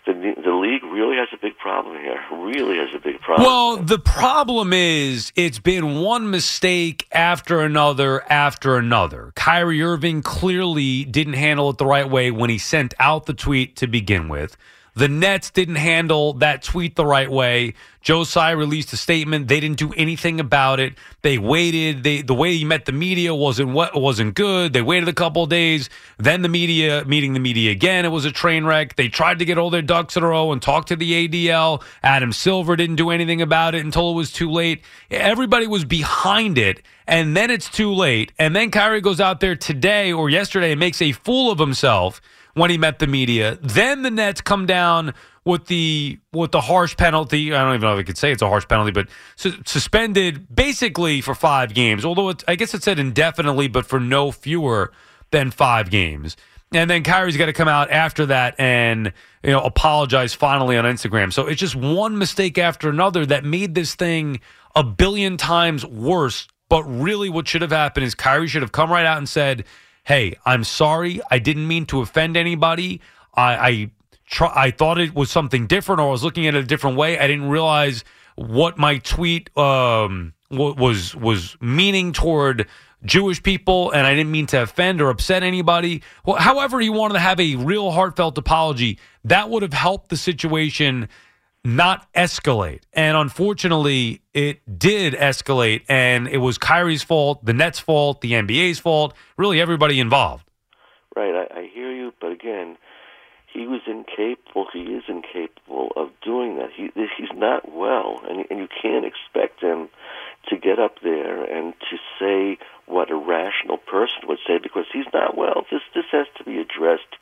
the 0.06 0.12
the 0.12 0.52
league 0.52 0.82
really 0.82 1.16
has 1.16 1.28
a 1.32 1.36
big 1.40 1.56
problem 1.58 1.96
here. 1.96 2.18
Really 2.32 2.76
has 2.76 2.88
a 2.94 2.98
big 2.98 3.20
problem. 3.20 3.46
Well, 3.46 3.76
the 3.76 3.98
problem 3.98 4.72
is 4.72 5.32
it's 5.36 5.58
been 5.58 6.00
one 6.00 6.30
mistake 6.30 7.06
after 7.12 7.60
another 7.60 8.22
after 8.30 8.76
another. 8.76 9.32
Kyrie 9.36 9.82
Irving 9.82 10.22
clearly 10.22 11.04
didn't 11.04 11.34
handle 11.34 11.70
it 11.70 11.78
the 11.78 11.86
right 11.86 12.08
way 12.08 12.30
when 12.30 12.50
he 12.50 12.58
sent 12.58 12.94
out 12.98 13.26
the 13.26 13.34
tweet 13.34 13.76
to 13.76 13.86
begin 13.86 14.28
with. 14.28 14.56
The 14.94 15.08
Nets 15.08 15.50
didn't 15.50 15.76
handle 15.76 16.34
that 16.34 16.62
tweet 16.62 16.96
the 16.96 17.06
right 17.06 17.30
way. 17.30 17.72
Tsai 18.02 18.50
released 18.50 18.92
a 18.92 18.96
statement. 18.96 19.48
They 19.48 19.58
didn't 19.58 19.78
do 19.78 19.92
anything 19.96 20.38
about 20.38 20.80
it. 20.80 20.94
They 21.22 21.38
waited. 21.38 22.02
They 22.02 22.20
the 22.20 22.34
way 22.34 22.56
he 22.56 22.64
met 22.64 22.84
the 22.84 22.92
media 22.92 23.34
wasn't 23.34 23.70
what 23.70 23.98
wasn't 23.98 24.34
good. 24.34 24.74
They 24.74 24.82
waited 24.82 25.08
a 25.08 25.14
couple 25.14 25.46
days. 25.46 25.88
Then 26.18 26.42
the 26.42 26.48
media 26.48 27.04
meeting 27.06 27.32
the 27.32 27.40
media 27.40 27.70
again. 27.70 28.04
It 28.04 28.08
was 28.08 28.26
a 28.26 28.32
train 28.32 28.66
wreck. 28.66 28.96
They 28.96 29.08
tried 29.08 29.38
to 29.38 29.46
get 29.46 29.56
all 29.56 29.70
their 29.70 29.82
ducks 29.82 30.16
in 30.16 30.24
a 30.24 30.28
row 30.28 30.52
and 30.52 30.60
talk 30.60 30.86
to 30.86 30.96
the 30.96 31.28
ADL. 31.28 31.82
Adam 32.02 32.32
Silver 32.32 32.76
didn't 32.76 32.96
do 32.96 33.10
anything 33.10 33.40
about 33.40 33.74
it 33.74 33.84
until 33.84 34.10
it 34.10 34.14
was 34.14 34.30
too 34.30 34.50
late. 34.50 34.82
Everybody 35.10 35.66
was 35.66 35.84
behind 35.86 36.58
it, 36.58 36.82
and 37.06 37.34
then 37.34 37.50
it's 37.50 37.70
too 37.70 37.94
late. 37.94 38.32
And 38.38 38.54
then 38.54 38.70
Kyrie 38.70 39.00
goes 39.00 39.20
out 39.20 39.40
there 39.40 39.56
today 39.56 40.12
or 40.12 40.28
yesterday 40.28 40.72
and 40.72 40.80
makes 40.80 41.00
a 41.00 41.12
fool 41.12 41.50
of 41.50 41.58
himself 41.58 42.20
when 42.54 42.70
he 42.70 42.78
met 42.78 42.98
the 42.98 43.06
media. 43.06 43.58
Then 43.62 44.02
the 44.02 44.10
Nets 44.10 44.40
come 44.40 44.66
down 44.66 45.14
with 45.44 45.66
the 45.66 46.18
with 46.32 46.52
the 46.52 46.60
harsh 46.60 46.96
penalty. 46.96 47.52
I 47.52 47.62
don't 47.62 47.74
even 47.74 47.80
know 47.82 47.94
if 47.94 48.00
I 48.00 48.02
could 48.04 48.18
say 48.18 48.32
it's 48.32 48.42
a 48.42 48.48
harsh 48.48 48.66
penalty, 48.68 48.92
but 48.92 49.08
su- 49.36 49.60
suspended 49.64 50.54
basically 50.54 51.20
for 51.20 51.34
five 51.34 51.74
games. 51.74 52.04
Although 52.04 52.30
it, 52.30 52.44
I 52.46 52.54
guess 52.54 52.74
it 52.74 52.82
said 52.82 52.98
indefinitely, 52.98 53.68
but 53.68 53.86
for 53.86 53.98
no 53.98 54.30
fewer 54.30 54.92
than 55.30 55.50
five 55.50 55.90
games. 55.90 56.36
And 56.74 56.88
then 56.88 57.02
Kyrie's 57.02 57.36
got 57.36 57.46
to 57.46 57.52
come 57.52 57.68
out 57.68 57.90
after 57.90 58.26
that 58.26 58.54
and 58.58 59.12
you 59.42 59.50
know 59.50 59.60
apologize 59.60 60.32
finally 60.32 60.76
on 60.76 60.84
Instagram. 60.84 61.32
So 61.32 61.46
it's 61.46 61.60
just 61.60 61.74
one 61.74 62.18
mistake 62.18 62.56
after 62.58 62.88
another 62.88 63.26
that 63.26 63.44
made 63.44 63.74
this 63.74 63.94
thing 63.94 64.40
a 64.74 64.82
billion 64.82 65.36
times 65.36 65.84
worse. 65.84 66.48
But 66.68 66.84
really, 66.84 67.28
what 67.28 67.46
should 67.46 67.60
have 67.60 67.72
happened 67.72 68.06
is 68.06 68.14
Kyrie 68.14 68.48
should 68.48 68.62
have 68.62 68.72
come 68.72 68.90
right 68.90 69.04
out 69.04 69.18
and 69.18 69.28
said, 69.28 69.64
hey, 70.02 70.34
I'm 70.44 70.64
sorry. 70.64 71.20
I 71.30 71.38
didn't 71.38 71.66
mean 71.68 71.86
to 71.86 72.00
offend 72.00 72.36
anybody. 72.36 73.00
I, 73.34 73.54
I 73.54 73.90
try, 74.26 74.52
I 74.54 74.70
thought 74.70 74.98
it 74.98 75.14
was 75.14 75.30
something 75.30 75.66
different, 75.66 76.00
or 76.00 76.08
I 76.08 76.10
was 76.10 76.24
looking 76.24 76.46
at 76.46 76.54
it 76.54 76.64
a 76.64 76.66
different 76.66 76.96
way. 76.96 77.18
I 77.18 77.26
didn't 77.26 77.48
realize 77.48 78.04
what 78.36 78.78
my 78.78 78.98
tweet 78.98 79.56
um, 79.56 80.32
was 80.50 81.14
was 81.14 81.56
meaning 81.60 82.12
toward 82.12 82.66
Jewish 83.04 83.42
people, 83.42 83.90
and 83.90 84.06
I 84.06 84.14
didn't 84.14 84.30
mean 84.30 84.46
to 84.46 84.62
offend 84.62 85.00
or 85.00 85.10
upset 85.10 85.42
anybody. 85.42 86.02
Well, 86.24 86.36
however, 86.36 86.80
he 86.80 86.90
wanted 86.90 87.14
to 87.14 87.20
have 87.20 87.40
a 87.40 87.56
real 87.56 87.90
heartfelt 87.90 88.38
apology. 88.38 88.98
That 89.24 89.50
would 89.50 89.62
have 89.62 89.72
helped 89.72 90.08
the 90.08 90.16
situation 90.16 91.08
not 91.64 92.12
escalate. 92.12 92.80
And 92.92 93.16
unfortunately, 93.16 94.22
it 94.34 94.78
did 94.78 95.14
escalate, 95.14 95.82
and 95.88 96.26
it 96.28 96.38
was 96.38 96.58
Kyrie's 96.58 97.02
fault, 97.02 97.44
the 97.44 97.52
Nets' 97.52 97.78
fault, 97.78 98.20
the 98.20 98.32
NBA's 98.32 98.78
fault, 98.78 99.14
really 99.36 99.60
everybody 99.60 100.00
involved. 100.00 100.44
Right, 101.14 101.46
I, 101.50 101.60
I 101.60 101.70
hear 101.72 101.92
you, 101.92 102.12
but 102.20 102.32
again, 102.32 102.76
he 103.52 103.66
was 103.66 103.82
incapable. 103.86 104.66
He 104.72 104.80
is 104.80 105.04
incapable 105.08 105.92
of 105.94 106.08
doing 106.24 106.56
that. 106.56 106.70
He 106.74 106.90
he's 106.94 107.28
not 107.34 107.70
well, 107.70 108.22
and 108.28 108.46
and 108.50 108.58
you 108.58 108.68
can't 108.80 109.04
expect 109.04 109.60
him 109.60 109.88
to 110.48 110.56
get 110.56 110.78
up 110.78 110.96
there 111.02 111.44
and 111.44 111.74
to 111.90 111.96
say 112.18 112.58
what 112.86 113.10
a 113.10 113.16
rational 113.16 113.76
person 113.76 114.26
would 114.26 114.38
say 114.46 114.58
because 114.60 114.86
he's 114.92 115.06
not 115.12 115.36
well. 115.36 115.66
This 115.70 115.82
this 115.94 116.06
has 116.12 116.26
to 116.38 116.44
be 116.44 116.58
addressed 116.58 117.14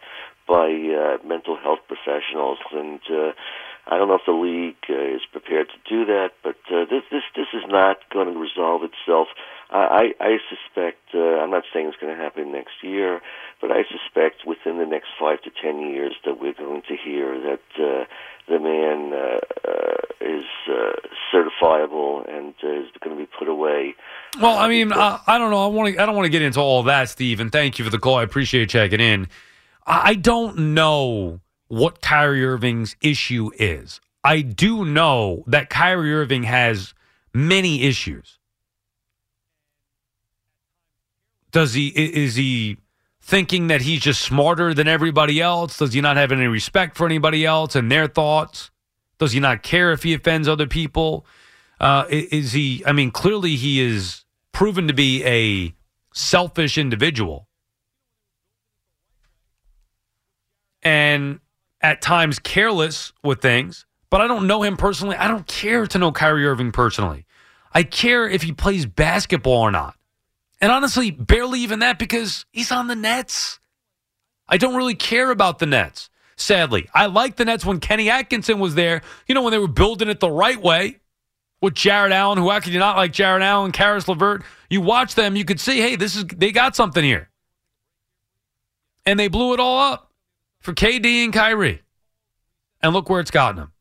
by 0.47 0.70
uh, 0.70 1.18
mental 1.26 1.57
health 1.57 1.80
professionals 1.88 2.59
and. 2.72 3.01
Uh, 3.11 3.32
I 3.91 3.99
don't 3.99 4.07
know 4.07 4.14
if 4.14 4.24
the 4.24 4.32
league 4.32 4.86
uh, 4.88 5.16
is 5.16 5.22
prepared 5.32 5.66
to 5.68 5.78
do 5.88 6.05
that, 6.07 6.30
but 6.45 6.57
uh, 6.70 6.84
this 6.88 7.03
this 7.11 7.24
this 7.34 7.49
is 7.53 7.64
not 7.66 7.99
going 8.12 8.32
to 8.32 8.38
resolve 8.38 8.82
itself. 8.84 9.26
I 9.70 10.14
I 10.20 10.24
I 10.24 10.38
suspect 10.49 11.11
uh, 11.12 11.43
I'm 11.43 11.51
not 11.51 11.64
saying 11.74 11.88
it's 11.88 11.97
going 12.01 12.16
to 12.16 12.22
happen 12.22 12.53
next 12.53 12.82
year, 12.82 13.20
but 13.61 13.72
I 13.72 13.82
suspect 13.91 14.47
within 14.47 14.78
the 14.78 14.86
next 14.86 15.09
five 15.18 15.43
to 15.43 15.51
ten 15.51 15.80
years 15.80 16.14
that 16.24 16.41
we're 16.41 16.55
going 16.55 16.82
to 16.82 16.97
hear 16.97 17.34
that 17.41 17.66
uh, 17.82 18.05
the 18.47 18.61
man 18.61 19.12
uh, 19.12 19.41
uh, 19.68 19.97
is 20.20 20.45
uh, 20.70 20.93
certifiable 21.34 22.28
and 22.32 22.55
uh, 22.62 22.82
is 22.82 22.86
going 23.03 23.16
to 23.16 23.20
be 23.20 23.28
put 23.38 23.49
away. 23.49 23.95
Well, 24.41 24.57
I 24.57 24.68
mean, 24.68 24.93
I, 24.93 25.20
I 25.26 25.36
don't 25.38 25.51
know. 25.51 25.64
I 25.64 25.66
want 25.66 25.95
to. 25.95 26.01
I 26.01 26.07
don't 26.07 26.14
want 26.14 26.26
to 26.26 26.30
get 26.30 26.43
into 26.43 26.61
all 26.61 26.84
that, 26.84 27.09
Steve. 27.09 27.41
And 27.41 27.51
thank 27.51 27.80
you 27.80 27.84
for 27.84 27.91
the 27.91 27.99
call. 27.99 28.16
I 28.16 28.22
appreciate 28.22 28.68
checking 28.68 29.01
in. 29.01 29.28
I, 29.84 30.11
I 30.11 30.14
don't 30.14 30.74
know 30.74 31.41
what 31.71 32.03
Kyrie 32.03 32.45
Irving's 32.45 32.97
issue 33.01 33.51
is. 33.57 34.01
I 34.25 34.43
do 34.43 34.85
know 34.85 35.45
that 35.47 35.71
Kyrie 35.71 36.12
Irving 36.12 36.43
has 36.43 36.95
many 37.33 37.85
issues. 37.85 38.39
Does 41.53 41.73
he 41.73 41.89
is 41.89 42.35
he 42.35 42.79
thinking 43.23 43.68
that 43.68 43.83
he's 43.83 44.01
just 44.01 44.21
smarter 44.21 44.75
than 44.75 44.89
everybody 44.89 45.41
else? 45.41 45.79
Does 45.79 45.93
he 45.93 46.01
not 46.01 46.16
have 46.16 46.33
any 46.33 46.49
respect 46.49 46.97
for 46.97 47.07
anybody 47.07 47.47
else 47.47 47.77
and 47.77 47.91
their 47.91 48.09
thoughts? 48.09 48.73
Does 49.18 49.31
he 49.31 49.39
not 49.39 49.62
care 49.62 49.93
if 49.93 50.03
he 50.03 50.12
offends 50.12 50.49
other 50.49 50.66
people? 50.66 51.25
Uh, 51.79 52.05
is 52.09 52.51
he? 52.53 52.83
I 52.85 52.91
mean, 52.91 53.12
clearly 53.12 53.55
he 53.55 53.81
is 53.81 54.25
proven 54.51 54.89
to 54.89 54.95
be 54.95 55.25
a 55.25 55.73
selfish 56.12 56.77
individual. 56.77 57.47
And 60.83 61.39
at 61.81 62.03
times 62.03 62.39
careless 62.39 63.12
with 63.22 63.41
things, 63.41 63.87
but 64.11 64.20
I 64.20 64.26
don't 64.26 64.47
know 64.47 64.62
him 64.62 64.76
personally. 64.76 65.16
I 65.16 65.28
don't 65.28 65.47
care 65.47 65.87
to 65.87 65.99
know 65.99 66.12
Kyrie 66.12 66.47
Irving 66.47 66.72
personally. 66.72 67.26
I 67.72 67.85
care 67.85 68.28
if 68.28 68.43
he 68.43 68.53
plays 68.53 68.87
basketball 68.87 69.62
or 69.62 69.70
not. 69.70 69.95
And 70.61 70.70
honestly, 70.70 71.11
barely 71.11 71.61
even 71.61 71.78
that 71.78 71.99
because 71.99 72.45
he's 72.53 72.72
on 72.72 72.89
the 72.89 72.97
Nets. 72.97 73.61
I 74.49 74.59
don't 74.59 74.76
really 74.76 74.97
care 74.97 75.31
about 75.31 75.59
the 75.59 75.66
Nets, 75.66 76.11
sadly. 76.37 76.89
I 76.93 77.07
liked 77.07 77.37
the 77.39 77.45
Nets 77.45 77.64
when 77.64 77.81
Kenny 77.81 78.11
Atkinson 78.11 78.59
was 78.59 78.74
there, 78.74 79.03
you 79.26 79.35
know, 79.35 79.43
when 79.43 79.53
they 79.53 79.59
were 79.59 79.68
building 79.68 80.09
it 80.09 80.20
the 80.20 80.31
right 80.31 80.61
way 80.61 80.97
with 81.62 81.74
Jarrett 81.74 82.12
Allen, 82.12 82.37
who 82.37 82.51
how 82.51 82.61
could 82.61 82.74
not 82.74 82.97
like 82.97 83.12
Jarrett 83.12 83.43
Allen, 83.43 83.72
Caris 83.72 84.09
LeVert? 84.09 84.43
You 84.68 84.81
watch 84.81 85.14
them, 85.14 85.37
you 85.37 85.45
could 85.45 85.61
see, 85.61 85.81
hey, 85.81 85.97
this 85.97 86.16
is 86.16 86.24
they 86.24 86.53
got 86.53 86.74
something 86.74 87.05
here. 87.05 87.31
And 89.07 89.18
they 89.18 89.28
blew 89.28 89.55
it 89.55 89.61
all 89.61 89.78
up 89.78 90.10
for 90.61 90.73
KD 90.73 91.25
and 91.25 91.33
Kyrie. 91.33 91.83
And 92.83 92.93
look 92.95 93.11
where 93.11 93.21
it's 93.21 93.31
gotten 93.31 93.57
them. 93.57 93.73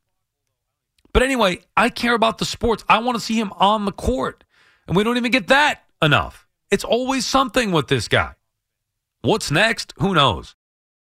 But 1.14 1.24
anyway, 1.24 1.60
I 1.76 1.90
care 1.90 2.14
about 2.14 2.38
the 2.38 2.46
sports. 2.46 2.84
I 2.90 3.00
want 3.00 3.16
to 3.18 3.24
see 3.24 3.40
him 3.40 3.52
on 3.56 3.86
the 3.86 3.92
court. 3.92 4.44
And 4.88 4.96
we 4.96 5.04
don't 5.04 5.18
even 5.18 5.32
get 5.32 5.48
that 5.48 5.84
enough. 6.02 6.48
It's 6.72 6.84
always 6.84 7.26
something 7.26 7.72
with 7.72 7.88
this 7.88 8.08
guy. 8.08 8.34
What's 9.22 9.52
next? 9.52 9.94
Who 9.98 10.14
knows? 10.14 10.56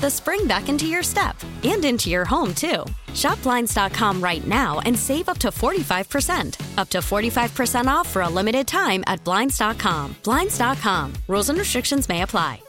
the 0.00 0.10
spring 0.10 0.46
back 0.46 0.68
into 0.68 0.86
your 0.86 1.02
step 1.02 1.36
and 1.62 1.84
into 1.84 2.10
your 2.10 2.24
home, 2.24 2.54
too. 2.54 2.84
Shop 3.14 3.40
Blinds.com 3.42 4.20
right 4.20 4.46
now 4.46 4.80
and 4.80 4.98
save 4.98 5.28
up 5.28 5.38
to 5.38 5.48
45%. 5.48 6.78
Up 6.78 6.88
to 6.90 6.98
45% 6.98 7.86
off 7.86 8.08
for 8.08 8.22
a 8.22 8.28
limited 8.28 8.66
time 8.66 9.02
at 9.06 9.22
Blinds.com. 9.24 10.16
Blinds.com. 10.22 11.12
Rules 11.28 11.50
and 11.50 11.58
restrictions 11.58 12.08
may 12.08 12.22
apply. 12.22 12.60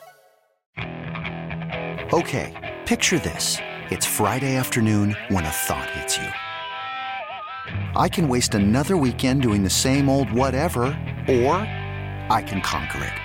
Okay, 2.14 2.76
picture 2.86 3.18
this. 3.20 3.58
It's 3.90 4.06
Friday 4.06 4.56
afternoon 4.56 5.16
when 5.30 5.44
a 5.44 5.50
thought 5.50 5.90
hits 5.92 6.18
you. 6.18 6.32
I 8.00 8.10
can 8.10 8.30
waste 8.30 8.54
another 8.54 8.96
weekend 8.96 9.42
doing 9.42 9.64
the 9.64 9.70
same 9.70 10.08
old 10.08 10.32
whatever, 10.32 10.84
or 11.28 11.56
I 12.30 12.44
can 12.46 12.62
conquer 12.62 13.04
it. 13.04 13.25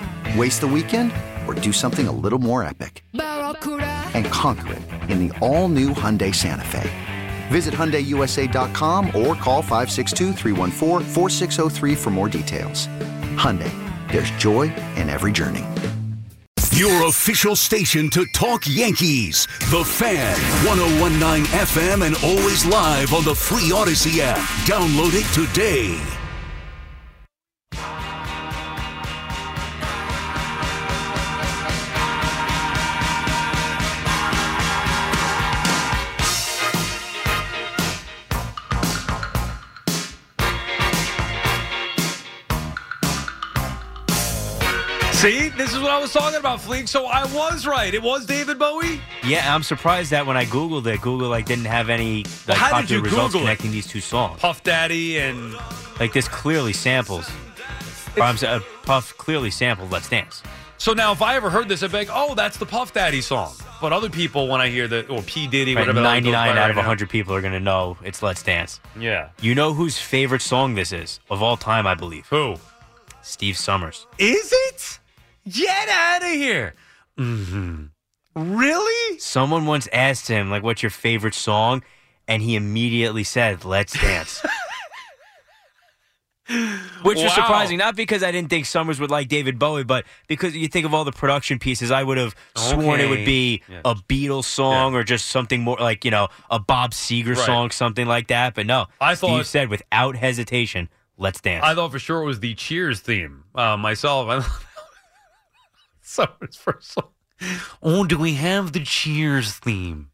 Waste 0.37 0.61
the 0.61 0.67
weekend 0.67 1.11
or 1.45 1.53
do 1.53 1.73
something 1.73 2.07
a 2.07 2.11
little 2.11 2.39
more 2.39 2.63
epic? 2.63 3.03
And 3.13 4.25
conquer 4.27 4.73
it 4.73 4.81
in 5.09 5.27
the 5.27 5.37
all 5.39 5.67
new 5.67 5.89
Hyundai 5.89 6.33
Santa 6.33 6.63
Fe. 6.63 6.89
Visit 7.49 7.73
HyundaiUSA.com 7.73 9.07
or 9.07 9.35
call 9.35 9.61
562-314-4603 9.63 11.97
for 11.97 12.11
more 12.11 12.29
details. 12.29 12.87
Hyundai, 13.35 13.73
there's 14.09 14.31
joy 14.31 14.73
in 14.95 15.09
every 15.09 15.33
journey. 15.33 15.65
Your 16.71 17.07
official 17.07 17.57
station 17.57 18.09
to 18.11 18.25
talk 18.27 18.63
Yankees. 18.65 19.47
The 19.69 19.83
Fan, 19.83 20.37
1019 20.65 21.43
FM, 21.45 22.05
and 22.07 22.15
always 22.23 22.65
live 22.65 23.13
on 23.13 23.25
the 23.25 23.35
free 23.35 23.71
Audacy 23.71 24.19
app. 24.19 24.37
Download 24.65 25.13
it 25.13 25.25
today. 25.33 25.99
See, 45.21 45.49
this 45.49 45.71
is 45.71 45.79
what 45.79 45.91
I 45.91 45.99
was 45.99 46.11
talking 46.11 46.39
about, 46.39 46.57
Fleek. 46.57 46.89
So 46.89 47.05
I 47.05 47.25
was 47.31 47.67
right. 47.67 47.93
It 47.93 48.01
was 48.01 48.25
David 48.25 48.57
Bowie. 48.57 48.99
Yeah, 49.23 49.53
I'm 49.53 49.61
surprised 49.61 50.09
that 50.09 50.25
when 50.25 50.35
I 50.35 50.45
googled 50.45 50.87
it, 50.87 50.99
Google 50.99 51.29
like 51.29 51.45
didn't 51.45 51.65
have 51.65 51.91
any 51.91 52.25
like 52.47 52.57
How 52.57 52.69
did 52.69 52.81
popular 52.87 52.97
you 52.97 53.03
results 53.03 53.33
Google 53.33 53.41
it? 53.41 53.43
connecting 53.43 53.71
these 53.71 53.85
two 53.85 54.01
songs. 54.01 54.39
Puff 54.39 54.63
Daddy 54.63 55.19
and 55.19 55.53
Like 55.99 56.11
this 56.11 56.27
clearly 56.27 56.73
samples. 56.73 57.29
Or 58.17 58.23
I'm 58.23 58.35
uh, 58.43 58.61
Puff 58.81 59.15
clearly 59.19 59.51
sampled 59.51 59.91
"Let's 59.91 60.09
Dance." 60.09 60.41
So 60.79 60.93
now, 60.93 61.11
if 61.11 61.21
I 61.21 61.35
ever 61.35 61.51
heard 61.51 61.69
this, 61.69 61.83
I'd 61.83 61.91
be 61.91 61.97
like, 61.97 62.09
"Oh, 62.11 62.33
that's 62.33 62.57
the 62.57 62.65
Puff 62.65 62.91
Daddy 62.91 63.21
song." 63.21 63.53
But 63.79 63.93
other 63.93 64.09
people, 64.09 64.47
when 64.47 64.59
I 64.59 64.69
hear 64.69 64.87
that, 64.87 65.07
or 65.11 65.21
P 65.21 65.45
Diddy, 65.45 65.75
Right, 65.75 65.81
whatever, 65.81 65.99
the 65.99 66.03
goes 66.03 66.13
99 66.13 66.55
by 66.55 66.59
out 66.59 66.69
of 66.71 66.75
now. 66.77 66.81
100 66.81 67.09
people 67.11 67.35
are 67.35 67.41
gonna 67.41 67.59
know 67.59 67.95
it's 68.03 68.23
"Let's 68.23 68.41
Dance." 68.41 68.79
Yeah. 68.99 69.29
You 69.39 69.53
know 69.53 69.75
whose 69.75 69.99
favorite 69.99 70.41
song 70.41 70.73
this 70.73 70.91
is 70.91 71.19
of 71.29 71.43
all 71.43 71.57
time? 71.57 71.85
I 71.85 71.93
believe. 71.93 72.25
Who? 72.29 72.55
Steve 73.21 73.55
Summers. 73.55 74.07
Is 74.17 74.51
it? 74.51 74.97
Get 75.49 75.89
out 75.89 76.21
of 76.23 76.29
here! 76.29 76.75
Mm-hmm. 77.17 77.85
Really? 78.35 79.19
Someone 79.19 79.65
once 79.65 79.87
asked 79.91 80.27
him, 80.27 80.49
like, 80.49 80.63
what's 80.63 80.81
your 80.83 80.89
favorite 80.89 81.33
song? 81.33 81.83
And 82.27 82.41
he 82.41 82.55
immediately 82.55 83.23
said, 83.23 83.65
Let's 83.65 83.99
Dance. 83.99 84.41
Which 87.03 87.15
was 87.17 87.25
Wow. 87.25 87.29
surprising, 87.29 87.77
not 87.77 87.95
because 87.95 88.23
I 88.23 88.31
didn't 88.31 88.49
think 88.49 88.65
Summers 88.65 88.99
would 88.99 89.09
like 89.11 89.29
David 89.29 89.57
Bowie, 89.57 89.85
but 89.85 90.05
because 90.27 90.53
you 90.55 90.67
think 90.67 90.85
of 90.85 90.93
all 90.93 91.05
the 91.05 91.11
production 91.13 91.59
pieces, 91.59 91.91
I 91.91 92.03
would 92.03 92.17
have 92.17 92.35
sworn 92.57 92.99
it 92.99 93.09
would 93.09 93.23
be 93.25 93.61
Yeah. 93.69 93.81
a 93.85 93.95
Beatles 93.95 94.43
song 94.45 94.93
or 94.93 95.03
just 95.03 95.27
something 95.27 95.61
more 95.61 95.77
like, 95.79 96.03
you 96.03 96.11
know, 96.11 96.27
a 96.49 96.59
Bob 96.59 96.91
Seger 96.91 97.35
Right. 97.37 97.45
song, 97.45 97.71
something 97.71 98.05
like 98.05 98.27
that. 98.27 98.53
But 98.53 98.65
no, 98.65 98.87
I 98.99 99.13
Steve 99.13 99.29
thought- 99.29 99.45
said 99.45 99.69
without 99.69 100.17
hesitation, 100.17 100.89
Let's 101.17 101.39
Dance. 101.39 101.63
I 101.63 101.73
thought 101.73 101.91
for 101.91 101.99
sure 101.99 102.21
it 102.21 102.25
was 102.25 102.39
the 102.41 102.53
Cheers 102.55 102.99
theme. 102.99 103.43
Uh, 103.55 103.77
myself, 103.77 104.27
I 104.29 104.41
Summer's 106.15 106.57
first 106.57 106.91
song. 106.91 107.09
Oh, 107.81 108.03
do 108.03 108.17
we 108.17 108.33
have 108.33 108.73
the 108.73 108.81
Cheers 108.81 109.53
theme? 109.53 110.09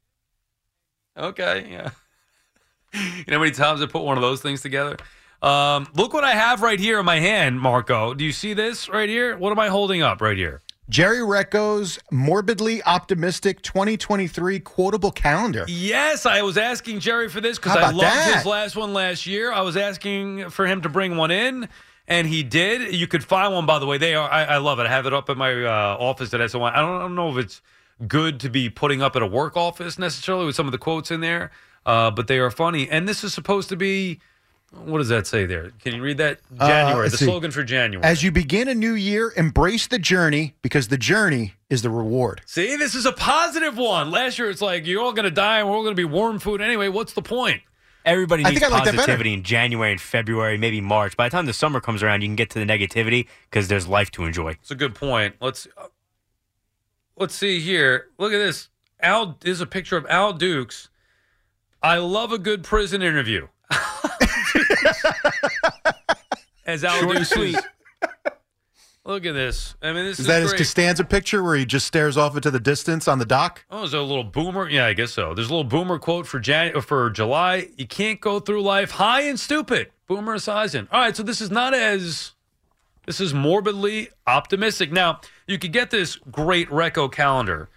Okay, 1.17 1.67
yeah. 1.71 1.89
You 2.93 3.23
know 3.27 3.37
how 3.37 3.39
many 3.39 3.51
times 3.51 3.81
I 3.81 3.87
put 3.87 4.03
one 4.03 4.15
of 4.15 4.21
those 4.21 4.41
things 4.41 4.61
together? 4.61 4.97
Um, 5.41 5.87
look 5.95 6.13
what 6.13 6.23
I 6.23 6.31
have 6.31 6.61
right 6.61 6.79
here 6.79 6.99
in 6.99 7.05
my 7.05 7.19
hand, 7.19 7.59
Marco. 7.59 8.13
Do 8.13 8.23
you 8.23 8.31
see 8.31 8.53
this 8.53 8.89
right 8.89 9.09
here? 9.09 9.37
What 9.37 9.51
am 9.51 9.59
I 9.59 9.69
holding 9.69 10.03
up 10.03 10.21
right 10.21 10.37
here? 10.37 10.61
Jerry 10.89 11.19
Recco's 11.19 11.99
morbidly 12.11 12.81
optimistic 12.83 13.61
2023 13.61 14.59
quotable 14.61 15.11
calendar. 15.11 15.65
Yes, 15.67 16.25
I 16.25 16.43
was 16.43 16.57
asking 16.57 16.99
Jerry 17.01 17.27
for 17.27 17.41
this 17.41 17.57
because 17.57 17.75
I 17.75 17.79
about 17.79 17.95
loved 17.95 18.15
that? 18.15 18.35
his 18.37 18.45
last 18.45 18.75
one 18.75 18.93
last 18.93 19.25
year. 19.25 19.51
I 19.51 19.61
was 19.61 19.75
asking 19.75 20.49
for 20.51 20.65
him 20.65 20.81
to 20.83 20.89
bring 20.89 21.17
one 21.17 21.31
in, 21.31 21.67
and 22.07 22.27
he 22.27 22.43
did. 22.43 22.93
You 22.93 23.07
could 23.07 23.23
find 23.23 23.53
one, 23.53 23.65
by 23.65 23.79
the 23.79 23.85
way. 23.85 23.97
They 23.97 24.15
are. 24.15 24.29
I, 24.29 24.43
I 24.45 24.57
love 24.57 24.79
it. 24.79 24.85
I 24.85 24.89
have 24.89 25.05
it 25.05 25.13
up 25.13 25.29
at 25.29 25.37
my 25.37 25.63
uh, 25.63 25.97
office 25.99 26.33
at 26.33 26.49
SOI. 26.49 26.67
I 26.67 26.79
don't, 26.79 26.95
I 26.95 26.99
don't 26.99 27.15
know 27.15 27.29
if 27.29 27.37
it's 27.43 27.61
good 28.07 28.39
to 28.41 28.49
be 28.49 28.69
putting 28.69 29.01
up 29.01 29.15
at 29.15 29.21
a 29.21 29.27
work 29.27 29.57
office 29.57 29.97
necessarily 29.99 30.45
with 30.45 30.55
some 30.55 30.67
of 30.67 30.71
the 30.71 30.77
quotes 30.77 31.11
in 31.11 31.19
there, 31.21 31.51
uh, 31.85 32.11
but 32.11 32.27
they 32.27 32.39
are 32.39 32.51
funny. 32.51 32.89
And 32.89 33.07
this 33.07 33.23
is 33.23 33.33
supposed 33.33 33.69
to 33.69 33.75
be. 33.75 34.19
What 34.83 34.97
does 34.97 35.07
that 35.07 35.25
say 35.25 35.45
there? 35.45 35.71
Can 35.81 35.95
you 35.95 36.01
read 36.01 36.17
that? 36.17 36.39
Uh, 36.59 36.67
January. 36.67 37.03
let's 37.03 37.13
the 37.13 37.17
see. 37.19 37.25
slogan 37.25 37.51
for 37.51 37.63
January. 37.63 38.03
As 38.05 38.21
you 38.21 38.33
begin 38.33 38.67
a 38.67 38.75
new 38.75 38.95
year, 38.95 39.31
embrace 39.37 39.87
the 39.87 39.97
journey 39.97 40.55
because 40.61 40.89
the 40.89 40.97
journey 40.97 41.53
is 41.69 41.83
the 41.83 41.89
reward. 41.89 42.41
See, 42.45 42.75
this 42.75 42.93
is 42.93 43.05
a 43.05 43.13
positive 43.13 43.77
one. 43.77 44.11
Last 44.11 44.37
year, 44.37 44.49
it's 44.49 44.61
like 44.61 44.85
you're 44.85 45.01
all 45.01 45.13
going 45.13 45.23
to 45.23 45.31
die 45.31 45.59
and 45.59 45.69
we're 45.69 45.75
all 45.75 45.83
going 45.83 45.95
to 45.95 45.99
be 45.99 46.05
warm 46.05 46.37
food 46.39 46.59
anyway. 46.61 46.89
What's 46.89 47.13
the 47.13 47.21
point? 47.21 47.61
Everybody 48.07 48.45
I 48.45 48.49
needs 48.51 48.61
think 48.61 48.71
I 48.71 48.75
like 48.75 48.85
that 48.85 48.95
positivity 48.95 49.33
in 49.33 49.43
January 49.43 49.91
and 49.91 49.99
February, 49.99 50.57
maybe 50.57 50.79
March. 50.79 51.17
By 51.17 51.27
the 51.27 51.33
time 51.33 51.45
the 51.45 51.51
summer 51.51 51.81
comes 51.81 52.01
around, 52.01 52.21
you 52.21 52.29
can 52.29 52.37
get 52.37 52.49
to 52.51 52.59
the 52.59 52.65
negativity 52.65 53.27
because 53.49 53.67
there's 53.67 53.85
life 53.85 54.09
to 54.11 54.23
enjoy. 54.23 54.51
It's 54.51 54.71
a 54.71 54.75
good 54.75 54.95
point. 54.95 55.35
Let's 55.41 55.67
uh, 55.77 55.87
let's 57.17 57.35
see 57.35 57.59
here. 57.59 58.07
Look 58.17 58.31
at 58.31 58.37
this. 58.37 58.69
Al 59.01 59.35
this 59.41 59.51
is 59.51 59.61
a 59.61 59.65
picture 59.65 59.97
of 59.97 60.05
Al 60.07 60.31
Dukes. 60.31 60.89
I 61.83 61.97
love 61.97 62.31
a 62.31 62.37
good 62.39 62.63
prison 62.63 63.01
interview. 63.01 63.49
As 66.65 66.83
Al 66.85 67.01
Dukes 67.07 67.31
is- 67.35 67.59
Look 69.07 69.25
at 69.25 69.31
this. 69.33 69.73
I 69.81 69.93
mean, 69.93 70.03
this 70.03 70.15
Is 70.15 70.19
is, 70.19 70.27
that 70.27 70.41
his 70.41 70.51
great. 70.51 70.57
Costanza 70.57 71.05
picture 71.05 71.41
where 71.41 71.55
he 71.55 71.65
just 71.65 71.87
stares 71.87 72.17
off 72.17 72.35
into 72.35 72.51
the 72.51 72.59
distance 72.59 73.07
on 73.07 73.19
the 73.19 73.25
dock? 73.25 73.63
Oh, 73.71 73.83
is 73.83 73.93
a 73.93 74.01
little 74.01 74.25
boomer? 74.25 74.69
Yeah, 74.69 74.85
I 74.85 74.91
guess 74.91 75.11
so. 75.11 75.33
There's 75.33 75.47
a 75.47 75.49
little 75.49 75.63
boomer 75.63 75.97
quote 75.97 76.27
for 76.27 76.41
Jan- 76.41 76.75
uh, 76.75 76.81
for 76.81 77.09
July. 77.09 77.69
You 77.77 77.87
can't 77.87 78.19
go 78.19 78.41
through 78.41 78.61
life 78.63 78.91
high 78.91 79.21
and 79.21 79.39
stupid. 79.39 79.91
Boomer 80.07 80.35
Esiason. 80.35 80.89
All 80.91 80.99
right, 80.99 81.15
so 81.15 81.23
this 81.23 81.39
is 81.39 81.49
not 81.49 81.73
as 81.73 82.33
this 83.05 83.21
is 83.21 83.33
morbidly 83.33 84.09
optimistic. 84.27 84.91
Now, 84.91 85.21
You 85.47 85.57
could 85.57 85.71
get 85.71 85.89
this 85.89 86.17
great 86.29 86.69
Recco 86.69 87.09
calendar. 87.09 87.69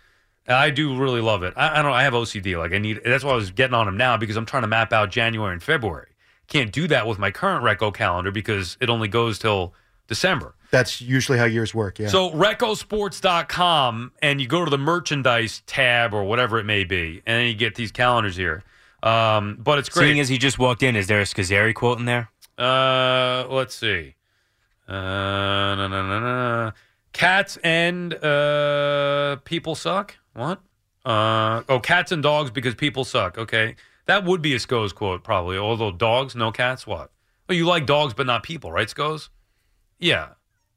I 0.48 0.70
do 0.70 0.96
really 0.98 1.20
love 1.20 1.44
it. 1.44 1.54
I, 1.56 1.78
I 1.78 1.82
don't. 1.82 1.92
I 1.92 2.02
have 2.02 2.12
OCD. 2.12 2.58
Like 2.58 2.72
I 2.72 2.78
need. 2.78 3.02
That's 3.04 3.22
why 3.22 3.30
I 3.30 3.36
was 3.36 3.52
getting 3.52 3.74
on 3.74 3.86
him 3.86 3.96
now 3.96 4.16
because 4.16 4.36
I'm 4.36 4.46
trying 4.46 4.62
to 4.64 4.68
map 4.68 4.92
out 4.92 5.10
January 5.12 5.52
and 5.52 5.62
February. 5.62 6.08
Can't 6.48 6.72
do 6.72 6.88
that 6.88 7.06
with 7.06 7.20
my 7.20 7.30
current 7.30 7.62
Recco 7.64 7.94
calendar 7.94 8.32
because 8.32 8.76
it 8.80 8.90
only 8.90 9.06
goes 9.06 9.38
till 9.38 9.72
December. 10.08 10.56
That's 10.70 11.00
usually 11.00 11.38
how 11.38 11.44
years 11.46 11.74
work. 11.74 11.98
Yeah. 11.98 12.08
So 12.08 12.30
ReccoSports.com, 12.30 14.12
and 14.22 14.40
you 14.40 14.46
go 14.46 14.64
to 14.64 14.70
the 14.70 14.78
merchandise 14.78 15.62
tab 15.66 16.14
or 16.14 16.24
whatever 16.24 16.58
it 16.58 16.64
may 16.64 16.84
be, 16.84 17.22
and 17.26 17.40
then 17.40 17.46
you 17.48 17.54
get 17.54 17.74
these 17.74 17.90
calendars 17.90 18.36
here. 18.36 18.62
Um, 19.02 19.58
but 19.60 19.78
it's 19.78 19.88
great. 19.88 20.06
Seeing 20.06 20.20
as 20.20 20.28
he 20.28 20.38
just 20.38 20.58
walked 20.58 20.82
in, 20.82 20.94
is 20.94 21.06
there 21.06 21.20
a 21.20 21.24
Scazzeri 21.24 21.74
quote 21.74 21.98
in 21.98 22.04
there? 22.04 22.30
Uh, 22.58 23.46
let's 23.48 23.74
see. 23.74 24.14
Uh, 24.88 24.92
na, 24.94 25.88
na, 25.88 26.02
na, 26.02 26.20
na. 26.20 26.72
Cats 27.12 27.58
and 27.64 28.14
uh, 28.14 29.36
people 29.44 29.74
suck. 29.74 30.16
What? 30.34 30.60
Uh, 31.04 31.62
oh, 31.68 31.80
cats 31.80 32.12
and 32.12 32.22
dogs 32.22 32.50
because 32.50 32.74
people 32.74 33.04
suck. 33.04 33.38
Okay, 33.38 33.74
that 34.06 34.24
would 34.24 34.42
be 34.42 34.54
a 34.54 34.58
Sco's 34.58 34.92
quote 34.92 35.24
probably. 35.24 35.56
Although 35.56 35.90
dogs, 35.90 36.36
no 36.36 36.52
cats. 36.52 36.86
What? 36.86 37.10
Oh, 37.48 37.52
you 37.52 37.66
like 37.66 37.86
dogs 37.86 38.14
but 38.14 38.26
not 38.26 38.42
people, 38.42 38.70
right, 38.70 38.88
Sco's? 38.88 39.30
Yeah. 39.98 40.28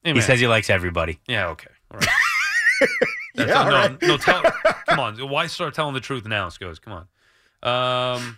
Hey, 0.04 0.14
He 0.14 0.22
says 0.22 0.40
he 0.40 0.48
likes 0.48 0.70
everybody. 0.70 1.20
Yeah. 1.28 1.48
Okay. 1.50 1.70
All 1.92 2.00
right. 2.00 2.08
That's 3.36 3.50
Yeah, 3.50 3.54
no, 3.56 3.60
all 3.62 3.70
right. 3.70 4.02
no, 4.02 4.18
tell, 4.18 4.42
come 4.88 5.00
on. 5.00 5.18
Why 5.30 5.48
start 5.48 5.74
telling 5.74 5.94
the 5.94 6.00
truth 6.00 6.26
now, 6.28 6.50
Sco's? 6.50 6.78
Come 6.80 6.94
on. 6.94 7.08
Um, 7.64 8.38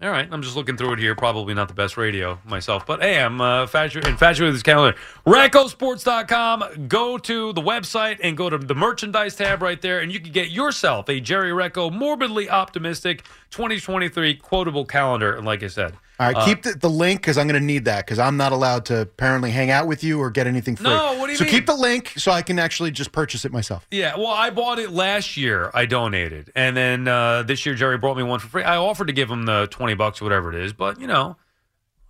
all 0.00 0.10
right, 0.10 0.28
I'm 0.30 0.42
just 0.42 0.56
looking 0.56 0.76
through 0.76 0.92
it 0.92 0.98
here. 0.98 1.14
Probably 1.14 1.54
not 1.54 1.68
the 1.68 1.74
best 1.74 1.96
radio 1.96 2.38
myself, 2.44 2.84
but 2.86 3.00
hey, 3.02 3.18
I'm 3.18 3.40
uh, 3.40 3.62
infatuated, 3.62 4.10
infatuated 4.10 4.52
with 4.52 4.54
this 4.56 4.62
calendar. 4.62 4.96
ReccoSports.com. 5.26 6.86
Go 6.86 7.18
to 7.18 7.52
the 7.54 7.62
website 7.62 8.18
and 8.22 8.36
go 8.36 8.50
to 8.50 8.58
the 8.58 8.74
merchandise 8.74 9.36
tab 9.36 9.62
right 9.62 9.80
there, 9.80 10.00
and 10.00 10.12
you 10.12 10.20
can 10.20 10.32
get 10.32 10.50
yourself 10.50 11.08
a 11.08 11.18
Jerry 11.20 11.50
Recco 11.50 11.90
morbidly 11.92 12.48
optimistic 12.50 13.24
2023 13.50 14.34
quotable 14.36 14.84
calendar. 14.84 15.34
And 15.34 15.46
like 15.46 15.62
I 15.62 15.68
said, 15.68 15.94
All 16.18 16.26
right, 16.26 16.36
uh, 16.36 16.44
keep 16.46 16.62
the, 16.62 16.72
the 16.72 16.88
link 16.88 17.20
because 17.20 17.36
I'm 17.36 17.46
going 17.46 17.60
to 17.60 17.66
need 17.66 17.84
that 17.84 18.06
because 18.06 18.18
I'm 18.18 18.38
not 18.38 18.52
allowed 18.52 18.86
to 18.86 19.02
apparently 19.02 19.50
hang 19.50 19.70
out 19.70 19.86
with 19.86 20.02
you 20.02 20.18
or 20.18 20.30
get 20.30 20.46
anything 20.46 20.74
free. 20.76 20.88
No, 20.88 21.18
what 21.18 21.26
do 21.26 21.32
you 21.32 21.38
so 21.38 21.44
mean? 21.44 21.52
keep 21.52 21.66
the 21.66 21.74
link 21.74 22.14
so 22.16 22.32
I 22.32 22.40
can 22.40 22.58
actually 22.58 22.90
just 22.90 23.12
purchase 23.12 23.44
it 23.44 23.52
myself. 23.52 23.86
Yeah, 23.90 24.16
well, 24.16 24.28
I 24.28 24.48
bought 24.48 24.78
it 24.78 24.90
last 24.90 25.36
year. 25.36 25.70
I 25.74 25.84
donated, 25.84 26.50
and 26.54 26.74
then 26.74 27.06
uh, 27.06 27.42
this 27.42 27.66
year 27.66 27.74
Jerry 27.74 27.98
brought 27.98 28.16
me 28.16 28.22
one 28.22 28.40
for 28.40 28.48
free. 28.48 28.62
I 28.62 28.76
offered 28.76 29.08
to 29.08 29.12
give 29.12 29.30
him 29.30 29.44
the 29.44 29.66
twenty 29.70 29.94
bucks, 29.94 30.22
or 30.22 30.24
whatever 30.24 30.48
it 30.48 30.64
is, 30.64 30.72
but 30.72 30.98
you 31.00 31.06
know, 31.06 31.36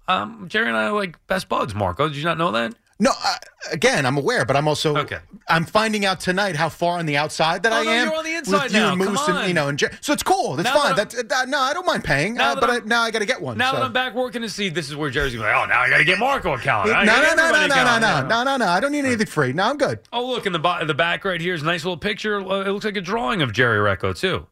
um, 0.07 0.47
Jerry 0.49 0.69
and 0.69 0.77
I 0.77 0.85
are 0.85 0.93
like 0.93 1.25
best 1.27 1.49
buds. 1.49 1.75
Marco, 1.75 2.07
did 2.07 2.17
you 2.17 2.25
not 2.25 2.39
know 2.39 2.53
that? 2.53 2.75
No, 2.99 3.11
uh, 3.11 3.35
again, 3.73 4.07
I'm 4.07 4.17
aware, 4.17 4.47
but 4.47 4.57
I'm 4.57 4.67
also 4.67 4.97
Okay. 4.97 5.19
I'm 5.49 5.67
finding 5.67 6.07
out 6.07 6.19
tonight 6.19 6.57
how 6.57 6.71
far 6.71 6.99
on 6.99 7.05
the 7.05 7.19
outside 7.19 7.63
that 7.65 7.73
Oh, 7.73 7.77
I 7.77 7.85
no, 7.85 7.91
am. 7.91 8.09
you're 8.09 8.17
on 8.17 8.25
the 8.25 8.35
inside 8.35 8.63
with 8.65 8.73
you 8.73 8.81
now. 8.81 8.93
and 8.95 9.03
Come 9.05 9.17
on. 9.19 9.37
and 9.37 9.49
you 9.49 9.53
know, 9.55 9.69
and 9.69 9.79
Jer- 9.79 9.91
so 10.01 10.15
it's 10.15 10.23
cool. 10.23 10.57
That's 10.57 10.65
Now 10.67 10.77
fine. 10.83 10.97
that 10.97 11.11
That's 11.11 11.33
uh, 11.35 11.45
no, 11.45 11.59
I 11.61 11.75
don't 11.75 11.85
mind 11.87 12.05
paying, 12.05 12.35
Now 12.35 12.53
uh, 12.53 12.61
but 12.61 12.71
I, 12.71 12.79
now 12.87 13.03
I 13.03 13.11
got 13.11 13.19
to 13.19 13.27
get 13.27 13.43
one. 13.43 13.59
Now 13.59 13.73
so. 13.73 13.77
that 13.77 13.83
I'm 13.85 13.93
back 13.93 14.15
working 14.15 14.41
to 14.43 14.49
see, 14.49 14.71
this 14.71 14.89
is 14.89 14.97
where 14.97 15.11
Jerry's 15.11 15.35
going. 15.35 15.45
to 15.47 15.55
Oh, 15.55 15.67
now 15.67 15.81
I 15.83 15.91
got 15.91 15.99
to 15.99 16.05
get 16.05 16.19
Marco 16.19 16.55
a 16.55 16.57
no, 16.57 16.63
calendar. 16.63 16.93
no, 16.95 16.99
I 17.01 17.05
no, 17.05 17.13
no, 17.13 17.35
no, 17.35 17.67
no, 17.67 17.99
no, 17.99 18.27
no, 18.29 18.43
no, 18.45 18.57
no. 18.57 18.67
I 18.67 18.81
don't 18.81 18.93
need 18.93 19.05
anything 19.05 19.27
free. 19.27 19.53
No, 19.53 19.65
I'm 19.65 19.77
good. 19.77 19.99
Oh, 20.13 20.27
look 20.27 20.47
in 20.47 20.53
the 20.55 20.59
bo- 20.59 20.85
the 20.87 20.95
back 20.95 21.25
right 21.27 21.41
here 21.41 21.53
is 21.53 21.61
a 21.63 21.67
nice 21.67 21.85
little 21.85 21.99
picture. 21.99 22.39
Uh, 22.41 22.63
It 22.63 22.71
looks 22.71 22.87
like 22.87 22.97
a 22.97 23.03
drawing 23.03 23.43
of 23.43 23.53
Jerry 23.53 23.79
Recco 23.79 24.19
too. 24.19 24.47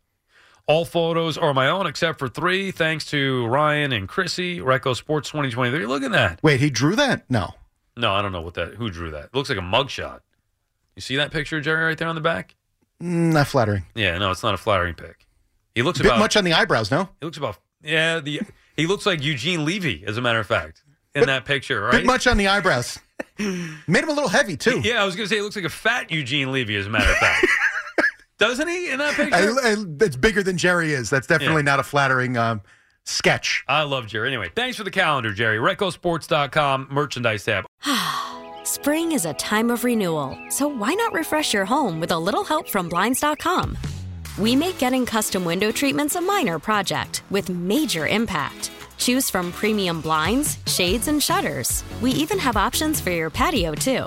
All 0.67 0.85
photos 0.85 1.37
are 1.39 1.55
my 1.55 1.69
own 1.69 1.87
except 1.87 2.19
for 2.19 2.29
three, 2.29 2.71
thanks 2.71 3.05
to 3.07 3.47
Ryan 3.47 3.93
and 3.93 4.07
Chrissy. 4.09 4.61
Recco 4.61 4.95
Sports 4.97 5.31
2023. 5.31 5.87
Look 5.87 6.03
at 6.03 6.13
that. 6.13 6.41
Wait, 6.43 6.61
he 6.61 6.69
drew 6.71 6.95
that? 6.97 7.25
No. 7.31 7.55
No, 7.97 8.13
I 8.13 8.23
don't 8.23 8.33
know 8.33 8.41
what 8.41 8.55
that. 8.55 8.75
Who 8.75 8.91
drew 8.91 9.11
that? 9.13 9.25
It 9.27 9.35
looks 9.35 9.49
like 9.49 9.59
a 9.59 9.63
mugshot. 9.63 10.21
You 10.97 11.03
see 11.03 11.17
that 11.17 11.31
picture, 11.31 11.59
of 11.59 11.65
Jerry, 11.65 11.85
right 11.85 11.97
there 11.99 12.09
on 12.09 12.15
the 12.15 12.21
back? 12.21 12.55
Mm, 13.03 13.33
not 13.33 13.47
flattering. 13.49 13.85
Yeah, 13.95 14.19
no, 14.19 14.31
it's 14.31 14.43
not 14.43 14.55
a 14.55 14.57
flattering 14.57 14.95
pic. 14.95 15.27
He 15.75 15.83
looks 15.83 15.99
a 16.01 16.03
Bit 16.03 16.11
about. 16.11 16.19
much 16.21 16.37
on 16.37 16.45
the 16.45 16.53
eyebrows, 16.53 16.91
no? 16.91 17.09
He 17.21 17.25
looks 17.27 17.37
about. 17.39 17.57
Yeah, 17.83 18.21
the 18.21 18.41
he 18.77 18.87
looks 18.87 19.05
like 19.07 19.23
Eugene 19.23 19.65
Levy, 19.65 20.05
as 20.07 20.17
a 20.17 20.23
matter 20.23 20.39
of 20.41 20.47
fact, 20.47 20.83
in 21.15 21.27
that 21.27 21.45
picture, 21.45 21.83
right? 21.83 21.93
Bit 21.93 22.07
much 22.07 22.27
on 22.27 22.37
the 22.37 22.49
eyebrows. 22.49 22.99
Made 23.39 24.03
him 24.03 24.09
a 24.09 24.13
little 24.13 24.29
heavy 24.29 24.57
too. 24.57 24.81
Yeah, 24.85 25.03
I 25.03 25.05
was 25.05 25.17
gonna 25.17 25.29
say 25.29 25.37
he 25.37 25.43
looks 25.43 25.57
like 25.57 25.65
a 25.65 25.69
fat 25.71 26.11
Eugene 26.11 26.51
Levy, 26.53 26.77
as 26.77 26.87
a 26.87 26.91
matter 26.91 27.11
of 27.11 27.17
fact. 27.19 27.47
Doesn't 28.39 28.67
he 28.69 28.91
in 28.91 28.99
that 28.99 29.15
picture? 29.15 29.35
I- 29.35 29.73
I- 29.73 30.05
it's 30.05 30.17
bigger 30.17 30.43
than 30.43 30.57
Jerry 30.59 30.93
is. 30.93 31.11
That's 31.11 31.27
definitely 31.27 31.57
Yeah. 31.63 31.63
not 31.73 31.81
a 31.81 31.85
flattering 31.85 32.37
um, 32.37 32.63
sketch. 33.05 33.65
I 33.69 33.83
love 33.83 34.07
Jerry. 34.07 34.29
Anyway, 34.29 34.51
thanks 34.55 34.77
for 34.77 34.85
the 34.85 34.91
calendar, 34.91 35.33
Jerry. 35.33 35.59
ReccoSports.com 35.59 36.89
merchandise 36.91 37.45
tab. 37.45 37.67
Spring 38.65 39.13
is 39.13 39.27
a 39.27 39.35
time 39.35 39.71
of 39.71 39.85
renewal, 39.85 40.39
so 40.49 40.67
why 40.69 40.95
not 40.95 41.13
refresh 41.13 41.53
your 41.53 41.65
home 41.65 42.01
with 42.01 42.13
a 42.13 42.19
little 42.19 42.45
help 42.45 42.69
from 42.69 42.89
Blinds.com? 42.89 43.77
We 44.39 44.57
make 44.57 44.79
getting 44.79 45.07
custom 45.07 45.45
window 45.45 45.71
treatments 45.71 46.17
a 46.17 46.21
minor 46.21 46.59
project 46.59 47.23
with 47.31 47.49
major 47.51 48.07
impact. 48.07 48.71
Choose 48.99 49.31
from 49.31 49.53
premium 49.53 50.01
blinds, 50.01 50.59
shades, 50.67 51.09
and 51.09 51.23
shutters. 51.23 51.85
We 52.01 52.11
even 52.13 52.39
have 52.39 52.57
options 52.57 53.01
for 53.01 53.11
your 53.11 53.31
patio, 53.31 53.75
too. 53.75 54.07